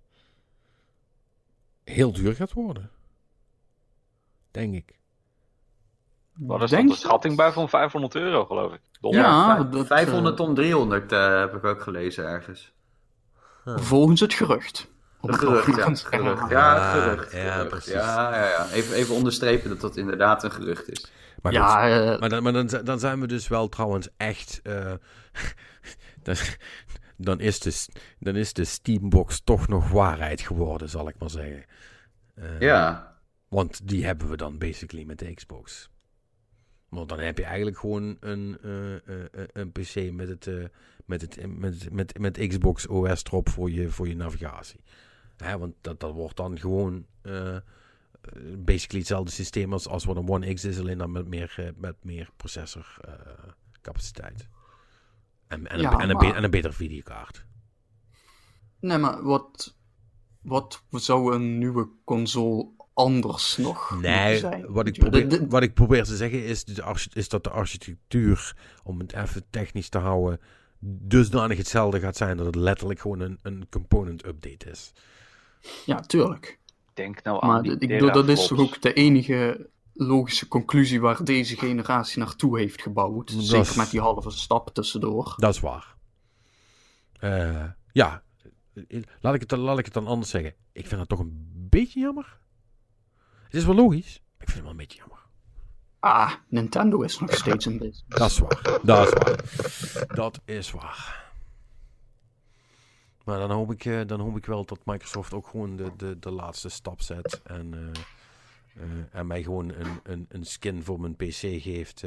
[1.84, 2.90] heel duur gaat worden.
[4.50, 5.00] Denk ik.
[6.46, 8.80] Wat is Denk dat een schatting bij van 500 euro, geloof ik.
[9.00, 9.20] Dollar.
[9.20, 12.72] Ja, Vijf- dat, 500 eh, om 300 eh, heb ik ook gelezen ergens.
[13.64, 14.90] Volgens het gerucht.
[15.20, 15.94] Het gerucht, ja.
[15.94, 16.50] Gerucht.
[16.50, 17.32] Ja, Ja, gerucht.
[17.32, 17.68] ja, gerucht.
[17.68, 17.92] precies.
[17.92, 18.66] Ja, ja, ja.
[18.72, 21.12] Even, even onderstrepen dat dat inderdaad een gerucht is.
[21.42, 24.08] Maar, goed, Ja, eh, maar, dan, maar dan, zi- dan zijn we dus wel trouwens
[24.16, 24.60] echt.
[24.62, 24.92] eh,
[26.22, 26.34] dan,
[27.16, 27.86] dan, is de,
[28.18, 31.64] dan is de Steambox toch nog waarheid geworden, zal ik maar zeggen.
[32.34, 33.10] Eh, Ja.
[33.48, 35.90] Want die hebben we dan basically met de Xbox.
[36.92, 39.00] Want dan heb je eigenlijk gewoon een, eh, eh,
[39.32, 40.50] eh, een PC met, het,
[41.04, 44.80] met, het, met, met, met Xbox OS erop voor je, voor je navigatie.
[45.36, 47.06] Hè, want dat, dat wordt dan gewoon
[48.56, 52.04] basically hetzelfde systeem als, als wat een One X is, alleen dan met meer, met
[52.04, 54.48] meer processorcapaciteit.
[55.46, 57.44] en, en, Ja, een, en, een maar- en een betere videokaart.
[58.80, 59.76] nee, maar wat,
[60.42, 64.64] wat zou een nieuwe console anders nog Nee, zijn?
[64.72, 68.56] wat ik, probeer, wat ik probeer te zeggen is, de arch- is dat de architectuur,
[68.84, 70.40] om het even technisch te houden,
[70.84, 74.92] dusdanig hetzelfde gaat zijn dat het letterlijk gewoon een, een component update is.
[75.86, 76.58] Ja, tuurlijk.
[76.94, 81.00] Denk nou aan Maar die ik bedoel, dat is toch ook de enige logische conclusie
[81.00, 83.32] waar deze generatie naartoe heeft gebouwd.
[83.34, 85.34] Dat Zeker is- met die halve stap tussendoor.
[85.36, 85.94] Dat is waar.
[87.18, 88.22] Eh, ja,
[89.20, 90.54] laat ik, het, dan- laat ik het dan anders zeggen.
[90.72, 92.38] Ik vind dat toch een beetje jammer.
[93.52, 95.18] Het is wel logisch, ik vind het wel een beetje jammer.
[95.98, 98.04] Ah, Nintendo is nog steeds een business.
[98.08, 98.80] Dat is waar.
[98.82, 100.06] Dat is waar.
[100.14, 101.30] Dat is waar.
[103.24, 106.18] Maar dan hoop ik, eh, dan hoop ik wel dat Microsoft ook gewoon de, de,
[106.18, 107.40] de laatste stap zet.
[107.42, 108.02] En, eh,
[108.82, 112.04] eh, en mij gewoon een, een, een skin voor mijn PC geeft.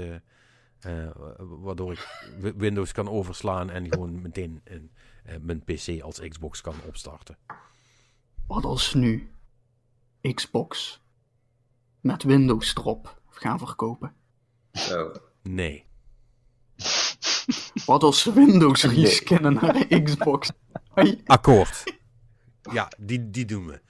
[1.39, 4.91] waardoor ik Wi- Windows kan overslaan en gewoon meteen een,
[5.41, 7.37] mijn PC als Xbox kan opstarten.
[8.47, 9.31] Wat als nu
[10.33, 11.03] Xbox
[12.05, 14.13] met Windows erop gaan verkopen?
[14.71, 15.11] Zo.
[15.43, 15.85] Nee.
[17.85, 20.51] Wat als ze Windows reskinnen naar de Xbox?
[21.25, 21.83] Akkoord.
[22.71, 23.81] Ja, die, die doen we.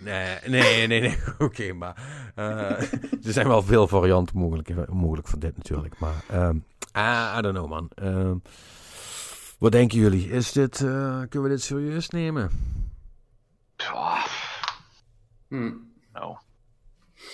[0.00, 1.18] Nee, nee, nee, nee.
[1.38, 1.96] Oké, maar
[2.34, 5.98] eh, er zijn wel veel varianten mogelijk, mogelijk van dit natuurlijk.
[5.98, 6.56] Maar ehm
[6.96, 7.90] I, I don't know, man.
[7.94, 8.36] Ehm,
[9.58, 10.30] wat denken jullie?
[10.30, 12.50] Is dit, eh, kunnen we dit serieus nemen?
[13.76, 14.24] Ah,
[15.48, 15.72] Hm.
[16.12, 16.36] nou,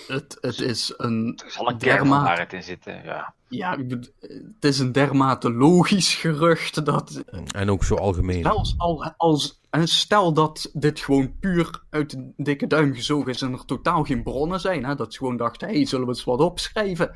[0.07, 3.03] het, het is een er zal een dermate, in zitten.
[3.03, 3.33] Ja.
[3.47, 8.43] ja, ik bedoel, het is een dermate logisch gerucht dat En ook zo algemeen.
[8.43, 13.41] zelfs al als en stel dat dit gewoon puur uit de dikke duim gezogen is
[13.41, 16.23] en er totaal geen bronnen zijn, hè, dat ze gewoon dachten, hey, zullen we eens
[16.23, 17.11] wat opschrijven?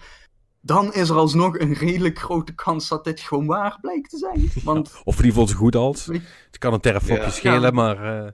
[0.62, 4.52] Dan is er alsnog een redelijk grote kans dat dit gewoon waar blijkt te zijn.
[4.64, 6.06] Want Of in ieder geval zo goed als.
[6.06, 7.30] Het kan een teraflopje Ja.
[7.30, 7.72] schelen, Ja.
[7.72, 8.26] maar...
[8.26, 8.32] eh,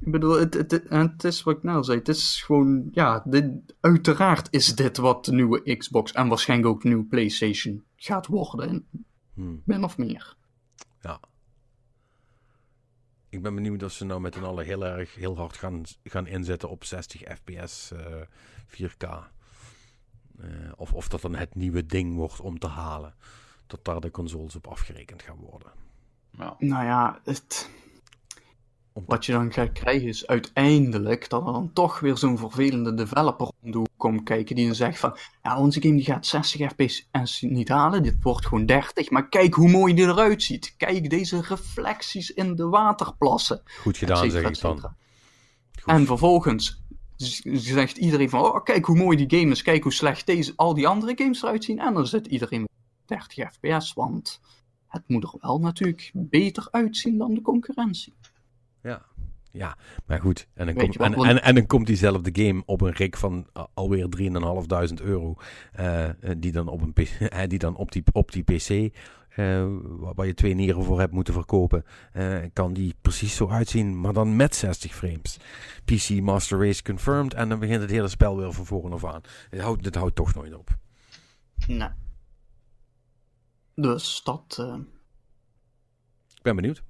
[0.00, 1.98] Ik bedoel, het, het, het, is wat ik nou zei.
[1.98, 6.82] Het is gewoon, ja, dit, uiteraard is dit wat de nieuwe Xbox en waarschijnlijk ook
[6.82, 8.86] de nieuwe PlayStation gaat worden,
[9.34, 9.62] hmm.
[9.64, 10.38] min of meer.
[13.30, 16.26] Ik ben benieuwd of ze nou met z'n allen heel erg heel hard gaan, gaan
[16.26, 18.22] inzetten op 60 fps eh
[18.66, 19.08] 4K.
[20.38, 23.14] Eh, of, of dat dan het nieuwe ding wordt om te halen.
[23.66, 25.72] Dat daar de consoles op afgerekend gaan worden.
[26.30, 27.70] Nou, Nou ja, het,
[28.92, 32.94] Om- wat je dan gaat krijgen is uiteindelijk dat er dan toch weer zo'n vervelende
[32.94, 36.26] developer om de hoek komt kijken die dan zegt van, ja, onze game die gaat
[36.26, 40.74] 60 fps niet halen, dit wordt gewoon 30, maar kijk hoe mooi die eruit ziet.
[40.76, 43.62] Kijk deze reflecties in de waterplassen.
[43.80, 44.80] Goed gedaan, zeg ik dan.
[44.80, 44.92] Goed.
[45.84, 46.82] En vervolgens
[47.52, 50.74] zegt iedereen van, oh, kijk hoe mooi die game is, kijk hoe slecht deze, al
[50.74, 51.78] die andere games eruit zien.
[51.78, 52.70] En dan zit iedereen met
[53.04, 54.40] 30 fps, want
[54.86, 58.12] het moet er wel natuurlijk beter uitzien dan de concurrentie.
[58.82, 59.02] Ja.
[59.52, 59.76] Ja,
[60.06, 60.46] maar goed.
[60.54, 63.64] En dan, komt, en, en, en dan komt diezelfde game op een rik van uh,
[63.74, 64.06] alweer
[64.98, 65.36] 3.500 euro.
[65.72, 66.94] eh, eh, die dan op, een,
[67.28, 68.68] eh, die, dan op, die, op die PC,
[69.28, 74.00] eh, waar, je twee nieren voor hebt moeten verkopen, eh, kan die precies zo uitzien,
[74.00, 75.36] maar dan met 60 frames.
[75.84, 79.20] PC Master Race confirmed en dan begint het hele spel weer van voren af aan.
[79.50, 80.70] Het houdt, het houdt toch nooit op.
[81.66, 81.88] Nee.
[83.74, 84.76] Dus dat eh,
[86.34, 86.82] Ik ben benieuwd.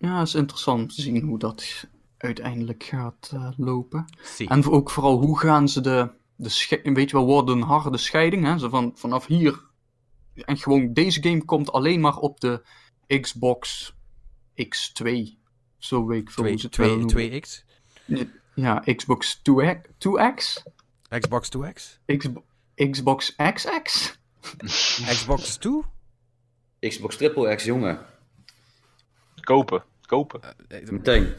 [0.00, 1.86] Ja, is interessant te zien hoe dat
[2.16, 4.04] uiteindelijk gaat eh, lopen.
[4.48, 8.44] En ook vooral hoe gaan ze de, de weet je wel, wordt een harde scheiding,
[8.44, 8.58] hè?
[8.58, 9.64] Zo van, vanaf hier,
[10.34, 12.62] en gewoon, deze game komt alleen maar op de
[13.20, 13.92] Xbox
[14.62, 15.08] X2,
[15.78, 17.14] zo weet ik veel hoe ze het willen noemen.
[17.14, 18.28] 2, 2X?
[18.54, 20.62] Ja, Xbox 2X, 2X?
[21.18, 21.98] Xbox 2X?
[22.16, 22.44] Xbo-
[22.90, 24.18] Xbox XX?
[25.08, 25.80] Xbox 2?
[26.80, 28.06] Xbox Triple X, jongen.
[29.40, 30.40] Kopen, kopen.
[30.90, 31.32] Meteen.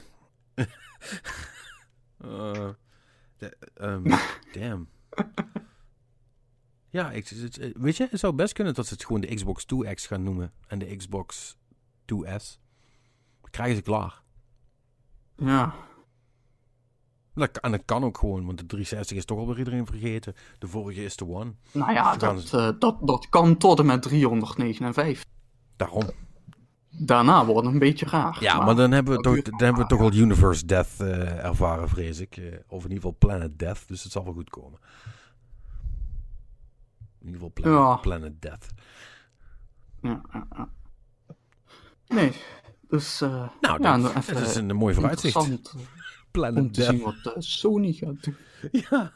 [2.25, 2.69] Uh,
[3.37, 4.03] de- ehm,
[4.59, 4.89] damn.
[6.89, 7.29] Ja, ik,
[7.77, 10.51] weet je, het zou best kunnen dat ze het gewoon de Xbox 2X gaan noemen.
[10.67, 11.57] En de Xbox
[12.01, 12.59] 2S.
[13.41, 14.21] Dan krijgen ze klaar.
[15.37, 15.75] Ja,
[17.33, 20.33] Dat, kan- en dat kan ook gewoon, want de 360 is toch alweer iedereen vergeten.
[20.59, 21.53] De vorige is de One.
[21.71, 25.25] nou ja, Ze gaan dat, eh, dat, dat kan tot en met 359.
[25.75, 26.09] Daarom.
[26.97, 28.37] Daarna wordt het een beetje raar.
[28.39, 31.89] Ja, maar, dan hebben we toch, dan hebben we toch al Universe Death eh, ervaren,
[31.89, 32.37] vrees ik.
[32.37, 34.79] Eh, of in ieder geval Planet Death, dus het zal wel goed komen.
[37.19, 37.95] In ieder geval Planet, Ja.
[37.95, 38.67] Planet Death.
[40.01, 40.21] Ja.
[42.07, 42.31] Nee,
[42.89, 43.21] dus...
[43.21, 45.75] eh Nou, ja, dat, is een mooi vooruitzicht.
[46.31, 46.95] Planet om te Death.
[46.95, 48.35] zien wat Sony gaat doen.
[48.89, 49.11] Ja.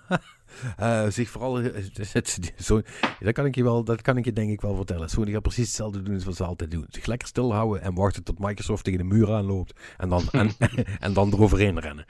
[0.77, 1.59] Eh, zich vooral.
[1.61, 1.83] eh,
[2.57, 2.81] zo,
[3.19, 5.09] dat, kan ik je wel, dat kan ik je denk ik wel vertellen.
[5.09, 6.85] Sony gaat precies hetzelfde doen als wat ze altijd doen.
[6.89, 9.79] Zich lekker stilhouden en wachten tot Microsoft tegen de muur aanloopt.
[9.97, 10.51] En dan, en,
[10.99, 12.05] en dan eroverheen rennen.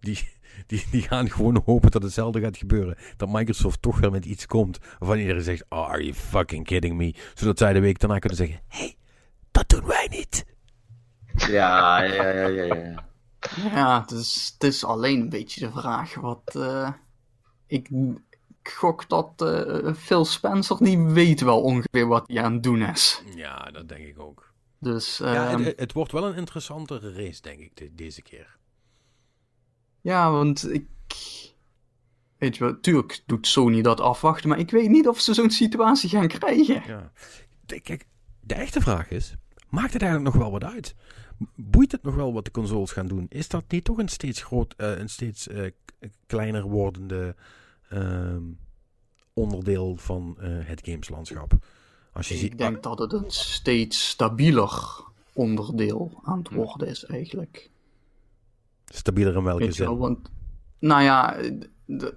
[0.00, 0.28] Die,
[0.66, 2.96] die, die gaan gewoon hopen dat hetzelfde gaat gebeuren.
[3.16, 6.96] Dat Microsoft toch weer met iets komt waarvan iedereen zegt: oh, Are you fucking kidding
[6.96, 7.14] me?
[7.34, 8.94] Zodat zij de week daarna kunnen zeggen: hey,
[9.50, 10.44] dat doen wij niet.
[11.34, 13.08] Ja, ja, ja, ja, ja.
[13.56, 16.54] Ja, het is, het is alleen een beetje de vraag wat...
[16.54, 16.92] eh,
[17.66, 17.88] ik,
[18.62, 22.82] ik gok dat eh, Phil Spencer, die weet wel ongeveer wat hij aan het doen
[22.82, 23.22] is.
[23.34, 24.52] Ja, dat denk ik ook.
[24.78, 28.56] Dus Ja, ehm, het, het wordt wel een interessantere race, denk ik, de- deze keer.
[30.00, 30.86] Ja, want ik.
[32.38, 35.50] Weet je wel, tuurlijk doet Sony dat afwachten, maar ik weet niet of ze zo'n
[35.50, 36.82] situatie gaan krijgen.
[36.86, 37.12] Ja.
[37.66, 38.06] De- Kijk,
[38.40, 39.34] de echte vraag is:
[39.68, 40.94] maakt het eigenlijk nog wel wat uit?
[41.54, 43.26] Boeit het nog wel wat de consoles gaan doen?
[43.28, 45.70] Is dat niet toch een steeds, groot, eh, een steeds eh,
[46.26, 47.34] kleiner wordende
[47.88, 48.42] ehm,
[49.32, 51.52] onderdeel van eh, het gameslandschap?
[52.12, 57.70] Als je Ik denk dat het een steeds stabieler onderdeel aan het worden is, eigenlijk.
[58.84, 59.96] stabieler in welke wel, zin?
[59.96, 60.30] want.
[60.78, 61.36] Nou ja,
[61.84, 62.16] de-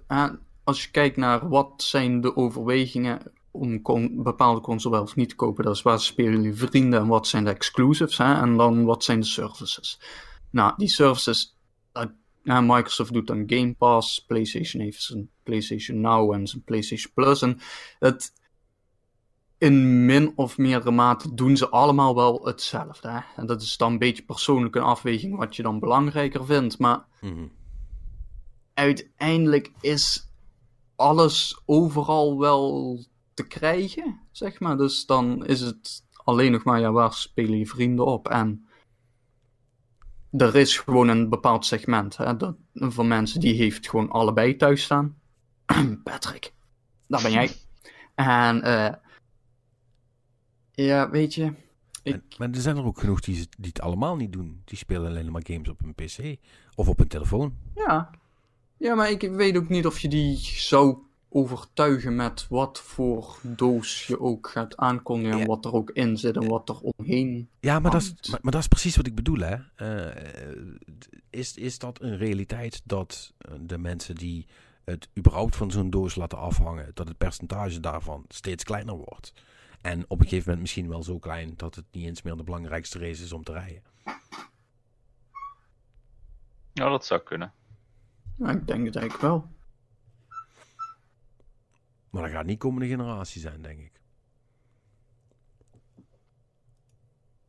[0.64, 3.20] als je kijkt naar wat zijn de overwegingen
[3.54, 7.00] om con- bepaalde console wel of niet te kopen, dat is waar spelen jullie vrienden
[7.00, 10.00] en wat zijn de exclusives, hè, en dan wat zijn de services.
[10.50, 11.58] Nou, die services,
[12.44, 17.60] Microsoft doet dan Game Pass, PlayStation heeft zijn PlayStation Now en zijn PlayStation Plus, en
[18.00, 18.34] het,
[19.58, 23.10] in min of meerdere mate doen ze allemaal wel hetzelfde.
[23.10, 23.20] Hè?
[23.36, 27.06] En dat is dan een beetje persoonlijk een afweging wat je dan belangrijker vindt, maar
[27.22, 27.46] Mhm.
[28.74, 30.32] uiteindelijk is
[30.96, 32.98] alles overal wel
[33.34, 34.78] te krijgen, zeg maar.
[34.78, 38.28] Dus dan is het alleen nog maar, ja, waar spelen je vrienden op?
[38.28, 38.68] En
[40.32, 44.84] er is gewoon een bepaald segment hè, dat, van mensen die heeft gewoon allebei thuis
[44.84, 45.18] staan.
[46.04, 46.54] Patrick,
[47.08, 47.52] daar ben jij.
[48.16, 48.94] En eh
[50.72, 51.54] ja, weet je,
[52.04, 54.62] ik, En- maar er zijn er ook genoeg die, die het allemaal niet doen.
[54.66, 56.38] Die spelen alleen maar games op een PC
[56.76, 57.58] of op een telefoon.
[57.76, 58.10] Ja.
[58.78, 60.98] Ja, maar ik weet ook niet of je die zou
[61.34, 65.36] overtuigen met wat voor doos je ook gaat aankondigen.
[65.36, 65.42] Ja.
[65.42, 67.50] En wat er ook in zit en wat er omheen.
[67.60, 69.56] Ja, maar dat, is, maar dat is precies wat ik bedoel, hè.
[69.76, 70.44] Eh,
[71.30, 74.48] is, is dat een realiteit dat eh, de mensen die
[74.84, 79.34] het überhaupt van zo'n doos laten afhangen, dat het percentage daarvan steeds kleiner wordt?
[79.82, 82.44] En op een gegeven moment misschien wel zo klein dat het niet eens meer de
[82.44, 83.82] belangrijkste race is om te rijden.
[86.74, 87.54] Nou, dat zou kunnen.
[88.38, 89.48] Ja, ik denk het eigenlijk wel.
[92.14, 94.02] Maar dat gaat niet komende generatie zijn, denk ik.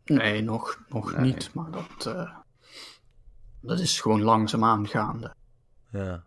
[0.05, 1.21] Nee, nog, nog Nee.
[1.21, 1.55] niet.
[1.55, 2.39] Maar dat, eh,
[3.61, 5.35] dat is gewoon langzaam aangaande.
[5.91, 6.25] Ja.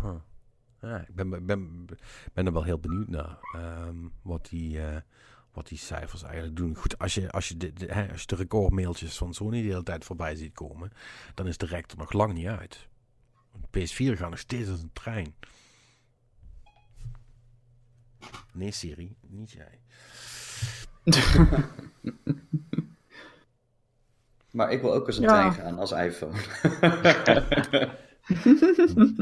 [0.00, 0.14] Huh.
[0.80, 1.86] Ja, ik ben, ben,
[2.32, 5.00] ben er wel heel benieuwd naar ehm, wat, die, eh,
[5.52, 6.74] wat die cijfers eigenlijk doen.
[6.76, 9.68] Goed, als je, als je, de, de, hè, als je de recordmailtjes van Sony de
[9.68, 10.92] hele tijd voorbij ziet komen,
[11.34, 12.88] dan is de rek er nog lang niet uit.
[13.78, 15.34] PS4 gaat nog steeds als een trein.
[18.52, 19.80] Nee, Siri, niet jij.
[24.50, 25.28] Maar ik wil ook eens een Ja.
[25.28, 26.38] trein gaan als iPhone.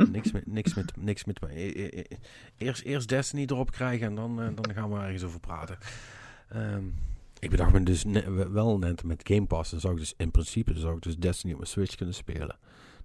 [0.10, 1.38] niks met, niks met, niks met.
[1.42, 2.16] e- e- e-
[2.56, 5.78] Eerst, eerst Destiny erop krijgen en dan, eh, dan gaan we ergens over praten.
[6.48, 6.84] Ehm,
[7.38, 10.30] ik bedacht me dus ne- wel net met Game Pass, dan zou ik dus in
[10.30, 12.58] principe zou ik dus Destiny op mijn Switch kunnen spelen.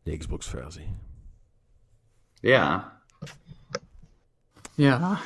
[0.03, 0.87] De Xbox versie.
[2.39, 2.93] ja.
[4.73, 5.19] ja,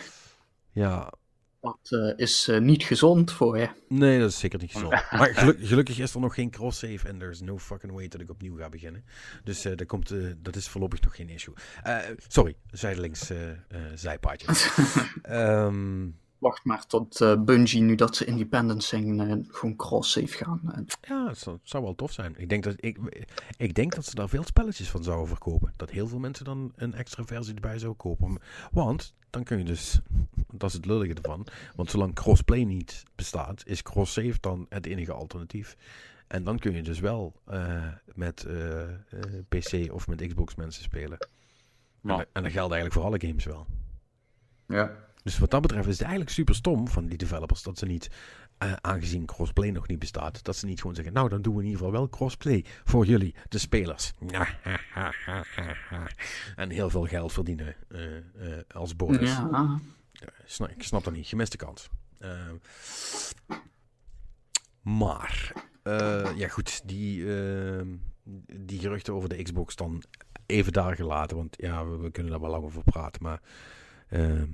[0.79, 1.13] Ja,
[1.61, 3.69] dat eh, is eh, niet gezond voor je.
[3.87, 4.91] nee, dat is zeker niet gezond.
[5.17, 8.29] Maar geluk- gelukkig is er nog geen cross-save en there's no fucking way dat ik
[8.29, 9.03] opnieuw ga beginnen.
[9.43, 11.53] Dus eh, dat, komt, dat is voorlopig nog geen issue.
[12.27, 13.31] Sorry, zijdelings
[13.93, 14.47] zijpaadje.
[15.21, 16.07] Ehm
[16.39, 20.61] Wacht maar tot eh, Bungie, nu dat ze independent zijn, eh, gewoon cross-save gaan.
[20.71, 22.33] Eh, Ja, het zou, het zou wel tof zijn.
[22.37, 22.97] Ik denk, dat, ik,
[23.57, 25.73] ik denk dat ze daar veel spelletjes van zouden verkopen.
[25.75, 28.37] Dat heel veel mensen dan een extra versie erbij zouden kopen.
[28.71, 29.99] Want dan kun je dus,
[30.53, 31.45] dat is het lullige ervan.
[31.75, 35.75] Want zolang crossplay niet bestaat, is cross-save dan het enige alternatief.
[36.27, 38.47] En dan kun je dus wel eh, met
[39.49, 41.17] PC of met Xbox mensen spelen.
[41.19, 41.27] En,
[42.01, 42.17] Ja.
[42.17, 43.65] dat- en dat geldt eigenlijk voor alle games wel.
[44.67, 45.07] ja.
[45.23, 48.09] Dus wat dat betreft is het eigenlijk super stom van die developers dat ze niet,
[48.57, 51.59] eh, aangezien crossplay nog niet bestaat, dat ze niet gewoon zeggen, nou dan doen we
[51.59, 54.13] in ieder geval wel crossplay voor jullie, de spelers.
[56.55, 58.23] en heel veel geld verdienen eh, eh,
[58.73, 59.29] als bonus.
[60.13, 61.89] ja, Snap, ik snap dat niet, gemiste kans.
[62.19, 62.29] Eh,
[64.81, 65.53] maar,
[66.35, 67.81] ja goed, die, eh,
[68.59, 70.03] die geruchten over de Xbox dan
[70.45, 73.41] even daar gelaten, want ja, we, we kunnen daar wel lang over praten, maar
[74.07, 74.47] eh, d-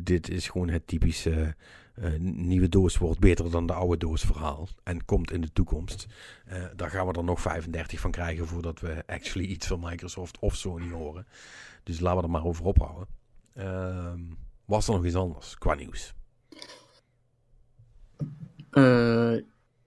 [0.00, 1.54] dit is gewoon het typische
[1.94, 6.06] eh, nieuwe doos wordt beter dan de oude doos verhaal en komt in de toekomst.
[6.44, 10.38] Eh, daar gaan we er nog 35 van krijgen voordat we actually iets van Microsoft
[10.38, 11.26] of Sony horen.
[11.82, 13.06] Dus laten we er maar over ophouden.
[13.54, 14.20] Ehm,
[14.64, 16.14] was er nog iets anders qua nieuws?
[18.70, 19.36] Eh,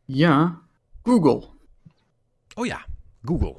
[0.05, 0.61] ja,
[1.03, 1.49] Google.
[2.55, 2.85] Oh ja,
[3.21, 3.55] Google.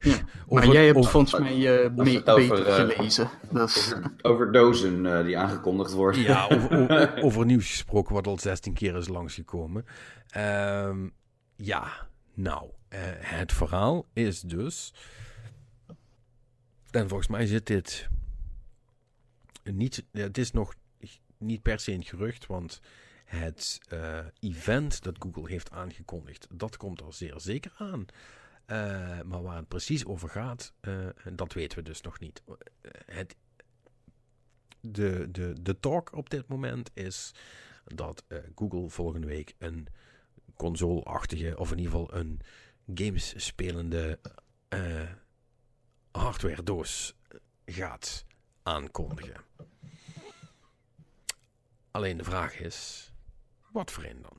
[0.00, 0.18] Ja,
[0.48, 3.30] maar jij hebt over- volgens mij eh, Als me- het over, beter eh, gelezen.
[3.52, 6.20] Dus, Over dozen eh, die aangekondigd worden.
[6.22, 9.84] Ja, over, over, over nieuws gesproken wat al 16 keer is langsgekomen.
[10.28, 11.08] Ehm
[11.56, 14.94] ja, nou, eh, het verhaal is dus.
[16.90, 18.08] En volgens mij zit dit.
[19.64, 20.74] Niet, ja, het is nog
[21.38, 22.80] niet per se een gerucht, want
[23.24, 28.06] het eh, event dat Google heeft aangekondigd, dat komt er zeer zeker aan.
[28.70, 32.42] Eh, maar waar het precies over gaat, eh, dat weten we dus nog niet.
[32.46, 33.36] Eh, Het
[34.80, 37.34] de, de, de talk op dit moment is
[37.84, 38.24] dat
[38.54, 39.86] Google volgende week een
[40.54, 42.40] console-achtige, of in ieder geval een
[42.94, 44.18] games spelende
[46.10, 47.16] hardware doos
[47.66, 48.24] gaat
[48.62, 49.40] aankondigen.
[51.90, 53.10] Alleen de vraag is,
[53.72, 54.38] wat voor een dan?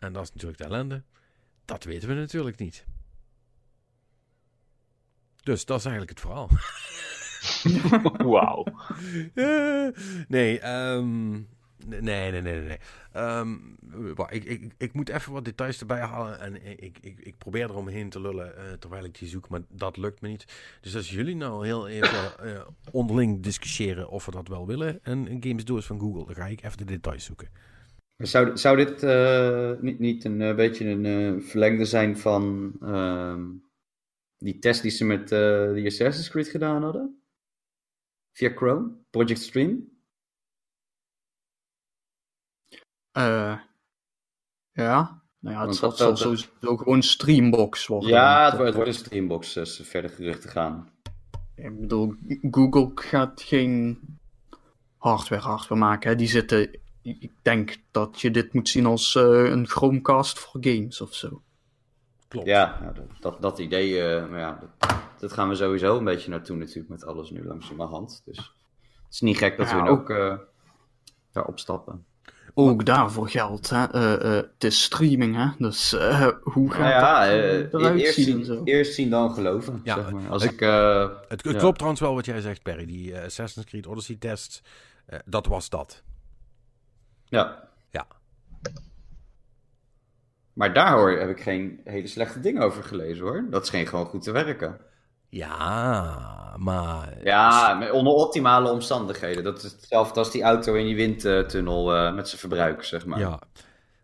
[0.00, 1.02] En dat is natuurlijk de ellende.
[1.64, 2.86] Dat weten we natuurlijk niet.
[5.42, 6.48] Dus dat is eigenlijk het verhaal.
[8.32, 8.64] Wauw.
[9.34, 9.88] Eh,
[10.28, 11.30] nee, ehm,
[11.86, 12.78] nee, nee, nee, nee.
[13.12, 13.52] Ehm,
[14.28, 18.10] ik, ik, ik moet even wat details erbij halen en ik, ik, ik probeer eromheen
[18.10, 20.44] te lullen eh, terwijl ik die zoek, maar dat lukt me niet.
[20.80, 22.60] Dus als jullie nou heel even eh,
[22.90, 26.62] onderling discussiëren of we dat wel willen, een games doos van Google, dan ga ik
[26.62, 27.48] even de details zoeken.
[28.18, 33.42] Zou, zou dit eh, niet, niet een eh, beetje een eh, verlengde zijn van ehm,
[34.38, 35.38] die test die ze met eh
[35.74, 37.22] de Assassin's Creed gedaan hadden?
[38.32, 38.90] Via Chrome?
[39.10, 39.96] Project Stream?
[43.12, 43.58] eh,
[44.72, 48.08] ja, nou ja, het zal, dat- zal dat- sowieso gewoon Streambox worden.
[48.08, 50.90] Ja, het, Want, wordt- het wordt een Streambox als verder geruchten gaan.
[51.54, 52.14] eh, Ik bedoel,
[52.50, 54.00] Google gaat geen
[54.96, 56.10] hardware hardware maken.
[56.10, 56.16] Hè.
[56.16, 61.00] Die zitten, ik denk dat je dit moet zien als eh, een Chromecast voor games
[61.00, 61.42] of zo.
[62.28, 62.46] Klopt.
[62.46, 66.04] Ja, nou, dat, dat, dat idee, eh, maar ja, dat, dat gaan we sowieso een
[66.04, 68.22] beetje naartoe natuurlijk met alles nu langzamerhand.
[68.24, 70.34] Dus het is niet gek dat Ja, we nu ook- ook eh,
[71.32, 72.04] daarop stappen.
[72.54, 73.84] Ook daarvoor geldt, hè.
[73.84, 75.46] eh, eh, het is streaming, hè.
[75.58, 78.60] Dus eh, hoe gaat Nou ja, dat eh, eh, eruit eerst, zien en zo?
[78.64, 79.80] eerst zien dan geloven.
[79.84, 80.28] Ja, zeg maar.
[80.30, 81.58] Als het- ik, eh, Het, het Ja.
[81.58, 82.86] klopt trouwens wel wat jij zegt, Perry.
[82.86, 84.62] Die eh, Assassin's Creed Odyssey test,
[85.06, 86.02] eh, dat was dat.
[87.24, 87.67] ja.
[90.58, 93.46] Maar daar hoor, heb ik geen hele slechte dingen over gelezen hoor.
[93.50, 94.78] Dat scheen gewoon goed te werken.
[95.28, 97.18] Ja, maar...
[97.22, 99.44] Ja, met- onder optimale omstandigheden.
[99.44, 103.18] Dat is hetzelfde als die auto in die windtunnel eh, met zijn verbruik, zeg maar.
[103.18, 103.40] Ja.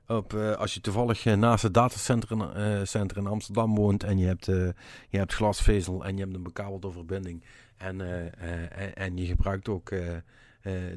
[0.07, 2.43] Op, eh, als je toevallig eh, naast het datacentrum
[2.87, 6.91] centrum in Amsterdam woont en je hebt, je hebt glasvezel en je hebt een bekabelde
[6.91, 7.45] verbinding
[7.77, 9.91] en, en, en je gebruikt ook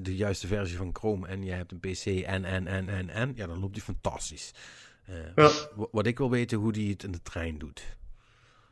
[0.02, 3.32] de juiste versie van Chrome en je hebt een PC en, en, en, en, en,
[3.36, 4.54] ja, dan loopt die fantastisch.
[5.08, 5.50] Eh, Ja.
[5.92, 7.98] Wat ik wil weten, hoe die het in de trein doet.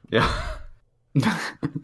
[0.10, 0.28] Ja.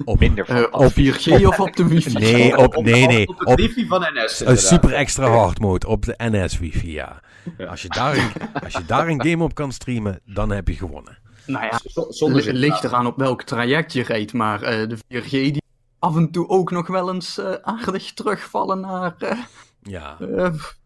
[0.06, 2.14] Op, Minder Eh, op 4G of op de wifi?
[2.18, 3.28] Nee, op, nee, nee.
[3.28, 4.40] Op het Op, wifi van NS.
[4.46, 7.22] een super extra hard mode op de NS wifi, ja.
[7.58, 7.66] Ja.
[7.66, 8.32] Als je, daar een,
[8.64, 11.18] als je daar een game op kan streamen, dan heb je gewonnen.
[11.46, 11.80] Nou ja,
[12.10, 15.62] Zonder het ligt eraan op welk traject je reed, maar eh, de 4G die
[16.00, 19.38] af en toe ook nog wel eens eh, aardig terugvallen naar eh,
[19.82, 20.18] Ja,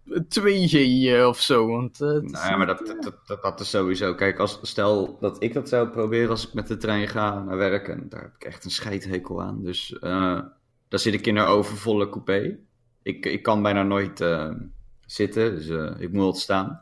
[0.10, 0.74] 2G
[1.08, 1.68] eh, of zo.
[1.68, 4.16] Want, eh, Nou ja, maar dat, dat, dat, dat is sowieso.
[4.16, 7.58] Kijk, als, stel dat ik dat zou proberen als ik met de trein ga naar
[7.58, 7.88] werk.
[7.88, 9.64] En daar heb ik echt een scheidhekel aan.
[9.64, 10.40] Dus eh
[10.88, 12.58] daar zit ik in een overvolle coupé.
[13.04, 14.52] Ik, ik kan bijna nooit eh,
[15.06, 16.82] zitten, dus eh, ik moet altijd staan.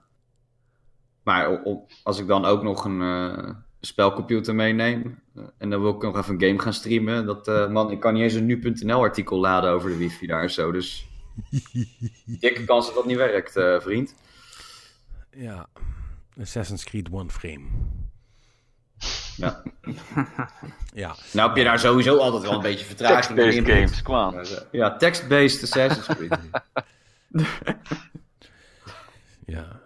[1.23, 1.61] Maar
[2.03, 5.19] als ik dan ook nog een eh, spelcomputer meeneem.
[5.35, 7.25] eh, en dan wil ik nog even een game gaan streamen.
[7.25, 10.49] Dat, eh, man, ik kan niet eens een nu.nl artikel laden over de wifi daar
[10.49, 10.71] zo.
[10.71, 11.07] Dus
[12.39, 14.15] dikke kans dat dat niet werkt, eh, vriend.
[15.31, 15.67] ja.
[16.41, 17.65] Assassin's Creed One Frame.
[19.37, 19.63] Ja.
[20.93, 23.65] Ja, Nou heb je daar sowieso altijd wel een beetje vertraging Text-based in.
[23.65, 24.45] games, kom aan.
[24.71, 26.37] Ja, text-based Assassin's Creed.
[29.45, 29.81] ja.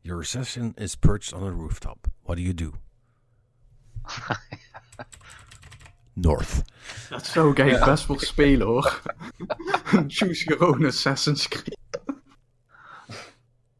[0.00, 2.06] Your assassin is perched on a rooftop.
[2.22, 2.72] What do you do?
[6.20, 6.62] North.
[7.08, 9.02] Dat zou ik eigenlijk best wel spelen hoor.
[10.06, 11.76] Choose gewoon Assassin's Creed.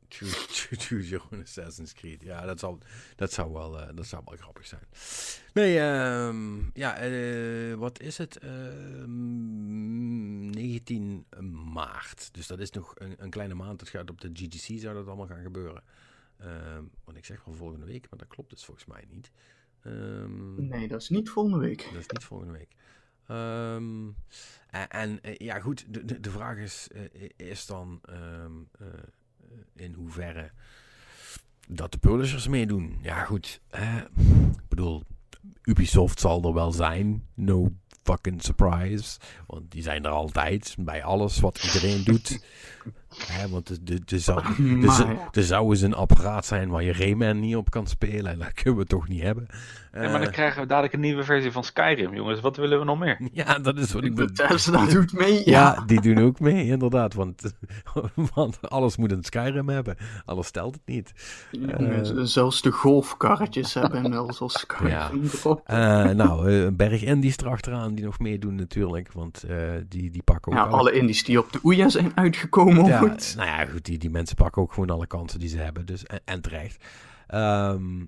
[0.08, 2.22] Choose, choose, choose your own Assassin's Creed.
[2.22, 2.78] Ja, dat zou,
[3.16, 4.82] dat zou, wel, eh, dat zou wel grappig zijn.
[5.52, 8.38] Nee, ehm, ja, eh, wat is het?
[8.38, 9.58] Ehm
[10.50, 11.26] 19
[11.72, 12.28] maart.
[12.32, 13.80] Dus dat is nog een, een kleine maand.
[13.80, 15.82] Het gaat op de GTC zou dat allemaal gaan gebeuren.
[16.38, 19.30] Ehm, want ik zeg wel volgende week, maar dat klopt dus volgens mij niet.
[19.82, 21.78] Ehm, Nee, dat is niet volgende week.
[21.92, 22.68] dat is niet volgende week.
[23.26, 24.06] Ehm,
[24.70, 28.86] en en, eh, ja, goed, de, de, de vraag is, eh, is dan ehm, eh,
[29.74, 30.50] in hoeverre
[31.68, 32.98] dat de publishers meedoen.
[33.02, 33.60] Ja, goed.
[34.56, 35.02] ik bedoel,
[35.62, 37.26] Ubisoft zal er wel zijn.
[37.34, 37.72] No
[38.02, 39.18] fucking surprise.
[39.46, 40.74] Want die zijn er altijd.
[40.78, 42.38] Bij alles wat iedereen doet.
[43.26, 47.40] Hè, want er, er, er zou, Maar zou- eens een apparaat zijn waar je Rayman
[47.40, 48.32] niet op kan spelen.
[48.32, 49.46] En dat kunnen we toch niet hebben.
[49.92, 52.40] Ja, maar dan Eh, krijgen we dadelijk een nieuwe versie van Skyrim, jongens.
[52.40, 53.20] Wat willen we nog meer?
[53.32, 54.26] ja, dat is wat ik bedoel.
[54.36, 55.82] Bethesda doet mee, Ja, ja.
[55.86, 57.14] die doen ook mee, inderdaad.
[57.14, 57.52] Want,
[58.34, 59.96] want alles moet een Skyrim hebben.
[60.24, 61.12] Alles stelt het niet.
[61.78, 65.10] Eh, Zelfs de golfkarretjes hebben inmiddels al Skyrim Ja.
[65.42, 65.60] erop.
[65.64, 69.12] Eh, nou, eh, Berg Indies erachteraan die nog meedoen natuurlijk.
[69.12, 69.56] Want eh,
[69.88, 72.97] die, die pakken ook Ja, alle indies die op de Ouya zijn uitgekomen Ja,
[73.36, 75.86] nou ja, goed, die, die mensen pakken ook gewoon alle kansen die ze hebben.
[75.86, 76.84] Dus, en, en terecht.
[77.26, 77.98] Ehm,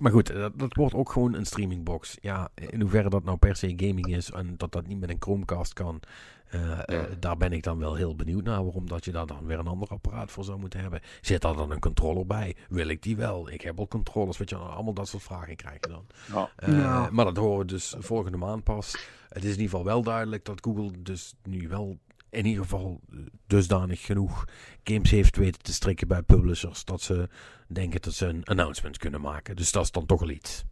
[0.00, 2.16] maar goed, dat, dat wordt ook gewoon een streamingbox.
[2.20, 5.16] Ja, in hoeverre dat nou per se gaming is en dat dat niet met een
[5.18, 6.00] Chromecast kan,
[6.46, 8.64] eh, eh, daar ben ik dan wel heel benieuwd naar.
[8.64, 11.00] Waarom dat je daar dan weer een ander apparaat voor zou moeten hebben.
[11.20, 12.56] Zit daar dan een controller bij?
[12.68, 13.50] Wil ik die wel?
[13.50, 16.06] Ik heb al controllers, weet je, wel, allemaal dat soort vragen krijg je dan.
[16.32, 16.50] Ja.
[16.56, 17.08] Eh, Ja.
[17.12, 18.92] Maar dat horen we dus volgende maand pas.
[19.28, 21.98] Het is in ieder geval wel duidelijk dat Google dus nu wel
[22.30, 24.44] in ieder geval eh, dusdanig genoeg
[24.84, 27.28] games heeft weten te strikken bij publishers dat ze
[27.68, 29.56] denken dat ze een announcement kunnen maken.
[29.56, 30.64] Dus dat is dan toch al iets.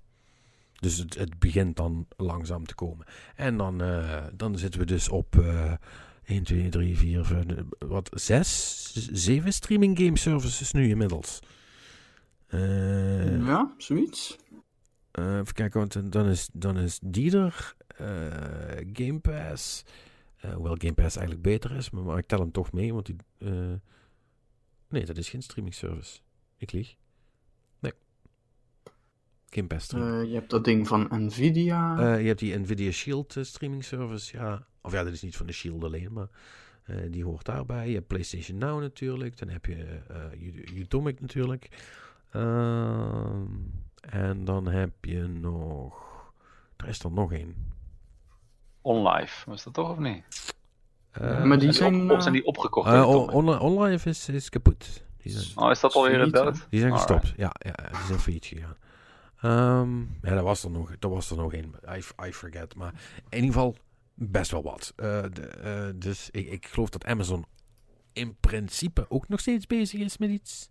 [0.81, 3.07] Dus het, het begint dan langzaam te komen.
[3.37, 5.73] En dan, eh, dan zitten we dus op eh
[6.25, 11.41] 1, 2, 3, 4, 5, eh, wat, 6, 7 streaming game services nu inmiddels.
[12.47, 14.37] Eh, Ja, zoiets.
[15.13, 17.75] even kijken, want dan is, dan is die er.
[17.97, 18.07] eh,
[18.93, 19.85] Game Pass.
[20.45, 23.07] Eh, hoewel Game Pass eigenlijk beter is, maar, maar ik tel hem toch mee, want
[23.07, 23.17] die...
[23.39, 23.73] eh,
[24.89, 26.21] nee, dat is geen streaming service.
[26.57, 26.97] Ik lieg.
[27.79, 27.93] Nee.
[29.51, 29.93] Game Pass.
[29.93, 32.15] Eh, je hebt dat ding van Nvidia.
[32.17, 34.67] Je hebt die Nvidia Shield streaming service, ja.
[34.81, 36.29] Of ja, dat is niet van de Shield alleen, maar
[37.11, 37.89] die hoort daarbij.
[37.89, 39.39] Je hebt PlayStation Now natuurlijk.
[39.39, 40.01] Dan heb je
[40.75, 41.69] Utomic natuurlijk.
[42.31, 43.47] Ehm,
[44.01, 46.03] en dan heb je nog...
[46.77, 47.74] Er is er nog één.
[48.85, 50.25] OnLive, was dat toch of niet?
[51.11, 52.11] Eh, maar die Zijn die zijn...
[52.11, 52.89] op- zijn die opgekocht?
[52.89, 53.35] eh, door on- Tom?
[53.35, 55.03] online, online is, is kapot.
[55.23, 56.67] Die zijn, Oh, is dat alweer dood?
[56.71, 57.33] die zijn gestopt.
[57.37, 58.77] Ja, ja, die zijn failliet gegaan.
[59.41, 61.75] Ehm, ja, daar was er nog, daar was er nog één.
[61.97, 62.75] I, I forget.
[62.75, 62.93] Maar
[63.29, 63.77] in ieder geval
[64.15, 64.93] best wel wat.
[64.97, 67.45] Eh, de, eh, dus ik, ik geloof dat Amazon
[68.13, 70.69] in principe ook nog steeds bezig is met iets.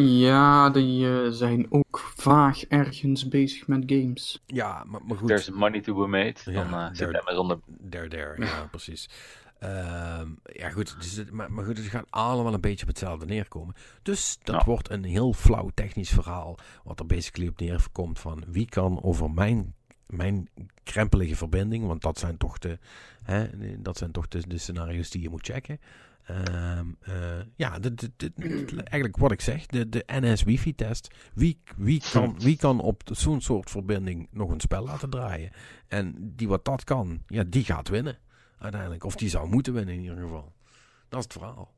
[0.00, 4.42] Ja, die eh, zijn ook vaag ergens bezig met games.
[4.46, 5.28] Ja, maar, maar goed.
[5.28, 6.34] There's money to be made.
[6.44, 7.58] Dan Ja, eh, zit there- Amazon er
[7.90, 8.44] There, there.
[8.44, 9.08] Ja, precies.
[9.58, 10.96] Ehm, ja, goed.
[11.00, 13.74] Dus maar, maar goed, het gaat allemaal een beetje op hetzelfde neerkomen.
[14.02, 14.64] Dus dat Ja.
[14.64, 16.58] wordt een heel flauw technisch verhaal.
[16.84, 19.74] Wat er basically op neerkomt van wie kan over mijn,
[20.06, 20.48] mijn
[20.84, 21.86] krempelige verbinding.
[21.86, 22.78] Want dat zijn toch de,
[23.22, 23.46] hè,
[23.82, 25.80] dat zijn toch de, de scenario's die je moet checken.
[26.26, 27.14] Ehm, eh,
[27.56, 31.14] ja, de, de, de- eigenlijk wat ik zeg, de, de NS-wifi-test.
[31.34, 35.50] Wie, wie, kan, wie kan op zo'n soort verbinding nog een spel laten draaien?
[35.86, 38.18] En die wat dat kan, ja, die gaat winnen
[38.58, 39.04] uiteindelijk.
[39.04, 40.52] Of die zou moeten winnen in ieder geval.
[41.08, 41.74] Dat is het verhaal.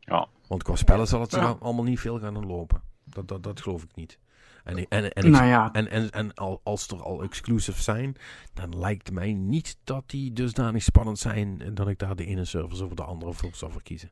[0.00, 0.28] Ja.
[0.46, 1.48] Want qua spellen zal het zich Ja.
[1.48, 2.82] al- allemaal niet veel gaan lopen.
[3.04, 4.18] Dat, dat, dat geloof ik niet.
[4.64, 8.16] En, en, en, nou ja, en, en, en al, als er al exclusives zijn,
[8.54, 12.84] dan lijkt mij niet dat die dusdanig spannend zijn dat ik daar de ene service
[12.84, 14.10] of de andere voor zou verkiezen.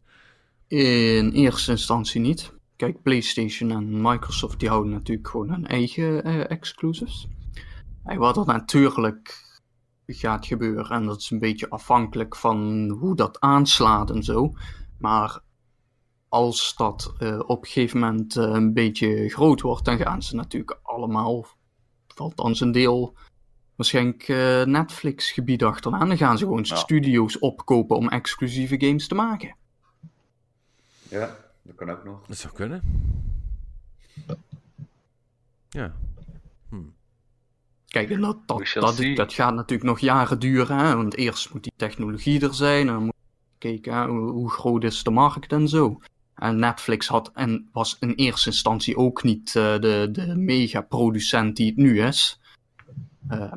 [0.66, 2.52] in eerste instantie niet.
[2.76, 7.28] Kijk, PlayStation en Microsoft die houden natuurlijk gewoon hun eigen eh, exclusives.
[8.04, 9.44] En wat er natuurlijk
[10.06, 14.52] gaat gebeuren, en dat is een beetje afhankelijk van hoe dat aanslaat en zo.
[14.98, 15.40] Maar
[16.30, 20.36] als dat eh, op een gegeven moment eh, een beetje groot wordt, dan gaan ze
[20.36, 21.46] natuurlijk allemaal,
[22.06, 23.14] valt dan zijn deel,
[23.74, 26.08] waarschijnlijk eh, Netflix-gebied achteraan.
[26.08, 26.76] Dan gaan ze gewoon Ja.
[26.76, 29.56] studio's opkopen om exclusieve games te maken.
[31.08, 32.26] Ja, dat kan ook nog.
[32.26, 32.82] Dat zou kunnen.
[35.68, 35.94] Ja.
[36.68, 36.76] Hm.
[37.86, 38.74] Kijk, en dat, dat,
[39.14, 40.76] dat, gaat natuurlijk nog jaren duren.
[40.76, 40.96] Hè?
[40.96, 42.88] Want eerst moet die technologie er zijn.
[42.88, 46.00] En dan moet je kijken hè, hoe, hoe groot is de markt en zo.
[46.40, 51.66] En Netflix had en was in eerste instantie ook niet eh, de, de megaproducent die
[51.66, 52.40] het nu is.
[53.28, 53.52] Eh,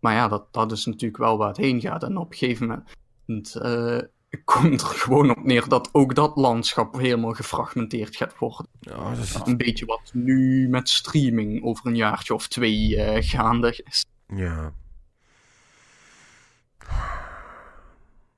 [0.00, 2.02] maar ja, dat, dat is natuurlijk wel waar het heen gaat.
[2.02, 2.84] En op een gegeven
[3.26, 3.98] moment eh,
[4.44, 8.66] komt er gewoon op neer dat ook dat landschap helemaal gefragmenteerd gaat worden.
[8.80, 13.28] Ja, dat is, Een beetje wat nu met streaming over een jaartje of twee eh,
[13.28, 14.04] gaande is.
[14.26, 14.72] ja.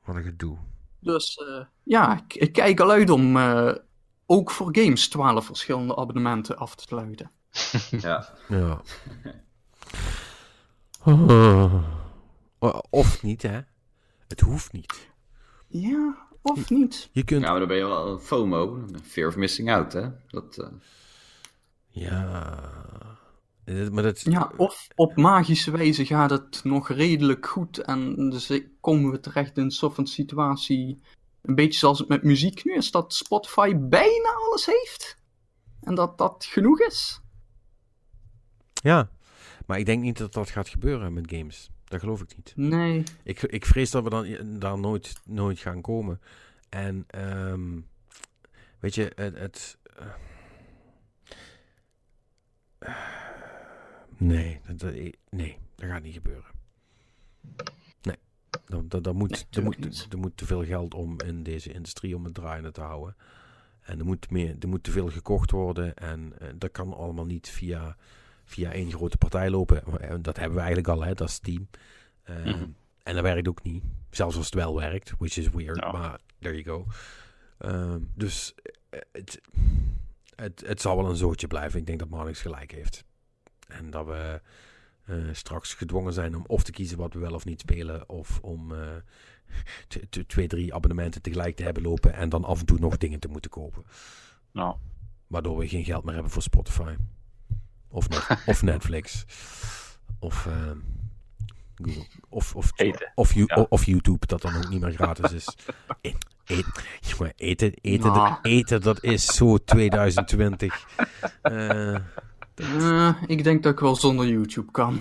[0.04, 0.58] Wat een gedoe.
[1.02, 3.74] Dus eh, ja, ik, ik kijk al uit om eh,
[4.26, 7.30] ook voor games 12 verschillende abonnementen af te sluiten.
[7.90, 8.28] Ja.
[8.48, 8.80] Ja.
[11.04, 11.84] Ah.
[12.90, 13.60] Of niet, hè?
[14.28, 15.10] Het hoeft niet.
[15.66, 17.08] Ja, of niet?
[17.12, 17.42] Je kunt.
[17.42, 20.08] ja, maar dan ben je wel FOMO, fear of missing out, hè?
[20.28, 20.66] Dat, eh,
[21.88, 22.60] Ja.
[23.64, 24.20] Maar dat.
[24.20, 29.56] Ja, of op magische wijze gaat het nog redelijk goed en dus komen we terecht
[29.56, 31.00] in een soort van situatie,
[31.42, 35.18] een beetje zoals het met muziek nu is, dat Spotify bijna alles heeft.
[35.80, 37.20] En dat dat genoeg is.
[38.72, 39.10] Ja.
[39.66, 41.70] Maar ik denk niet dat dat gaat gebeuren met games.
[41.84, 42.52] Dat geloof ik niet.
[42.56, 43.02] Nee.
[43.22, 46.20] Ik, ik vrees dat we dan daar nooit, nooit gaan komen.
[46.68, 47.80] En ehm,
[48.80, 49.38] weet je, het.
[49.38, 49.78] het
[52.78, 53.21] eh,
[54.26, 54.94] nee, dat, dat-
[55.30, 56.50] nee, dat gaat niet gebeuren.
[58.02, 58.16] Nee,
[58.66, 61.72] dat, dat, dat moet, Nee, er, moet, er moet te veel geld om in deze
[61.72, 63.16] industrie om het draaiende te houden.
[63.82, 65.94] En er moet, meer, er moet te veel gekocht worden.
[65.96, 67.96] En eh, dat kan allemaal niet via,
[68.44, 70.00] via één grote partij lopen.
[70.00, 71.68] En Dat hebben we eigenlijk al, hè, dat is Steam.
[72.22, 72.66] Ehm, Mhm.
[73.02, 73.82] En dat werkt ook niet.
[74.10, 75.92] Zelfs als het wel werkt, which is weird.
[75.92, 76.86] Maar there you go.
[77.58, 78.54] Ehm, dus
[78.90, 79.40] eh, het,
[80.34, 81.78] het, het zal wel een zootje blijven.
[81.80, 83.04] Ik denk dat Marnix gelijk heeft.
[83.72, 84.40] En dat we
[85.04, 88.08] eh, straks gedwongen zijn om of te kiezen wat we wel of niet spelen.
[88.08, 88.80] Of om eh,
[90.26, 92.14] twee, drie abonnementen tegelijk te hebben lopen.
[92.14, 93.84] En dan af en toe nog dingen te moeten kopen.
[94.52, 94.76] Nou,
[95.26, 96.94] Waardoor we geen geld meer hebben voor Spotify.
[97.88, 99.24] Of, net, of Netflix.
[100.18, 100.78] Of ehm,
[101.74, 102.06] Google.
[102.28, 103.12] Of, of, Eten.
[103.14, 103.66] Of, you- Ja.
[103.68, 105.48] of YouTube, dat dan ook niet meer gratis is.
[106.00, 106.12] E-
[106.44, 106.62] e-
[107.00, 108.36] jongen, eten, eten, Nou.
[108.42, 110.86] eten, dat is zo 2020.
[112.54, 115.00] Eh, ik denk dat ik wel zonder YouTube kan.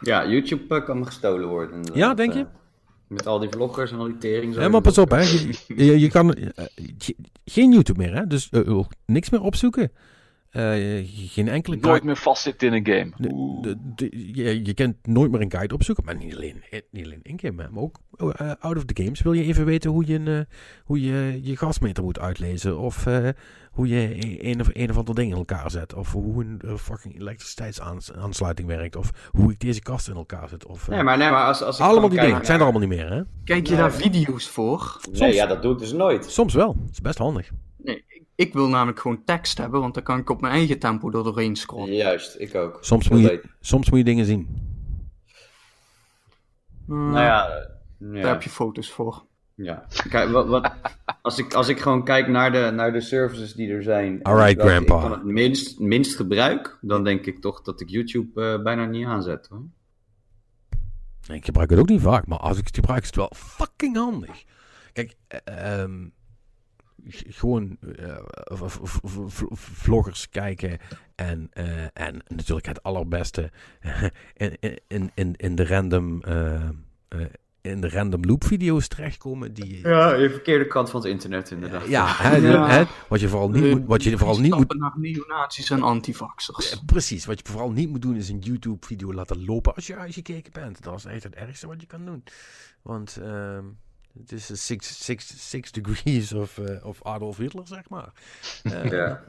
[0.00, 1.74] ja, YouTube eh, kan me gestolen worden.
[1.76, 2.38] inderdaad, Ja, denk je?
[2.40, 2.46] eh,
[3.06, 4.56] met al die vloggers en al die tering.
[4.70, 5.20] maar pas op, hè.
[5.20, 6.36] Je, je, je kan
[6.98, 8.26] ge- geen YouTube meer, hè.
[8.26, 8.50] Dus
[9.06, 9.92] niks meer opzoeken.
[10.52, 13.12] Eh, geen enkele nooit meer vastzitten in een game.
[13.16, 13.62] De, Oeh.
[13.62, 17.04] de, de- je, je kunt nooit meer een guide opzoeken, maar niet alleen, eh, niet
[17.04, 19.20] alleen in game, maar ook eh, out of the games.
[19.22, 20.46] Wil je even weten hoe je, een,
[20.84, 22.78] hoe je je gasmeter moet uitlezen?
[22.78, 23.28] Of eh,
[23.70, 25.94] hoe je een of, een of ander ding in elkaar zet?
[25.94, 28.96] Of hoe een fucking elektriciteitsaansluiting werkt?
[28.96, 30.66] Of hoe ik deze kast in elkaar zet?
[30.66, 32.36] Of, eh, Nee, maar, nee, maar als, als ik allemaal die dingen.
[32.36, 33.22] Het zijn er allemaal niet meer, hè?
[33.44, 33.80] Kijk je Nee.
[33.82, 35.00] daar video's voor?
[35.12, 36.30] Nee, ja, dat doe ik dus nooit.
[36.30, 36.74] Soms wel.
[36.80, 37.50] Dat is best handig.
[37.76, 38.04] Nee,
[38.46, 41.24] ik wil namelijk gewoon tekst hebben, want dan kan ik op mijn eigen tempo er
[41.24, 41.94] doorheen scrollen.
[41.94, 42.78] Juist, ik ook.
[42.80, 44.48] Soms moet, je, soms moet je dingen zien.
[46.88, 47.66] Eh, Nou ja,
[47.98, 49.24] Daar heb je foto's voor.
[49.54, 49.86] Ja.
[50.08, 50.72] Kijk, wat, wat,
[51.22, 54.12] als, ik, als ik gewoon kijk naar de, naar de services die er zijn.
[54.16, 54.94] en Alright, grandpa.
[54.94, 58.84] Ik van het minst, minst gebruik, dan denk ik toch dat ik YouTube eh, bijna
[58.84, 59.46] niet aanzet.
[59.50, 59.62] Hoor.
[61.36, 63.96] Ik gebruik het ook niet vaak, maar als ik het gebruik is het wel fucking
[63.96, 64.44] handig.
[64.92, 65.40] Kijk, g-
[67.08, 68.16] gewoon eh,
[68.66, 70.78] v- vloggers kijken
[71.14, 73.50] en, eh, en natuurlijk het allerbeste
[74.36, 74.56] in,
[74.88, 76.54] in, in, in de random eh,
[77.08, 77.20] eh,
[77.60, 81.86] in de random loop video's terechtkomen die Ja, de verkeerde kant van het internet inderdaad.
[81.88, 82.68] ja, hè, Ja.
[82.68, 86.82] hè, wat je vooral niet moet, wat je vooral niet moet naar neonazis en antivaxers.
[86.86, 90.52] Precies, wat je vooral niet moet doen is een YouTube-video laten lopen als je uitgekeken
[90.52, 90.82] bent.
[90.82, 92.22] Dat is echt het ergste wat je kan doen.
[92.82, 93.64] Want ehm,
[94.18, 98.12] het is six, six, six degrees of, eh, of Adolf Hitler, zeg maar.
[98.62, 99.24] Eh, Ja,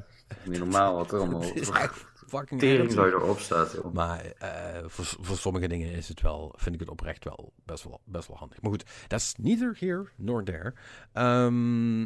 [0.46, 2.92] niet normaal wat er allemaal Het is echt fucking tering erg.
[2.94, 3.72] zo erop staat.
[3.72, 3.94] Joh.
[3.94, 7.84] Maar eh, voor, voor sommige dingen is het wel, vind ik het oprecht wel best
[7.84, 8.62] wel, best wel handig.
[8.62, 10.74] Maar goed, dat is neither here nor there.
[11.14, 12.02] Ehm,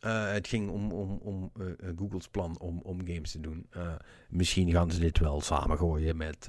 [0.00, 3.66] eh, het ging om, om, om eh, eh, Google's plan om, om games te doen.
[3.70, 3.92] Eh,
[4.28, 6.48] misschien gaan ze dit wel samengooien met,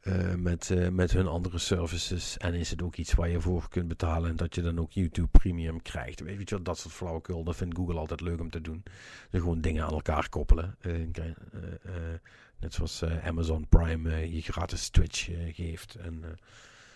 [0.00, 2.36] eh, met, eh, met hun andere services.
[2.38, 4.92] En is het ook iets waar je voor kunt betalen en dat je dan ook
[4.92, 6.20] YouTube Premium krijgt.
[6.20, 8.82] Weet je wel, dat soort flauwekul, dat vindt Google altijd leuk om te doen.
[9.30, 10.76] Dus gewoon dingen aan elkaar koppelen.
[10.80, 10.92] Eh,
[12.58, 15.94] net zoals Amazon Prime je gratis Twitch geeft.
[15.94, 16.24] En,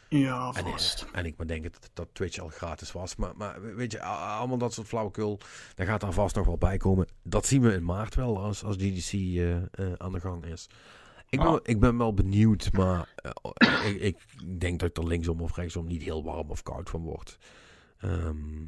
[0.09, 1.03] Ja, en, vast.
[1.03, 3.17] eh, en ik maar denk dat, dat Twitch al gratis was.
[3.17, 5.39] Maar, maar weet je, allemaal dat soort flauwekul,
[5.75, 7.07] daar gaat daar vast nog wel bij komen.
[7.23, 9.13] Dat zien we in maart wel als, als GDC
[9.99, 10.69] aan de gang is.
[11.35, 11.61] Ik ben, Ah.
[11.63, 15.87] ik ben wel benieuwd, maar eh, ik, ik denk dat ik er linksom of rechtsom
[15.87, 17.39] niet heel warm of koud van word.
[17.99, 18.63] Ehm,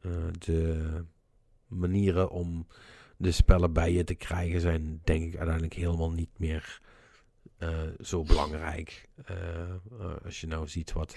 [0.00, 1.04] eh, de
[1.66, 2.66] manieren om
[3.16, 6.80] de spellen bij je te krijgen zijn denk ik uiteindelijk helemaal niet meer
[7.58, 9.08] eh, zo belangrijk.
[10.24, 11.16] Als je nou ziet wat,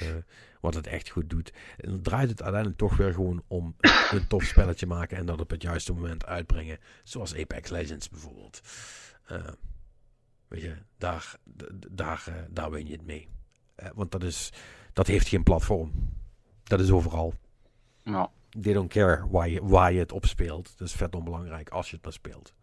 [0.61, 1.53] wat het echt goed doet.
[1.77, 3.75] En dan draait het uiteindelijk toch weer gewoon om
[4.11, 6.79] een tof spelletje maken en dat op het juiste moment uitbrengen.
[7.03, 8.61] Zoals Apex Legends bijvoorbeeld.
[10.49, 11.35] Weet je, daar,
[11.91, 13.29] daar, eh, daar win je het mee.
[13.75, 14.53] Eh, want dat, is,
[14.93, 15.91] dat heeft geen platform.
[16.63, 17.33] Dat is overal.
[18.03, 20.77] Nou, They don't care waar je, waar je het op speelt.
[20.77, 22.53] Dat is vet onbelangrijk als je het maar speelt.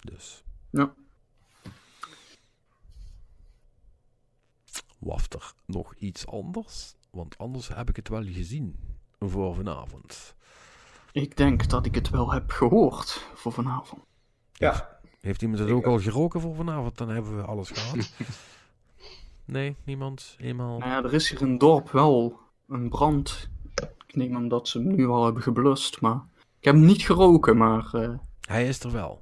[0.00, 0.44] Dus.
[0.70, 0.94] Ja.
[4.98, 6.94] Waft er nog iets anders?
[7.10, 10.34] Want anders heb ik het wel gezien voor vanavond.
[11.12, 14.04] Ik denk dat ik het wel heb gehoord voor vanavond.
[14.52, 14.95] Ja,
[15.26, 16.98] Heeft iemand het Ik ook al geroken voor vanavond?
[16.98, 18.06] Dan hebben we alles gehad.
[19.44, 20.36] nee, niemand?
[20.40, 20.78] Eenmaal?
[20.78, 22.38] Nou ja, er is hier in het dorp wel
[22.68, 23.48] een brand.
[24.06, 26.20] Ik neem aan dat ze hem nu al hebben geblust, maar...
[26.58, 27.88] Ik heb hem niet geroken, maar...
[27.92, 28.08] eh,
[28.40, 29.20] Hij is er wel.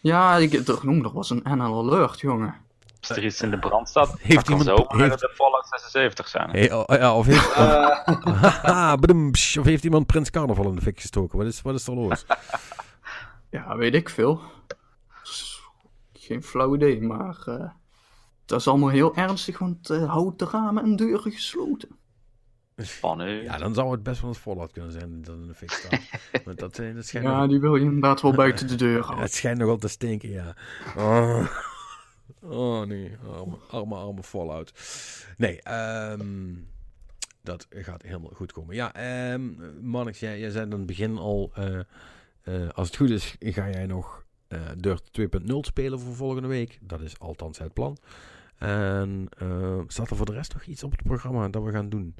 [0.00, 2.54] Ja, ik, er, er was een NL alert, jongen.
[3.00, 5.66] als er iets in de brand staat, Heeft dat kan iemand- zo heeft- de Fallout
[5.68, 6.50] 76 zijn.
[6.50, 8.92] Hey, oh, ja, of, heeft, of, Eh,
[9.58, 11.38] of heeft iemand Prins Carnaval in de fik gestoken?
[11.38, 12.24] Wat is, wat is er los?
[13.50, 14.40] Ja, weet ik veel.
[16.28, 17.42] Geen flauw idee, maar...
[17.46, 17.70] eh
[18.44, 21.88] dat is allemaal heel ernstig, want eh houdt de ramen en deuren gesloten.
[22.76, 23.42] Spannend.
[23.42, 26.00] Ja, dan zou het best wel een Fallout kunnen zijn dat in de fik staat.
[26.44, 29.00] Want dat, eh, dat schijnt Ja, nog- die wil je inderdaad wel buiten de deur
[29.02, 29.24] houden.
[29.24, 30.54] Het schijnt nogal te stinken, ja.
[30.96, 31.46] Oh,
[32.40, 34.72] oh nee, arme, arme, arme Fallout.
[35.36, 36.54] Nee, ehm,
[37.42, 38.74] dat gaat helemaal goed komen.
[38.74, 39.42] Ja, ehm
[39.90, 41.50] Mannix, jij, jij zei aan het begin al...
[41.54, 41.78] eh,
[42.42, 46.78] eh, als het goed is, ga jij nog eh Dirt 2.0 spelen voor volgende week.
[46.80, 47.96] Dat is althans het plan.
[48.58, 51.88] En eh, staat er voor de rest nog iets op het programma dat we gaan
[51.88, 52.14] doen?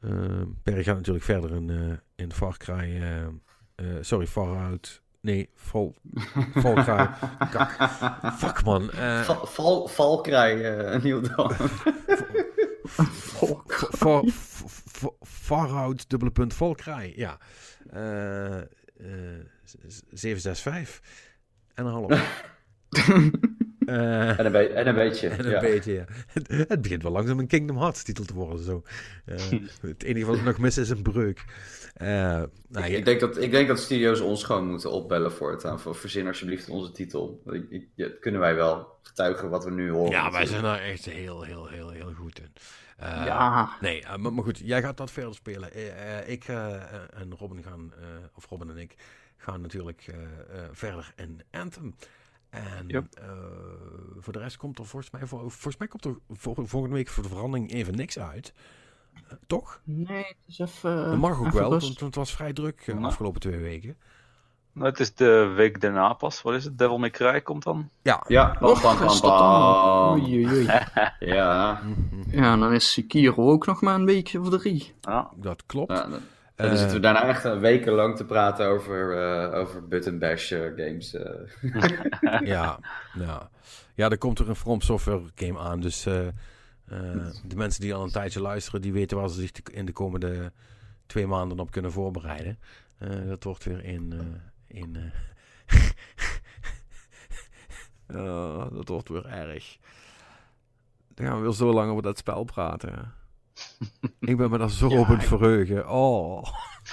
[0.00, 3.00] Uh, Perry gaat natuurlijk verder in, eh, in Far Cry...
[3.00, 3.22] eh,
[3.74, 5.02] eh, sorry, Far Out...
[5.20, 5.94] Nee, Vol...
[6.54, 7.08] Volkrij.
[7.50, 7.90] Kak.
[8.34, 8.90] Fuck man.
[8.90, 9.88] eh, Val, val,
[10.24, 11.20] eh Nieuw
[15.70, 17.12] out, dubbele punt, Volkrij.
[17.16, 17.38] Ja.
[19.00, 21.00] Eh, eh, z- 765.
[21.74, 22.44] En een half.
[23.86, 25.28] Eh, En een, be- en een beetje.
[25.28, 25.60] en een ja.
[25.60, 26.04] beetje, ja.
[26.26, 28.64] Het, het begint wel langzaam een Kingdom Hearts titel te worden.
[28.64, 28.82] Zo.
[29.24, 29.36] Eh,
[29.80, 31.44] het enige wat ik nog mis is een breuk.
[31.94, 32.06] Eh,
[32.68, 35.32] nou, Ik, ik, denk dat, ik denk dat studio's ons gewoon moeten opbellen.
[35.32, 37.42] Voor verzin alsjeblieft onze titel.
[37.46, 40.10] Ik, ik, ja, dat kunnen wij wel getuigen wat we nu horen.
[40.10, 42.52] ja, wij zijn daar echt heel, heel, heel, heel goed in.
[42.96, 45.72] Eh, Ja, Nee, eh, maar, maar goed, jij gaat dat verder spelen.
[45.72, 48.94] Eh, ik eh, en Robin gaan, eh, of Robin en ik,
[49.36, 50.22] gaan natuurlijk eh,
[50.62, 51.94] eh, verder in Anthem.
[52.50, 53.14] En Yep.
[53.14, 53.28] eh,
[54.18, 57.08] voor de rest komt er volgens mij, voor, volgens mij komt er vol- volgende week
[57.08, 58.52] voor de verandering even niks uit.
[59.46, 59.80] Toch?
[59.84, 61.04] nee, het is even...
[61.10, 63.96] dat mag ook even wel, want, want het was vrij druk de afgelopen twee weken.
[64.76, 66.42] Nou, het is de week daarna pas.
[66.42, 66.78] Wat is het?
[66.78, 67.88] Devil May Cry komt dan?
[68.02, 68.24] Ja.
[68.28, 69.20] Ja, pam, dat dan?
[69.20, 70.10] pam.
[70.20, 70.66] Oei, oei, oei.
[71.34, 71.80] Ja,
[72.30, 74.94] Ja, en dan is Sekiro ook nog maar een weekje of drie.
[75.00, 75.30] Ja.
[75.36, 75.92] Dat klopt.
[75.92, 76.20] ja dan,
[76.54, 79.22] Eh, zitten we daarna echt wekenlang te praten over,
[79.52, 81.14] eh over button bash eh, games.
[81.14, 82.40] eh.
[82.52, 82.78] ja,
[83.14, 83.50] ja.
[83.94, 85.80] ja, er komt er een From Software game aan.
[85.80, 86.32] Dus eh, eh,
[87.44, 90.52] de mensen die al een tijdje luisteren, die weten waar ze zich in de komende
[91.06, 92.58] twee maanden op kunnen voorbereiden.
[92.98, 94.14] Eh, dat wordt weer in.
[94.68, 95.12] In eh,
[98.16, 99.78] oh, dat wordt weer erg.
[101.14, 103.12] Dan gaan we weer zo lang over dat spel praten.
[104.20, 105.88] Ik ben me daar zo Ja, op het ik- verheugen.
[105.90, 106.42] Oh.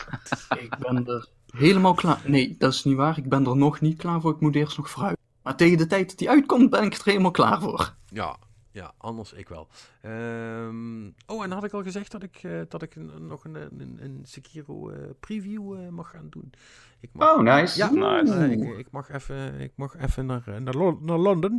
[0.63, 2.21] Ik ben er helemaal klaar.
[2.25, 3.17] Nee, dat is niet waar.
[3.17, 4.33] Ik ben er nog niet klaar voor.
[4.33, 5.17] Ik moet eerst nog vooruit.
[5.41, 7.95] Maar tegen de tijd dat die uitkomt, ben ik er helemaal klaar voor.
[8.07, 8.37] Ja,
[8.73, 9.67] ja, anders ik wel.
[10.01, 13.97] Ehm, oh, en had ik al gezegd dat ik, eh, dat ik nog een, een,
[14.01, 16.51] een Sekiro eh, preview eh, mag gaan doen?
[16.99, 17.77] Ik mag, Oh, nice.
[17.77, 17.89] Ja,
[18.21, 18.51] Nice.
[18.51, 21.57] ik, ik mag even, ik mag even naar, naar, Lo- naar Londen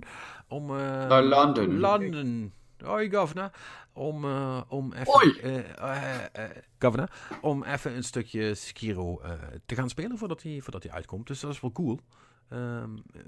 [0.48, 0.70] om...
[0.70, 0.76] eh,
[1.08, 1.78] Naar Londen.
[1.78, 2.52] Londen.
[2.84, 3.50] Hoi, governor.
[3.92, 4.24] Om,
[4.68, 5.12] om even...
[5.12, 5.38] Hoi.
[5.38, 7.10] eh, eh, eh, governor.
[7.40, 9.32] Om even een stukje Sekiro eh,
[9.66, 11.26] te gaan spelen voordat hij, voordat hij uitkomt.
[11.26, 11.98] Dus dat is wel cool.
[12.48, 13.20] Ehm, eh,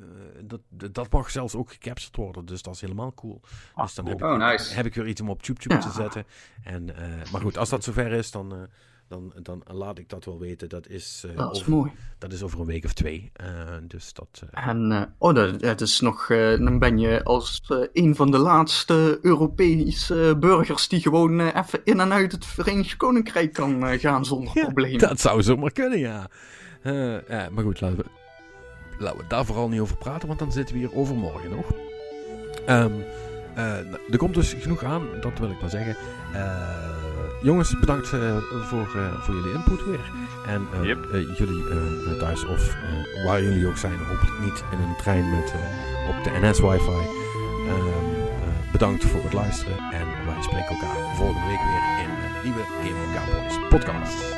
[0.45, 0.61] dat,
[0.93, 3.41] dat mag zelfs ook gecaptured worden, dus dat is helemaal cool.
[3.75, 4.17] Ah, dus dan cool.
[4.19, 4.75] heb, ik, Oh, nice.
[4.75, 6.25] heb ik weer iets om op YouTube te zetten.
[6.65, 8.59] En, eh, maar goed, als dat zover is, dan, eh,
[9.09, 10.69] dan, dan laat ik dat wel weten.
[10.69, 11.93] Dat is, Dat is over, mooi.
[12.19, 13.31] dat is over een week of twee.
[13.33, 13.47] Eh,
[13.83, 14.43] dus dat...
[14.51, 17.63] En, oh, dat, dat is nog, dan ben je als
[17.93, 23.53] een van de laatste Europese burgers die gewoon even in en uit het Verenigd Koninkrijk
[23.53, 24.99] kan gaan zonder Ja, probleem.
[24.99, 26.29] Dat zou zomaar kunnen, ja.
[26.83, 27.49] Ja.
[27.51, 28.05] Maar goed, laten we,
[28.99, 31.65] laten we daar vooral niet over praten, want dan zitten we hier overmorgen nog.
[32.67, 32.91] Ehm,
[33.55, 35.97] eh, nou, er komt dus genoeg aan, dat wil ik maar zeggen.
[36.33, 36.69] Eh,
[37.43, 38.37] jongens, bedankt eh,
[38.69, 38.87] voor,
[39.21, 40.11] voor jullie input weer.
[40.47, 40.99] En Yep.
[41.37, 42.77] jullie thuis, of
[43.25, 45.55] waar jullie ook zijn, hopelijk niet in een trein met,
[46.09, 46.91] op de NS-wifi.
[46.91, 52.43] Ehm, eh, bedankt voor het luisteren en wij spreken elkaar volgende week weer in een
[52.45, 54.36] nieuwe Game Cowboys podcast.